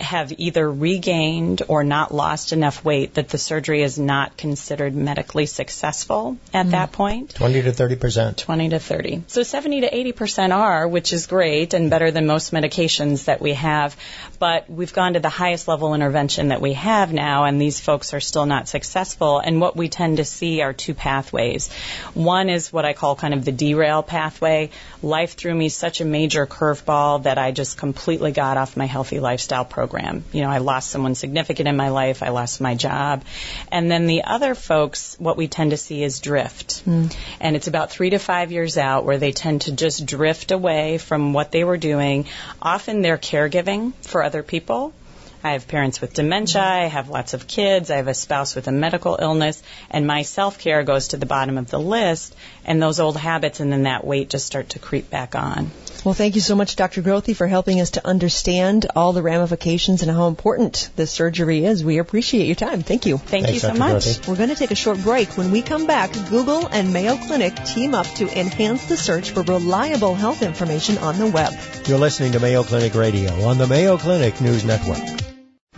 have 0.00 0.32
either 0.38 0.70
regained 0.70 1.62
or 1.68 1.84
not 1.84 2.12
lost 2.12 2.52
enough 2.52 2.84
weight 2.84 3.14
that 3.14 3.28
the 3.28 3.38
surgery 3.38 3.82
is 3.82 3.98
not 3.98 4.36
considered 4.36 4.94
medically 4.94 5.46
successful 5.46 6.36
at 6.52 6.66
mm. 6.66 6.70
that 6.72 6.92
point. 6.92 7.34
20 7.34 7.62
to 7.62 7.72
30 7.72 7.96
percent. 7.96 8.38
20 8.38 8.70
to 8.70 8.78
30. 8.80 9.24
So 9.28 9.42
70 9.42 9.82
to 9.82 9.96
80 9.96 10.12
percent 10.12 10.52
are, 10.52 10.88
which 10.88 11.12
is 11.12 11.26
great 11.26 11.74
and 11.74 11.90
better 11.90 12.10
than 12.10 12.26
most 12.26 12.52
medications 12.52 13.26
that 13.26 13.40
we 13.40 13.54
have. 13.54 13.96
But 14.38 14.68
we've 14.68 14.92
gone 14.92 15.14
to 15.14 15.20
the 15.20 15.28
highest 15.28 15.68
level 15.68 15.94
intervention 15.94 16.48
that 16.48 16.60
we 16.60 16.72
have 16.72 17.12
now, 17.12 17.44
and 17.44 17.60
these 17.60 17.80
folks 17.80 18.14
are 18.14 18.20
still 18.20 18.46
not 18.46 18.68
successful. 18.68 19.38
And 19.38 19.60
what 19.60 19.76
we 19.76 19.88
tend 19.88 20.16
to 20.16 20.24
see 20.24 20.60
are 20.60 20.72
two 20.72 20.94
pathways. 20.94 21.72
One 22.14 22.50
is 22.50 22.72
what 22.72 22.84
I 22.84 22.94
call 22.94 23.14
kind 23.14 23.32
of 23.32 23.44
the 23.44 23.52
derail 23.52 24.02
pathway. 24.02 24.70
Life 25.02 25.34
threw 25.34 25.54
me 25.54 25.68
such 25.68 26.00
a 26.00 26.04
major 26.04 26.46
curveball 26.46 27.22
that 27.22 27.38
I 27.38 27.52
just 27.52 27.78
completely 27.78 28.32
got 28.32 28.56
off 28.56 28.76
my 28.76 28.86
healthy 28.86 29.20
lifestyle 29.20 29.64
program 29.64 29.83
program. 29.86 30.24
You 30.32 30.42
know, 30.42 30.50
I 30.50 30.58
lost 30.58 30.90
someone 30.90 31.14
significant 31.14 31.68
in 31.68 31.76
my 31.76 31.90
life, 31.90 32.22
I 32.22 32.30
lost 32.30 32.60
my 32.60 32.74
job. 32.74 33.22
And 33.70 33.90
then 33.90 34.06
the 34.06 34.24
other 34.24 34.54
folks, 34.54 35.16
what 35.18 35.36
we 35.36 35.46
tend 35.46 35.72
to 35.72 35.76
see 35.76 36.02
is 36.02 36.20
drift. 36.20 36.86
Mm. 36.86 37.14
And 37.38 37.54
it's 37.54 37.66
about 37.66 37.90
three 37.90 38.10
to 38.10 38.18
five 38.18 38.50
years 38.50 38.78
out 38.78 39.04
where 39.04 39.18
they 39.18 39.32
tend 39.32 39.62
to 39.62 39.72
just 39.72 40.06
drift 40.06 40.52
away 40.52 40.98
from 40.98 41.34
what 41.34 41.52
they 41.52 41.64
were 41.64 41.76
doing. 41.76 42.26
Often 42.62 43.02
they're 43.02 43.18
caregiving 43.18 43.92
for 44.00 44.22
other 44.22 44.42
people. 44.42 44.94
I 45.42 45.52
have 45.52 45.68
parents 45.68 46.00
with 46.00 46.14
dementia, 46.14 46.62
I 46.62 46.86
have 46.86 47.10
lots 47.10 47.34
of 47.34 47.46
kids, 47.46 47.90
I 47.90 47.96
have 47.96 48.08
a 48.08 48.14
spouse 48.14 48.54
with 48.54 48.66
a 48.66 48.72
medical 48.72 49.18
illness, 49.20 49.62
and 49.90 50.06
my 50.06 50.22
self 50.22 50.58
care 50.58 50.82
goes 50.82 51.08
to 51.08 51.18
the 51.18 51.26
bottom 51.26 51.58
of 51.58 51.68
the 51.68 51.78
list, 51.78 52.34
and 52.64 52.82
those 52.82 53.00
old 53.00 53.16
habits 53.16 53.60
and 53.60 53.72
then 53.72 53.84
that 53.84 54.06
weight 54.06 54.30
just 54.30 54.46
start 54.46 54.70
to 54.70 54.78
creep 54.78 55.10
back 55.10 55.34
on. 55.34 55.70
Well, 56.04 56.12
thank 56.12 56.34
you 56.34 56.42
so 56.42 56.54
much, 56.54 56.76
Dr. 56.76 57.00
Grothe, 57.00 57.34
for 57.34 57.46
helping 57.46 57.80
us 57.80 57.92
to 57.92 58.06
understand 58.06 58.86
all 58.94 59.14
the 59.14 59.22
ramifications 59.22 60.02
and 60.02 60.10
how 60.10 60.28
important 60.28 60.90
this 60.96 61.10
surgery 61.10 61.64
is. 61.64 61.82
We 61.82 61.96
appreciate 61.96 62.44
your 62.44 62.56
time. 62.56 62.82
Thank 62.82 63.06
you. 63.06 63.16
Thank 63.16 63.46
Thanks, 63.46 63.54
you 63.54 63.60
so 63.60 63.68
Dr. 63.68 63.78
much. 63.78 64.04
Grothe. 64.04 64.28
We're 64.28 64.36
going 64.36 64.50
to 64.50 64.54
take 64.54 64.70
a 64.70 64.74
short 64.74 64.98
break. 65.02 65.30
When 65.38 65.50
we 65.50 65.62
come 65.62 65.86
back, 65.86 66.12
Google 66.28 66.66
and 66.66 66.92
Mayo 66.92 67.16
Clinic 67.16 67.56
team 67.64 67.94
up 67.94 68.06
to 68.16 68.28
enhance 68.38 68.84
the 68.84 68.98
search 68.98 69.30
for 69.30 69.42
reliable 69.44 70.14
health 70.14 70.42
information 70.42 70.98
on 70.98 71.18
the 71.18 71.26
web. 71.26 71.54
You're 71.86 71.98
listening 71.98 72.32
to 72.32 72.40
Mayo 72.40 72.64
Clinic 72.64 72.94
Radio 72.94 73.32
on 73.46 73.56
the 73.56 73.66
Mayo 73.66 73.96
Clinic 73.96 74.38
News 74.42 74.62
Network. 74.62 75.33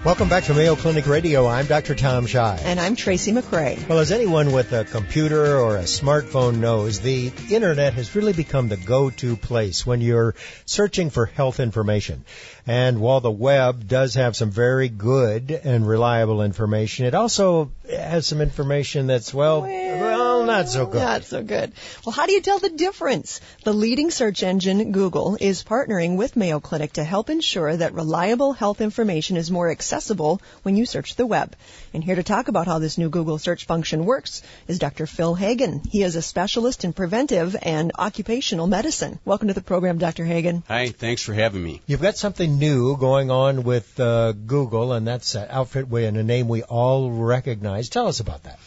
Welcome 0.06 0.28
back 0.28 0.44
to 0.44 0.54
Mayo 0.54 0.76
Clinic 0.76 1.08
Radio. 1.08 1.48
I'm 1.48 1.66
Dr. 1.66 1.96
Tom 1.96 2.26
Shives. 2.26 2.62
And 2.62 2.78
I'm 2.78 2.94
Tracy 2.94 3.32
McCray. 3.32 3.88
Well, 3.88 3.98
as 3.98 4.12
anyone 4.12 4.52
with 4.52 4.72
a 4.72 4.84
computer 4.84 5.56
or 5.58 5.78
a 5.78 5.82
smartphone 5.82 6.58
knows, 6.58 7.00
the 7.00 7.32
internet 7.50 7.94
has 7.94 8.14
really 8.14 8.32
become 8.32 8.68
the 8.68 8.76
go-to 8.76 9.36
place 9.36 9.84
when 9.84 10.00
you're 10.00 10.36
searching 10.64 11.10
for 11.10 11.26
health 11.26 11.58
information. 11.58 12.24
And 12.68 13.00
while 13.00 13.20
the 13.20 13.32
web 13.32 13.88
does 13.88 14.14
have 14.14 14.36
some 14.36 14.52
very 14.52 14.88
good 14.88 15.50
and 15.50 15.84
reliable 15.84 16.40
information, 16.40 17.06
it 17.06 17.16
also 17.16 17.72
has 17.90 18.28
some 18.28 18.40
information 18.40 19.08
that's, 19.08 19.34
well, 19.34 19.62
well, 19.62 20.15
not 20.46 20.68
so 20.68 20.86
good. 20.86 21.02
Not 21.02 21.24
so 21.24 21.42
good. 21.42 21.72
Well, 22.04 22.12
how 22.12 22.26
do 22.26 22.32
you 22.32 22.40
tell 22.40 22.58
the 22.58 22.68
difference? 22.68 23.40
The 23.64 23.72
leading 23.72 24.10
search 24.10 24.42
engine, 24.42 24.92
Google, 24.92 25.36
is 25.40 25.62
partnering 25.62 26.16
with 26.16 26.36
Mayo 26.36 26.60
Clinic 26.60 26.94
to 26.94 27.04
help 27.04 27.30
ensure 27.30 27.76
that 27.76 27.94
reliable 27.94 28.52
health 28.52 28.80
information 28.80 29.36
is 29.36 29.50
more 29.50 29.70
accessible 29.70 30.40
when 30.62 30.76
you 30.76 30.86
search 30.86 31.16
the 31.16 31.26
web. 31.26 31.54
And 31.92 32.02
here 32.02 32.14
to 32.14 32.22
talk 32.22 32.48
about 32.48 32.66
how 32.66 32.78
this 32.78 32.98
new 32.98 33.08
Google 33.08 33.38
search 33.38 33.66
function 33.66 34.04
works 34.04 34.42
is 34.68 34.78
Dr. 34.78 35.06
Phil 35.06 35.34
Hagen. 35.34 35.82
He 35.90 36.02
is 36.02 36.16
a 36.16 36.22
specialist 36.22 36.84
in 36.84 36.92
preventive 36.92 37.56
and 37.60 37.92
occupational 37.98 38.66
medicine. 38.66 39.18
Welcome 39.24 39.48
to 39.48 39.54
the 39.54 39.60
program, 39.60 39.98
Dr. 39.98 40.24
Hagen. 40.24 40.62
Hi, 40.68 40.88
thanks 40.88 41.22
for 41.22 41.34
having 41.34 41.62
me. 41.62 41.82
You've 41.86 42.02
got 42.02 42.16
something 42.16 42.58
new 42.58 42.96
going 42.96 43.30
on 43.30 43.62
with 43.62 43.98
uh, 43.98 44.32
Google, 44.32 44.92
and 44.92 45.06
that's 45.06 45.34
an 45.34 45.48
outfit 45.50 45.88
way 45.88 46.06
and 46.06 46.16
a 46.16 46.22
name 46.22 46.48
we 46.48 46.62
all 46.62 47.10
recognize. 47.10 47.88
Tell 47.88 48.06
us 48.06 48.20
about 48.20 48.44
that. 48.44 48.58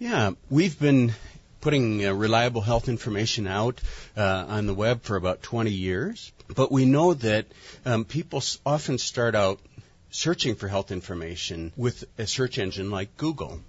Yeah, 0.00 0.30
we've 0.48 0.80
been 0.80 1.12
putting 1.60 2.06
uh, 2.06 2.14
reliable 2.14 2.62
health 2.62 2.88
information 2.88 3.46
out 3.46 3.82
uh, 4.16 4.46
on 4.48 4.66
the 4.66 4.72
web 4.72 5.02
for 5.02 5.14
about 5.14 5.42
20 5.42 5.70
years, 5.70 6.32
but 6.48 6.72
we 6.72 6.86
know 6.86 7.12
that 7.12 7.44
um, 7.84 8.06
people 8.06 8.42
often 8.64 8.96
start 8.96 9.34
out 9.34 9.60
searching 10.10 10.54
for 10.54 10.68
health 10.68 10.90
information 10.90 11.70
with 11.76 12.04
a 12.16 12.26
search 12.26 12.58
engine 12.58 12.90
like 12.90 13.14
Google. 13.18 13.60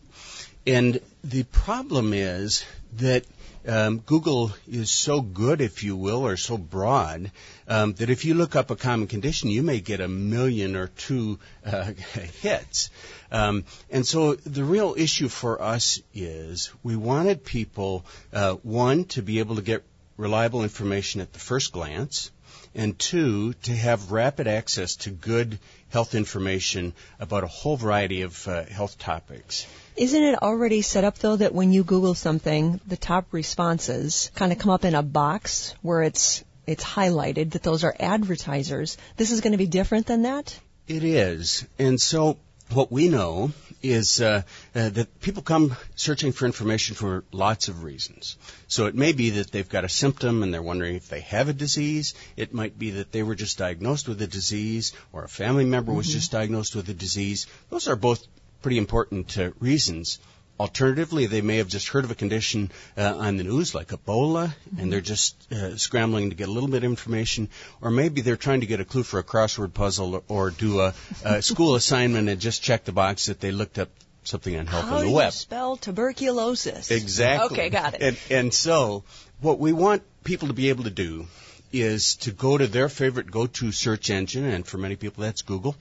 And 0.66 1.02
the 1.22 1.44
problem 1.44 2.14
is 2.14 2.64
that 2.96 3.26
um, 3.68 4.00
Google 4.00 4.52
is 4.68 4.90
so 4.90 5.22
good, 5.22 5.62
if 5.62 5.84
you 5.84 5.96
will, 5.96 6.26
or 6.26 6.38
so 6.38 6.58
broad, 6.58 7.32
um, 7.68 7.94
that 7.94 8.10
if 8.10 8.26
you 8.26 8.34
look 8.34 8.56
up 8.56 8.72
a 8.72 8.76
common 8.76 9.08
condition, 9.08 9.50
you 9.50 9.64
may 9.64 9.80
get 9.80 10.02
a 10.02 10.08
million 10.08 10.76
or 10.76 10.88
two 10.88 11.40
uh, 11.66 11.84
hits. 12.42 12.90
Um, 13.32 13.66
and 13.90 14.06
so 14.06 14.36
the 14.36 14.64
real 14.64 14.96
issue 14.98 15.30
for 15.30 15.62
us 15.62 16.02
is 16.14 16.72
we 16.84 16.96
wanted 16.96 17.46
people, 17.46 18.06
uh, 18.34 18.54
one, 18.64 19.06
to 19.06 19.22
be 19.22 19.40
able 19.40 19.56
to 19.56 19.62
get 19.62 19.84
reliable 20.18 20.64
information 20.64 21.22
at 21.22 21.34
the 21.34 21.40
first 21.40 21.72
glance, 21.72 22.32
and 22.74 22.98
two, 22.98 23.54
to 23.54 23.76
have 23.76 24.12
rapid 24.12 24.48
access 24.48 24.96
to 24.96 25.10
good 25.10 25.60
health 25.90 26.16
information 26.16 26.94
about 27.20 27.44
a 27.44 27.48
whole 27.48 27.76
variety 27.76 28.22
of 28.22 28.48
uh, 28.48 28.66
health 28.66 28.98
topics. 28.98 29.68
Isn't 29.96 30.24
it 30.24 30.42
already 30.42 30.82
set 30.82 31.04
up 31.04 31.18
though 31.18 31.36
that 31.36 31.54
when 31.54 31.72
you 31.72 31.84
Google 31.84 32.16
something, 32.16 32.80
the 32.88 32.98
top 32.98 33.28
responses 33.32 34.32
kind 34.36 34.52
of 34.52 34.58
come 34.58 34.72
up 34.72 34.86
in 34.86 34.96
a 34.96 35.04
box 35.04 35.76
where 35.82 36.04
it's 36.04 36.44
it's 36.68 36.84
highlighted 36.84 37.52
that 37.52 37.64
those 37.64 37.84
are 37.84 37.96
advertisers. 38.00 38.98
This 39.18 39.32
is 39.32 39.42
going 39.42 39.52
to 39.52 39.58
be 39.58 39.68
different 39.68 40.06
than 40.06 40.24
that? 40.24 40.58
It 40.88 41.04
is. 41.04 41.66
And 41.78 42.00
so 42.00 42.38
what 42.70 42.92
we 42.92 43.10
know 43.10 43.52
is 43.82 44.22
uh, 44.22 44.44
uh, 44.76 44.90
that 44.90 45.20
people 45.22 45.42
come 45.42 45.76
searching 45.96 46.32
for 46.32 46.46
information 46.46 46.96
for 46.96 47.24
lots 47.32 47.68
of 47.68 47.84
reasons. 47.84 48.38
So 48.68 48.86
it 48.86 48.96
may 48.96 49.12
be 49.12 49.32
that 49.32 49.52
they've 49.52 49.68
got 49.68 49.84
a 49.84 49.90
symptom 49.90 50.44
and 50.44 50.54
they're 50.54 50.62
wondering 50.62 50.96
if 50.96 51.10
they 51.10 51.22
have 51.22 51.50
a 51.50 51.54
disease. 51.54 52.14
It 52.38 52.54
might 52.54 52.78
be 52.78 52.92
that 52.92 53.12
they 53.12 53.24
were 53.24 53.36
just 53.36 53.58
diagnosed 53.58 54.08
with 54.08 54.22
a 54.22 54.28
disease 54.28 54.94
or 55.12 55.24
a 55.24 55.30
family 55.30 55.66
member 55.66 55.92
was 55.92 56.08
just 56.08 56.32
diagnosed 56.32 56.76
with 56.76 56.88
a 56.90 56.94
disease. 56.94 57.48
Those 57.70 57.88
are 57.88 57.96
both 57.96 58.26
pretty 58.62 58.78
important 58.78 59.38
uh, 59.38 59.52
reasons. 59.60 60.20
Alternatively, 60.60 61.26
they 61.26 61.42
may 61.42 61.58
have 61.58 61.68
just 61.68 61.88
heard 61.88 62.04
of 62.04 62.12
a 62.12 62.16
condition 62.16 62.70
uh, 62.96 63.16
on 63.18 63.38
the 63.38 63.44
news 63.44 63.74
like 63.74 63.88
Ebola, 63.88 64.54
and 64.78 64.94
they're 64.94 65.02
just 65.02 65.52
uh, 65.52 65.76
scrambling 65.76 66.30
to 66.30 66.36
get 66.36 66.50
a 66.50 66.52
little 66.52 66.70
bit 66.70 66.84
of 66.84 66.84
information, 66.84 67.50
or 67.82 67.90
maybe 67.90 68.22
they're 68.22 68.38
trying 68.38 68.60
to 68.60 68.68
get 68.68 68.80
a 68.80 68.86
clue 68.86 69.02
for 69.02 69.18
a 69.18 69.24
crossword 69.24 69.74
puzzle 69.74 70.16
or, 70.16 70.24
or 70.28 70.50
do 70.52 70.82
a, 70.82 70.94
a 71.26 71.42
school 71.52 71.74
assignment 71.74 72.30
and 72.30 72.40
just 72.40 72.62
check 72.62 72.84
the 72.84 72.92
box 72.92 73.26
that 73.26 73.40
they 73.40 73.52
looked 73.52 73.80
up 73.80 73.90
something 74.24 74.56
on 74.56 74.68
health 74.68 74.86
How 74.86 74.98
on 74.98 75.06
do 75.06 75.14
the 75.14 75.26
you 75.26 75.32
spell 75.32 75.78
tuberculosis? 75.78 76.92
Exactly. 76.92 77.58
Okay, 77.58 77.70
got 77.70 77.96
it. 77.96 78.02
And, 78.02 78.18
and 78.30 78.54
so, 78.54 79.04
what 79.40 79.58
we 79.58 79.74
want 79.74 80.04
people 80.24 80.50
to 80.50 80.54
be 80.54 80.70
able 80.70 80.84
to 80.84 80.92
do 80.92 81.26
is 81.74 82.18
to 82.18 82.32
go 82.32 82.58
to 82.58 82.68
their 82.68 82.90
favorite 82.90 83.32
go-to 83.32 83.72
search 83.72 84.10
engine, 84.10 84.46
and 84.46 84.68
for 84.68 84.78
many 84.78 84.96
people 84.96 85.24
that's 85.24 85.42
Google, 85.42 85.76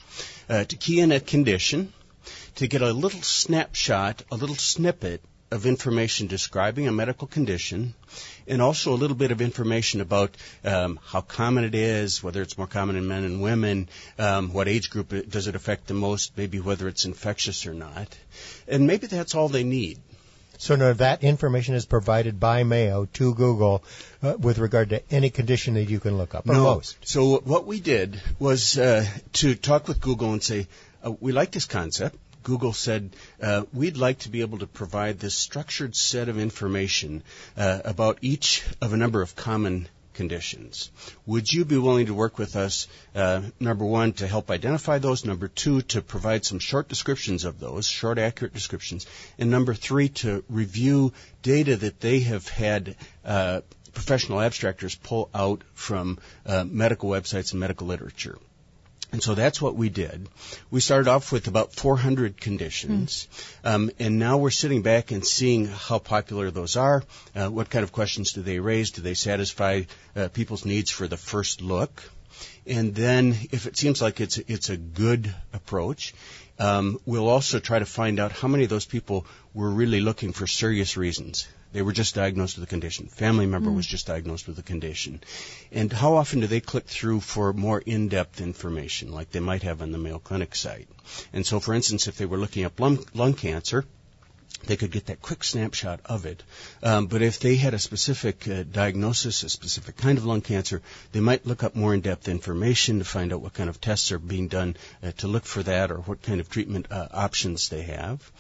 uh, 0.49 0.65
to 0.65 0.77
key 0.77 1.01
in 1.01 1.13
a 1.13 1.21
condition, 1.21 1.93
to 2.57 2.69
get 2.69 2.83
a 2.83 2.93
little 2.93 3.23
snapshot, 3.23 4.23
a 4.31 4.37
little 4.37 4.57
snippet 4.57 5.23
of 5.51 5.67
information 5.67 6.29
describing 6.29 6.87
a 6.87 6.93
medical 6.93 7.27
condition, 7.27 7.95
and 8.47 8.63
also 8.63 8.93
a 8.93 8.99
little 8.99 9.17
bit 9.17 9.33
of 9.33 9.41
information 9.41 10.01
about 10.01 10.37
um, 10.65 10.99
how 11.05 11.21
common 11.21 11.65
it 11.65 11.75
is, 11.75 12.23
whether 12.23 12.41
it's 12.41 12.57
more 12.57 12.69
common 12.69 12.97
in 12.97 13.09
men 13.09 13.25
and 13.25 13.43
women, 13.43 13.89
um, 14.19 14.53
what 14.53 14.69
age 14.69 14.91
group 14.91 15.13
it, 15.13 15.31
does 15.31 15.49
it 15.49 15.57
affect 15.57 15.89
the 15.89 15.95
most, 15.95 16.37
maybe 16.37 16.61
whether 16.61 16.87
it's 16.87 17.05
infectious 17.05 17.67
or 17.67 17.75
not, 17.75 18.17
and 18.69 18.87
maybe 18.87 19.09
that's 19.09 19.35
all 19.35 19.49
they 19.49 19.65
need. 19.65 19.99
So 20.59 20.77
now 20.77 20.93
that 20.93 21.25
information 21.25 21.75
is 21.75 21.87
provided 21.87 22.39
by 22.39 22.65
Mayo 22.65 23.07
to 23.15 23.35
Google 23.35 23.83
uh, 24.23 24.35
with 24.39 24.59
regard 24.59 24.91
to 24.91 25.03
any 25.11 25.31
condition 25.31 25.73
that 25.75 25.89
you 25.89 26.01
can 26.01 26.19
look 26.19 26.35
up, 26.35 26.47
or 26.47 26.53
most. 26.53 26.99
So 27.01 27.39
what 27.39 27.67
we 27.67 27.81
did 27.81 28.21
was 28.39 28.79
uh, 28.79 29.07
to 29.35 29.55
talk 29.55 29.89
with 29.89 30.01
Google 30.03 30.35
and 30.35 30.43
say, 30.43 30.69
uh, 31.05 31.13
we 31.21 31.33
like 31.33 31.51
this 31.51 31.67
concept. 31.67 32.17
Google 32.43 32.73
said, 32.73 33.11
uh, 33.43 33.65
we'd 33.73 33.99
like 33.99 34.21
to 34.21 34.31
be 34.31 34.41
able 34.41 34.59
to 34.59 34.67
provide 34.67 35.19
this 35.19 35.35
structured 35.35 35.95
set 35.95 36.29
of 36.29 36.39
information 36.39 37.23
uh, 37.57 37.81
about 37.85 38.19
each 38.23 38.65
of 38.81 38.93
a 38.93 38.97
number 38.97 39.21
of 39.21 39.37
common 39.37 39.89
conditions. 40.15 40.91
Would 41.27 41.53
you 41.53 41.65
be 41.65 41.79
willing 41.79 42.07
to 42.07 42.15
work 42.15 42.39
with 42.39 42.57
us, 42.57 42.89
uh, 43.15 43.43
number 43.59 43.85
one, 43.85 44.13
to 44.15 44.27
help 44.27 44.51
identify 44.51 44.99
those, 44.99 45.25
number 45.25 45.49
two, 45.49 45.83
to 45.93 46.03
provide 46.03 46.45
some 46.45 46.59
short 46.59 46.89
descriptions 46.89 47.45
of 47.45 47.61
those, 47.61 47.87
short, 47.87 48.19
accurate 48.19 48.55
descriptions, 48.55 49.07
and 49.39 49.51
number 49.51 49.75
three, 49.75 50.09
to 50.09 50.45
review 50.49 51.13
data 51.43 51.77
that 51.77 52.01
they 52.01 52.21
have 52.21 52.49
had 52.49 52.97
uh, 53.25 53.61
professional 53.93 54.39
abstractors 54.39 55.01
pull 55.01 55.31
out 55.35 55.63
from 55.75 56.19
uh, 56.47 56.65
medical 56.65 57.11
websites 57.11 57.53
and 57.53 57.61
medical 57.61 57.87
literature. 57.87 58.39
And 59.13 59.23
so 59.23 59.35
that's 59.35 59.61
what 59.61 59.75
we 59.75 59.89
did. 59.89 60.29
We 60.71 60.81
started 60.81 61.09
off 61.09 61.33
with 61.33 61.49
about 61.49 61.75
400 61.75 62.41
conditions, 62.41 63.27
um, 63.65 63.91
and 63.99 64.19
now 64.19 64.39
we're 64.39 64.51
sitting 64.51 64.83
back 64.83 65.11
and 65.11 65.27
seeing 65.27 65.67
how 65.67 65.99
popular 65.99 66.51
those 66.51 66.77
are. 66.77 67.03
Uh, 67.35 67.49
what 67.49 67.71
kind 67.71 67.83
of 67.83 67.91
questions 67.91 68.33
do 68.33 68.43
they 68.43 68.61
raise? 68.61 68.93
Do 68.93 69.03
they 69.03 69.15
satisfy 69.15 69.83
uh, 70.15 70.29
people's 70.29 70.65
needs 70.65 70.91
for 70.91 71.09
the 71.09 71.17
first 71.17 71.61
look? 71.61 72.03
And 72.67 72.95
then, 72.95 73.37
if 73.51 73.67
it 73.67 73.77
seems 73.77 74.01
like 74.01 74.21
it's 74.21 74.39
it's 74.39 74.69
a 74.69 74.77
good 74.77 75.35
approach, 75.53 76.15
um, 76.59 77.01
we'll 77.05 77.29
also 77.29 77.59
try 77.59 77.81
to 77.81 77.87
find 77.87 78.21
out 78.21 78.33
how 78.33 78.49
many 78.49 78.65
of 78.65 78.71
those 78.71 78.87
people 78.87 79.27
were 79.55 79.71
really 79.71 80.01
looking 80.01 80.33
for 80.33 80.47
serious 80.47 80.97
reasons. 80.97 81.49
They 81.73 81.83
were 81.83 81.93
just 81.93 82.15
diagnosed 82.15 82.57
with 82.57 82.65
a 82.65 82.71
condition. 82.71 83.07
Family 83.07 83.47
member 83.47 83.71
was 83.71 83.87
mm. 83.87 83.91
just 83.91 84.07
diagnosed 84.07 84.49
with 84.49 84.59
a 84.59 84.63
condition. 84.63 85.21
And 85.71 85.93
how 85.93 86.17
often 86.17 86.41
do 86.41 86.47
they 86.49 86.61
click 86.61 86.87
through 86.87 87.21
for 87.21 87.53
more 87.53 87.81
in-depth 87.81 88.41
information, 88.41 89.13
like 89.13 89.31
they 89.31 89.41
might 89.41 89.63
have 89.63 89.81
on 89.81 89.93
the 89.93 89.99
Mayo 89.99 90.19
Clinic 90.19 90.57
site? 90.57 90.89
And 91.33 91.47
so, 91.47 91.61
for 91.61 91.73
instance, 91.73 92.09
if 92.09 92.17
they 92.17 92.27
were 92.27 92.39
looking 92.39 92.65
up 92.65 92.81
lung, 92.81 93.05
lung 93.15 93.35
cancer, 93.35 93.85
they 94.67 94.77
could 94.77 94.91
get 94.91 95.07
that 95.07 95.23
quick 95.23 95.45
snapshot 95.45 96.01
of 96.05 96.27
it. 96.27 96.43
Um, 96.83 97.07
but 97.07 97.23
if 97.23 97.41
they 97.41 97.57
had 97.57 97.75
a 97.75 97.79
specific 97.79 98.47
uh, 98.49 98.63
diagnosis, 98.63 99.43
a 99.43 99.49
specific 99.49 99.97
kind 99.97 100.19
of 100.19 100.25
lung 100.25 100.41
cancer, 100.41 100.83
they 101.13 101.21
might 101.21 101.47
look 101.47 101.63
up 101.65 101.75
more 101.75 101.95
in-depth 101.95 102.29
information 102.29 102.99
to 102.99 103.05
find 103.05 103.33
out 103.33 103.41
what 103.41 103.55
kind 103.55 103.69
of 103.71 103.81
tests 103.81 104.13
are 104.13 104.19
being 104.19 104.49
done 104.49 104.77
uh, 105.03 105.13
to 105.19 105.29
look 105.29 105.45
for 105.45 105.63
that 105.63 105.91
or 105.91 105.99
what 105.99 106.23
kind 106.23 106.41
of 106.41 106.49
treatment 106.49 106.87
uh, 106.91 107.09
options 107.13 107.69
they 107.69 107.83
have. 107.83 108.31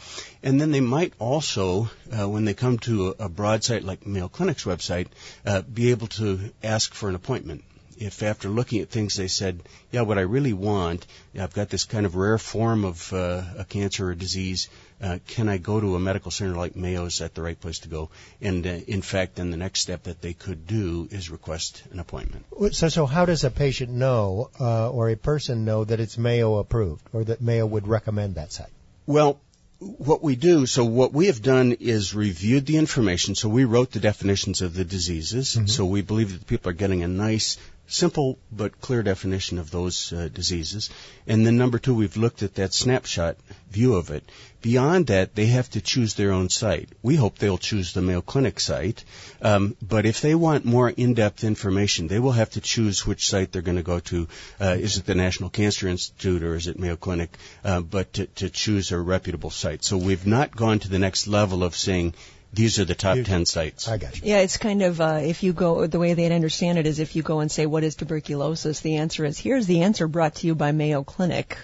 And 0.43 0.61
then 0.61 0.71
they 0.71 0.81
might 0.81 1.15
also, 1.19 1.91
uh, 2.13 2.29
when 2.29 2.45
they 2.45 2.55
come 2.55 2.79
to 2.81 3.09
a, 3.09 3.25
a 3.25 3.29
broad 3.29 3.65
site 3.65 3.85
like 3.85 4.07
Mayo 4.07 4.29
Clinic's 4.29 4.65
website, 4.65 5.09
uh, 5.47 5.63
be 5.63 5.91
able 5.91 6.07
to 6.09 6.51
ask 6.63 6.95
for 6.95 7.09
an 7.09 7.15
appointment 7.15 7.65
if 8.01 8.23
after 8.23 8.49
looking 8.49 8.81
at 8.81 8.89
things 8.89 9.15
they 9.15 9.29
said, 9.29 9.63
yeah, 9.93 10.01
what 10.01 10.19
I 10.19 10.23
really 10.23 10.55
want, 10.55 11.07
I've 11.39 11.53
got 11.53 11.69
this 11.69 11.85
kind 11.85 12.07
of 12.07 12.17
rare 12.17 12.39
form 12.39 12.85
of 12.85 13.13
uh, 13.13 13.43
a 13.59 13.65
cancer 13.65 14.09
or 14.09 14.15
disease, 14.15 14.69
uh, 15.03 15.19
can 15.29 15.49
I 15.49 15.59
go 15.59 15.81
to 15.81 15.97
a 15.97 16.01
medical 16.01 16.31
center 16.31 16.55
like 16.55 16.77
Mayo? 16.77 17.05
Is 17.05 17.19
that 17.19 17.35
the 17.35 17.43
right 17.43 17.61
place 17.61 17.81
to 17.81 17.89
go? 17.89 18.11
And 18.41 18.67
uh, 18.67 18.71
in 18.71 19.03
fact, 19.03 19.37
then 19.37 19.51
the 19.51 19.57
next 19.57 19.81
step 19.81 20.05
that 20.05 20.21
they 20.23 20.33
could 20.33 20.67
do 20.67 21.09
is 21.11 21.31
request 21.31 21.83
an 21.93 22.01
appointment. 22.01 22.47
So, 22.73 22.89
so 22.89 23.07
how 23.07 23.27
does 23.27 23.45
a 23.45 23.51
patient 23.51 23.91
know 23.91 24.51
uh, 24.59 24.91
or 24.91 25.11
a 25.11 25.17
person 25.17 25.65
know 25.65 25.85
that 25.85 26.01
it's 26.01 26.19
Mayo 26.19 26.57
approved 26.57 27.07
or 27.13 27.25
that 27.25 27.41
Mayo 27.41 27.67
would 27.67 27.87
recommend 27.87 28.35
that 28.37 28.53
site? 28.53 28.73
Well, 29.07 29.41
what 29.81 30.23
we 30.23 30.37
do, 30.37 30.67
so 30.67 30.85
what 30.85 31.15
we 31.15 31.27
have 31.27 31.41
done 31.41 31.73
is 31.73 32.15
reviewed 32.15 32.67
the 32.67 32.77
information. 32.77 33.35
So 33.35 33.49
we 33.49 33.65
wrote 33.65 33.93
the 33.93 34.01
definitions 34.01 34.61
of 34.61 34.75
the 34.75 34.85
diseases. 34.85 35.57
Mm-hmm. 35.57 35.67
So 35.67 35.87
we 35.87 36.03
believe 36.03 36.33
that 36.33 36.47
people 36.47 36.71
are 36.71 36.75
getting 36.75 37.03
a 37.03 37.09
nice 37.09 37.57
simple 37.91 38.39
but 38.53 38.81
clear 38.81 39.03
definition 39.03 39.59
of 39.59 39.71
those 39.71 40.13
uh, 40.13 40.29
diseases. 40.33 40.91
And 41.27 41.45
then 41.45 41.59
number 41.59 41.79
two, 41.79 41.95
we've 41.95 42.17
looked 42.17 42.43
at 42.43 42.55
that 42.55 42.73
snapshot 42.73 43.37
view 43.71 43.97
of 43.97 44.11
it. 44.11 44.25
Beyond 44.63 45.07
that, 45.09 45.35
they 45.35 45.47
have 45.47 45.71
to 45.71 45.81
choose 45.81 46.15
their 46.15 46.33
own 46.33 46.51
site. 46.51 46.91
We 47.03 47.17
hope 47.17 47.39
they'll 47.39 47.59
choose 47.59 47.93
the 47.93 48.03
Mayo 48.03 48.21
Clinic 48.21 48.61
site. 48.61 49.05
Um, 49.43 49.77
but 49.81 50.07
if 50.07 50.21
they 50.21 50.35
want 50.35 50.65
more 50.65 50.91
in-depth 50.91 51.45
information, 51.45 52.09
they 52.09 52.19
will 52.19 52.33
have 52.33 52.51
to 52.51 52.61
choose 52.61 53.07
which 53.07 53.29
site 53.29 53.53
they're 53.53 53.63
going 53.63 53.79
to 53.79 53.83
go 53.83 54.01
to. 54.01 54.29
Uh, 54.61 54.77
is 54.79 54.99
it 54.99 55.07
the 55.07 55.15
National 55.15 55.51
Cancer 55.51 55.89
Institute 55.89 56.43
or 56.43 56.55
is 56.55 56.67
it 56.67 56.79
Mayo 56.79 56.97
Clinic? 56.97 57.37
Uh, 57.65 57.81
but 57.81 58.13
to, 58.15 58.27
to 58.27 58.51
choose 58.51 58.93
a 58.93 58.99
reputable 58.99 59.51
site. 59.51 59.83
So 59.83 59.97
we've 59.97 60.27
not 60.27 60.55
gone 60.55 60.79
to 60.81 60.89
the 60.89 60.99
next 60.99 61.27
level 61.27 61.65
of 61.65 61.75
saying, 61.75 62.15
these 62.53 62.79
are 62.79 62.85
the 62.85 62.95
top 62.95 63.17
you, 63.17 63.25
10 63.25 63.47
sites. 63.47 63.89
I 63.89 63.97
got 63.97 64.17
you. 64.17 64.23
Yeah, 64.25 64.39
it's 64.39 64.57
kind 64.57 64.83
of, 64.83 65.01
uh, 65.01 65.21
if 65.23 65.43
you 65.43 65.53
go, 65.53 65.87
the 65.87 65.99
way 65.99 66.15
they'd 66.15 66.33
understand 66.33 66.79
it 66.79 66.87
is 66.87 66.99
if 66.99 67.15
you 67.15 67.23
go 67.23 67.41
and 67.41 67.51
say, 67.51 67.67
what 67.67 67.85
is 67.85 67.95
tuberculosis? 67.95 68.81
The 68.81 68.97
answer 68.97 69.25
is, 69.25 69.39
here's 69.39 69.67
the 69.67 69.83
answer 69.83 70.09
brought 70.09 70.37
to 70.37 70.47
you 70.47 70.55
by 70.55 70.73
Mayo 70.73 71.05
Clinic. 71.05 71.57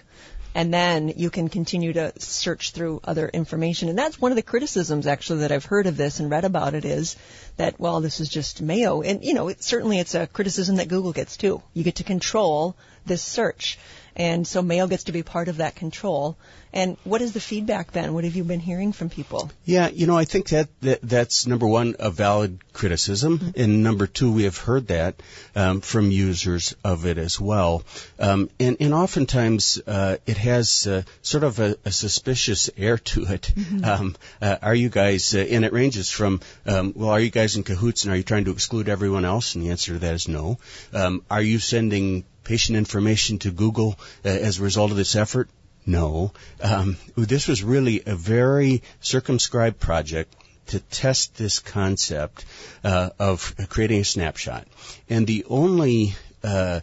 And 0.55 0.72
then 0.72 1.12
you 1.16 1.28
can 1.28 1.49
continue 1.49 1.93
to 1.93 2.18
search 2.18 2.70
through 2.70 3.01
other 3.05 3.28
information. 3.28 3.91
And 3.91 3.99
that's 3.99 4.18
one 4.18 4.32
of 4.32 4.37
the 4.37 4.43
criticisms 4.43 5.07
actually 5.07 5.41
that 5.41 5.53
I've 5.53 5.66
heard 5.66 5.87
of 5.87 5.99
this 5.99 6.18
and 6.18 6.30
read 6.30 6.47
about 6.47 6.72
it 6.72 6.87
is 6.87 7.16
that, 7.59 7.78
well, 7.78 8.01
this 8.01 8.20
is 8.20 8.30
just 8.30 8.62
Mayo. 8.62 9.03
And, 9.03 9.22
you 9.22 9.34
know, 9.34 9.49
it, 9.49 9.62
certainly 9.62 9.99
it's 9.99 10.14
a 10.14 10.26
criticism 10.26 10.76
that 10.76 10.89
Google 10.89 11.12
gets 11.12 11.37
too. 11.37 11.62
You 11.74 11.84
get 11.84 11.97
to 11.97 12.05
control 12.05 12.74
this 13.05 13.22
search. 13.22 13.78
And 14.16 14.46
so 14.46 14.62
Mayo 14.62 14.86
gets 14.86 15.04
to 15.04 15.12
be 15.12 15.22
part 15.22 15.48
of 15.48 15.58
that 15.58 15.76
control. 15.76 16.38
And 16.72 16.96
what 17.04 17.22
is 17.22 17.32
the 17.32 17.40
feedback 17.40 17.92
then? 17.92 18.12
What 18.12 18.24
have 18.24 18.34
you 18.34 18.44
been 18.44 18.60
hearing 18.60 18.92
from 18.92 19.08
people? 19.08 19.50
Yeah, 19.64 19.88
you 19.88 20.06
know, 20.06 20.16
I 20.16 20.24
think 20.24 20.48
that, 20.48 20.68
that 20.80 21.00
that's 21.02 21.46
number 21.46 21.66
one, 21.66 21.96
a 21.98 22.10
valid 22.10 22.58
criticism. 22.72 23.38
Mm-hmm. 23.38 23.60
And 23.60 23.82
number 23.82 24.06
two, 24.06 24.32
we 24.32 24.44
have 24.44 24.58
heard 24.58 24.88
that 24.88 25.22
um, 25.54 25.80
from 25.80 26.10
users 26.10 26.74
of 26.82 27.06
it 27.06 27.18
as 27.18 27.40
well. 27.40 27.82
Um, 28.18 28.50
and, 28.58 28.76
and 28.80 28.94
oftentimes 28.94 29.80
uh, 29.86 30.16
it 30.26 30.38
has 30.38 30.86
uh, 30.86 31.02
sort 31.22 31.44
of 31.44 31.60
a, 31.60 31.76
a, 31.84 31.92
suspicious 31.92 32.68
air 32.76 32.98
to 32.98 33.22
it. 33.24 33.52
Mm-hmm. 33.54 33.84
Um, 33.84 34.16
uh, 34.42 34.56
are 34.60 34.74
you 34.74 34.88
guys, 34.88 35.34
uh, 35.34 35.38
and 35.38 35.64
it 35.64 35.72
ranges 35.72 36.10
from, 36.10 36.40
um, 36.66 36.92
well, 36.96 37.10
are 37.10 37.20
you 37.20 37.30
guys 37.30 37.56
in 37.56 37.64
cahoots 37.64 38.04
and 38.04 38.12
are 38.12 38.16
you 38.16 38.22
trying 38.22 38.44
to 38.46 38.50
exclude 38.50 38.88
everyone 38.88 39.24
else? 39.24 39.54
And 39.54 39.64
the 39.64 39.70
answer 39.70 39.94
to 39.94 39.98
that 40.00 40.14
is 40.14 40.28
no. 40.28 40.58
Um, 40.92 41.22
are 41.30 41.42
you 41.42 41.58
sending 41.58 42.24
patient 42.47 42.78
information 42.78 43.38
to 43.40 43.51
Google 43.51 43.99
uh, 44.24 44.28
as 44.28 44.59
a 44.59 44.62
result 44.62 44.90
of 44.90 44.97
this 44.97 45.16
effort? 45.16 45.49
No. 45.84 46.32
Um, 46.61 46.97
this 47.16 47.49
was 47.49 47.62
really 47.62 48.03
a 48.07 48.16
very 48.16 48.82
circumscribed 49.01 49.78
project 49.78 50.34
to 50.68 50.80
test 50.80 51.36
this 51.36 51.59
concept 51.59 52.44
uh, 52.82 53.11
of 53.18 53.55
creating 53.68 54.01
a 54.01 54.05
snapshot. 54.05 54.66
And 55.09 55.26
the 55.26 55.44
only 55.49 56.14
uh, 56.42 56.80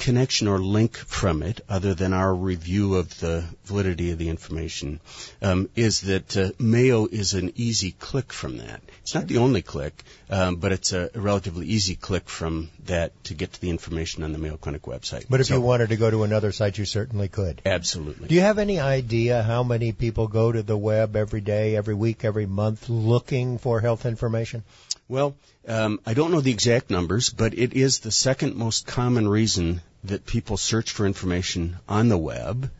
connection 0.00 0.48
or 0.48 0.58
link 0.58 0.96
from 0.96 1.42
it, 1.42 1.60
other 1.68 1.92
than 1.94 2.14
our 2.14 2.34
review 2.34 2.94
of 2.94 3.20
the 3.20 3.44
validity 3.66 4.10
of 4.12 4.18
the 4.18 4.30
information, 4.30 4.98
um, 5.42 5.68
is 5.76 6.00
that 6.00 6.36
uh, 6.36 6.50
Mayo 6.58 7.06
is 7.06 7.34
an 7.34 7.52
easy 7.54 7.92
click 7.92 8.32
from 8.32 8.56
that. 8.58 8.80
It's 9.02 9.14
not 9.14 9.26
the 9.26 9.36
only 9.36 9.60
click, 9.60 10.02
um, 10.30 10.56
but 10.56 10.72
it's 10.72 10.94
a, 10.94 11.10
relatively 11.14 11.66
easy 11.66 11.96
click 11.96 12.30
from 12.30 12.70
that 12.86 13.12
to 13.24 13.34
get 13.34 13.52
to 13.52 13.60
the 13.60 13.68
information 13.68 14.22
on 14.22 14.32
the 14.32 14.38
Mayo 14.38 14.56
Clinic 14.56 14.82
website. 14.82 15.26
But 15.28 15.40
if 15.40 15.48
so, 15.48 15.54
you 15.54 15.60
wanted 15.60 15.90
to 15.90 15.96
go 15.96 16.10
to 16.10 16.22
another 16.22 16.50
site, 16.50 16.78
you 16.78 16.86
certainly 16.86 17.28
could. 17.28 17.60
Absolutely. 17.66 18.28
Do 18.28 18.34
you 18.34 18.40
have 18.40 18.58
any 18.58 18.80
idea 18.80 19.42
how 19.42 19.62
many 19.62 19.92
people 19.92 20.28
go 20.28 20.50
to 20.50 20.62
the 20.62 20.78
web 20.78 21.14
every 21.14 21.42
day, 21.42 21.76
every 21.76 21.94
week, 21.94 22.24
every 22.24 22.46
month 22.46 22.88
looking 22.88 23.58
for 23.58 23.80
health 23.80 24.06
information? 24.06 24.64
Well, 25.10 25.34
um, 25.66 25.98
I 26.06 26.14
don't 26.14 26.30
know 26.30 26.40
the 26.40 26.52
exact 26.52 26.88
numbers, 26.88 27.30
but 27.30 27.52
it 27.58 27.72
is 27.72 27.98
the 27.98 28.12
second 28.12 28.54
most 28.54 28.86
common 28.86 29.26
reason 29.26 29.80
that 30.04 30.24
people 30.24 30.56
search 30.56 30.92
for 30.92 31.04
information 31.04 31.78
on 31.88 32.08
the 32.08 32.16
web. 32.16 32.70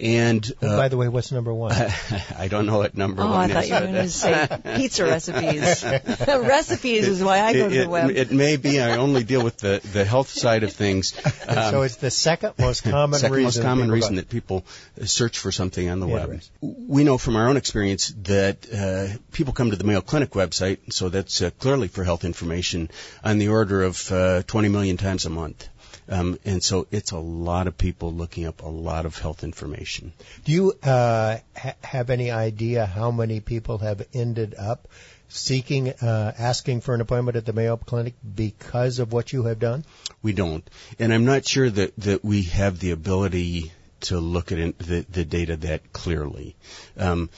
And 0.00 0.50
uh, 0.62 0.66
oh, 0.66 0.76
by 0.78 0.88
the 0.88 0.96
way, 0.96 1.08
what's 1.08 1.30
number 1.30 1.52
one? 1.52 1.72
I 2.36 2.48
don't 2.48 2.64
know 2.64 2.78
what 2.78 2.96
number 2.96 3.22
oh, 3.22 3.30
one 3.30 3.50
is. 3.50 3.56
Oh, 3.56 3.58
I 3.58 3.62
thought 3.62 3.68
you 3.68 3.74
were 3.74 3.92
going 3.92 4.04
to 4.04 4.08
say 4.08 4.60
pizza 4.76 5.04
recipes. 5.04 5.84
recipes 6.26 7.06
is 7.06 7.22
why 7.22 7.40
I 7.40 7.52
go 7.52 7.66
it, 7.66 7.70
to 7.70 7.82
the 7.82 7.88
web. 7.88 8.10
It, 8.10 8.16
it, 8.16 8.30
may 8.32 8.56
be. 8.56 8.80
I 8.80 8.96
only 8.96 9.24
deal 9.24 9.44
with 9.44 9.58
the, 9.58 9.80
the 9.92 10.04
health 10.04 10.30
side 10.30 10.62
of 10.62 10.72
things. 10.72 11.14
Um, 11.46 11.70
so 11.70 11.82
it's 11.82 11.96
the 11.96 12.10
second 12.10 12.54
most 12.58 12.82
common 12.82 13.18
second 13.18 13.36
reason. 13.36 13.62
most 13.62 13.62
common 13.62 13.90
reason 13.90 14.14
that 14.16 14.30
people 14.30 14.64
search 15.04 15.38
for 15.38 15.52
something 15.52 15.88
on 15.90 16.00
the 16.00 16.06
yeah, 16.06 16.14
web. 16.14 16.30
Right. 16.30 16.50
We 16.62 17.04
know 17.04 17.18
from 17.18 17.36
our 17.36 17.48
own 17.48 17.58
experience 17.58 18.14
that 18.22 18.72
uh, 18.72 19.18
people 19.32 19.52
come 19.52 19.70
to 19.70 19.76
the 19.76 19.84
Mayo 19.84 20.00
Clinic 20.00 20.30
website, 20.30 20.92
so 20.92 21.10
that's 21.10 21.42
uh, 21.42 21.50
clearly 21.58 21.88
for 21.88 22.04
health 22.04 22.24
information, 22.24 22.90
on 23.22 23.38
the 23.38 23.48
order 23.48 23.82
of 23.82 24.10
uh, 24.10 24.42
20 24.42 24.68
million 24.68 24.96
times 24.96 25.26
a 25.26 25.30
month. 25.30 25.68
Um, 26.10 26.38
and 26.44 26.62
so 26.62 26.88
it's 26.90 27.12
a 27.12 27.18
lot 27.18 27.68
of 27.68 27.78
people 27.78 28.12
looking 28.12 28.44
up 28.46 28.62
a 28.62 28.68
lot 28.68 29.06
of 29.06 29.16
health 29.16 29.44
information. 29.44 30.12
Do 30.44 30.52
you 30.52 30.72
uh, 30.82 31.38
ha- 31.56 31.74
have 31.82 32.10
any 32.10 32.32
idea 32.32 32.84
how 32.84 33.12
many 33.12 33.38
people 33.38 33.78
have 33.78 34.04
ended 34.12 34.56
up 34.58 34.88
seeking, 35.28 35.88
uh, 35.88 36.32
asking 36.36 36.80
for 36.80 36.94
an 36.94 37.00
appointment 37.00 37.36
at 37.36 37.46
the 37.46 37.52
Mayo 37.52 37.76
Clinic 37.76 38.14
because 38.34 38.98
of 38.98 39.12
what 39.12 39.32
you 39.32 39.44
have 39.44 39.60
done? 39.60 39.84
We 40.20 40.32
don't, 40.32 40.68
and 40.98 41.14
I'm 41.14 41.24
not 41.24 41.46
sure 41.46 41.70
that 41.70 41.96
that 41.98 42.24
we 42.24 42.42
have 42.42 42.80
the 42.80 42.90
ability 42.90 43.72
to 44.00 44.18
look 44.18 44.50
at 44.50 44.78
the, 44.78 45.06
the 45.08 45.24
data 45.24 45.56
that 45.56 45.92
clearly. 45.92 46.56
Um, 46.96 47.30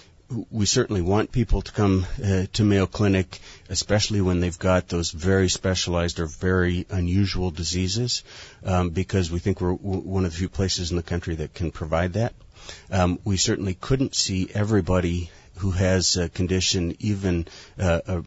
we 0.50 0.66
certainly 0.66 1.02
want 1.02 1.32
people 1.32 1.62
to 1.62 1.72
come 1.72 2.06
uh, 2.24 2.46
to 2.52 2.64
Mayo 2.64 2.86
Clinic, 2.86 3.40
especially 3.68 4.20
when 4.20 4.40
they've 4.40 4.58
got 4.58 4.88
those 4.88 5.10
very 5.10 5.48
specialized 5.48 6.20
or 6.20 6.26
very 6.26 6.86
unusual 6.90 7.50
diseases, 7.50 8.22
um, 8.64 8.90
because 8.90 9.30
we 9.30 9.38
think 9.38 9.60
we're 9.60 9.76
w- 9.76 10.00
one 10.00 10.24
of 10.24 10.32
the 10.32 10.38
few 10.38 10.48
places 10.48 10.90
in 10.90 10.96
the 10.96 11.02
country 11.02 11.36
that 11.36 11.54
can 11.54 11.70
provide 11.70 12.14
that. 12.14 12.34
Um, 12.90 13.18
we 13.24 13.36
certainly 13.36 13.74
couldn't 13.74 14.14
see 14.14 14.48
everybody 14.54 15.30
who 15.56 15.70
has 15.72 16.16
a 16.16 16.28
condition, 16.28 16.96
even 17.00 17.46
uh, 17.78 18.00
a 18.06 18.24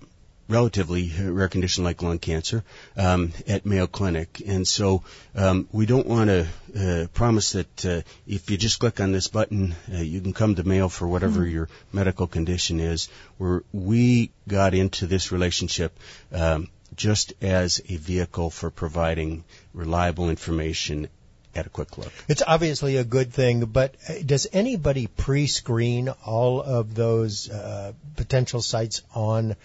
relatively 0.48 1.12
rare 1.20 1.48
condition 1.48 1.84
like 1.84 2.02
lung 2.02 2.20
cancer 2.20 2.64
um, 2.98 3.32
at 3.48 3.66
Mayo 3.66 3.88
Clinic. 3.88 4.42
And 4.46 4.68
so 4.68 5.04
um, 5.36 5.68
we 5.72 5.86
don't 5.86 6.08
want 6.08 6.30
to 6.30 6.48
uh, 6.78 7.08
promise 7.14 7.54
that 7.54 7.86
uh, 7.86 8.02
if 8.28 8.50
you 8.50 8.58
just 8.58 8.80
click 8.80 9.00
on 9.00 9.12
this 9.12 9.28
button, 9.28 9.76
uh, 9.92 9.98
you 9.98 10.22
can 10.22 10.34
come 10.34 10.56
to 10.56 10.64
Mayo 10.64 10.88
for 10.88 11.08
whatever 11.08 11.42
mm-hmm. 11.42 11.54
your 11.54 11.70
medical 11.92 12.28
condition 12.28 12.80
is. 12.80 13.10
Where 13.38 13.64
we 13.74 14.32
got 14.48 14.74
into 14.74 15.08
this 15.08 15.32
relationship 15.32 15.98
um, 16.32 16.70
just 16.96 17.34
as 17.42 17.82
a 17.90 17.98
vehicle 17.98 18.50
for 18.50 18.70
providing 18.70 19.44
reliable 19.74 20.30
information 20.30 21.08
at 21.56 21.66
a 21.66 21.70
quick 21.70 21.98
look. 21.98 22.12
It's 22.28 22.44
obviously 22.46 22.98
a 22.98 23.04
good 23.04 23.32
thing, 23.34 23.66
but 23.66 23.96
uh, 24.08 24.16
does 24.26 24.48
anybody 24.52 25.08
pre-screen 25.08 26.10
all 26.26 26.62
of 26.62 26.94
those 26.94 27.50
uh, 27.50 27.94
potential 28.16 28.62
sites 28.62 29.02
on 29.14 29.56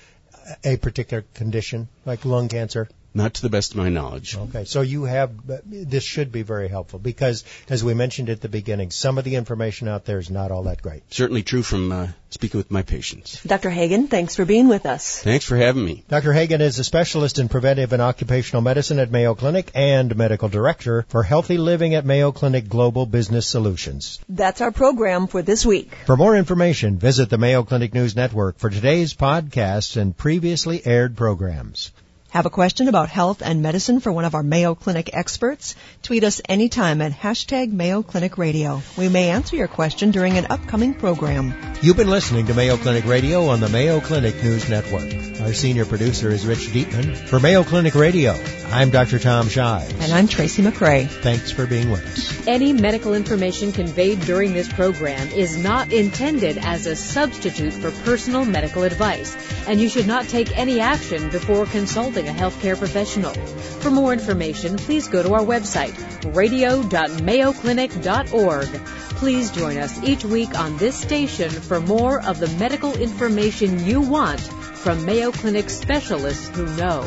a 0.65 0.77
particular 0.77 1.25
condition, 1.35 1.89
like 2.05 2.25
lung 2.25 2.49
cancer? 2.49 2.89
Not 3.13 3.35
to 3.35 3.43
the 3.43 3.49
best 3.49 3.73
of 3.73 3.79
my 3.79 3.89
knowledge. 3.89 4.37
Okay, 4.37 4.65
so 4.65 4.83
you 4.83 5.05
have 5.05 5.33
this 5.67 6.05
should 6.05 6.31
be 6.31 6.43
very 6.43 6.69
helpful 6.69 7.01
because, 7.01 7.45
as 7.69 7.83
we 7.83 7.93
mentioned 7.93 8.31
at 8.31 8.41
the 8.41 8.49
beginning, 8.49 8.91
some 8.91 9.19
of 9.19 9.25
the 9.25 9.35
information 9.35 9.89
out 9.89 10.05
there 10.05 10.19
is 10.19 10.31
not 10.31 10.53
all 10.53 10.65
that 10.65 10.81
great. 10.81 11.03
Certainly 11.13 11.43
true 11.43 11.63
from 11.65 11.91
uh, 11.91 12.09
speaking 12.31 12.59
with 12.59 12.71
my 12.71 12.83
patients. 12.83 13.43
Dr. 13.43 13.69
Hagen, 13.69 14.07
thanks 14.07 14.37
for 14.37 14.45
being 14.45 14.69
with 14.69 14.87
us. 14.87 15.21
Thanks 15.21 15.45
for 15.45 15.57
having 15.57 15.85
me. 15.85 16.05
Dr. 16.09 16.33
Hagen 16.33 16.61
is 16.61 16.79
a 16.79 16.85
specialist 16.85 17.41
in 17.41 17.49
preventive 17.49 17.93
and 17.93 18.01
occupational 18.01 18.63
medicine 18.63 19.01
at 19.01 19.11
Mayo 19.11 19.35
Clinic 19.35 19.73
and 19.75 20.17
medical 20.17 20.49
director 20.49 21.05
for 21.09 21.25
Healthy 21.25 21.59
Living 21.59 21.97
at 21.97 22.07
Mayo 22.07 22.31
Clinic 22.31 22.69
Global 22.69 23.07
Business 23.07 23.47
Solutions. 23.47 24.21
That's 24.29 24.61
our 24.61 24.71
program 24.71 25.27
for 25.27 25.43
this 25.43 25.67
week. 25.67 25.93
For 26.07 26.17
more 26.17 26.37
information, 26.37 26.99
visit 26.99 27.29
the 27.29 27.39
Mayo 27.39 27.65
Clinic 27.65 27.93
News 27.93 28.15
Network 28.15 28.59
for 28.59 28.71
today's 28.71 29.15
podcasts 29.15 29.97
and 29.97 30.17
previously 30.17 30.81
aired 30.87 31.17
programs. 31.17 31.91
Have 32.31 32.47
a 32.47 32.51
question 32.51 32.87
about 32.87 33.09
health 33.09 33.43
and 33.43 33.61
medicine 33.61 33.99
for 33.99 34.13
one 34.13 34.25
of 34.25 34.37
our 34.37 34.45
Mayo 34.45 34.77
Clinic 34.77 35.11
experts? 35.13 35.75
Tweet 36.05 36.23
us 36.23 36.41
anytime 36.49 37.01
at 37.03 37.11
hashtag 37.11 37.73
Mayo 37.73 38.05
Clinic 38.05 38.39
Radio. 38.39 38.83
We 38.97 39.09
may 39.09 39.31
answer 39.31 39.57
your 39.57 39.67
question 39.67 40.13
during 40.13 40.39
an 40.39 40.47
upcoming 40.49 40.95
program. 40.95 41.53
You've 41.83 41.97
been 41.97 42.09
listening 42.09 42.47
to 42.47 42.55
Mayo 42.55 42.77
Clinic 42.77 43.05
Radio 43.05 43.49
on 43.49 43.59
the 43.59 43.69
Mayo 43.69 43.99
Clinic 43.99 44.37
News 44.45 44.71
Network. 44.71 45.13
Our 45.41 45.53
senior 45.53 45.85
producer 45.85 46.31
is 46.31 46.47
Rich 46.47 46.69
Dietman. 46.69 47.17
For 47.17 47.41
Mayo 47.41 47.65
Clinic 47.65 47.97
Radio, 47.97 48.37
I'm 48.69 48.91
Dr. 48.91 49.19
Tom 49.19 49.49
Shives. 49.49 49.93
And 49.95 50.13
I'm 50.13 50.29
Tracy 50.29 50.63
McCray. 50.63 51.09
Thanks 51.09 51.51
for 51.51 51.67
being 51.67 51.91
with 51.91 52.07
us. 52.07 52.47
Any 52.47 52.73
medical 52.73 53.15
information 53.15 53.73
conveyed 53.73 54.21
during 54.21 54.53
this 54.53 54.73
program 54.73 55.27
is 55.29 55.57
not 55.57 55.93
intended 55.93 56.59
as 56.59 56.87
a 56.87 56.95
substitute 56.95 57.73
for 57.73 57.91
personal 58.05 58.45
medical 58.45 58.85
advice, 58.85 59.35
and 59.67 59.81
you 59.81 59.89
should 59.89 60.07
not 60.07 60.29
take 60.29 60.57
any 60.57 60.79
action 60.79 61.31
before 61.31 61.67
consulting 62.21 62.29
a 62.29 62.33
healthcare 62.33 62.79
professional. 62.79 63.33
For 63.81 63.91
more 63.91 64.13
information, 64.13 64.77
please 64.77 65.09
go 65.09 65.21
to 65.23 65.33
our 65.35 65.41
website, 65.41 65.95
radio.mayoclinic.org. 66.35 68.69
Please 69.17 69.51
join 69.51 69.79
us 69.79 70.03
each 70.03 70.25
week 70.25 70.59
on 70.59 70.77
this 70.79 70.97
station 70.97 71.51
for 71.51 71.81
more 71.81 72.25
of 72.25 72.39
the 72.39 72.49
medical 72.59 72.97
information 72.99 73.85
you 73.85 74.01
want 74.01 74.41
from 74.41 75.05
Mayo 75.05 75.31
Clinic 75.33 75.69
specialists 75.71 76.49
who 76.49 76.65
know. 76.77 77.07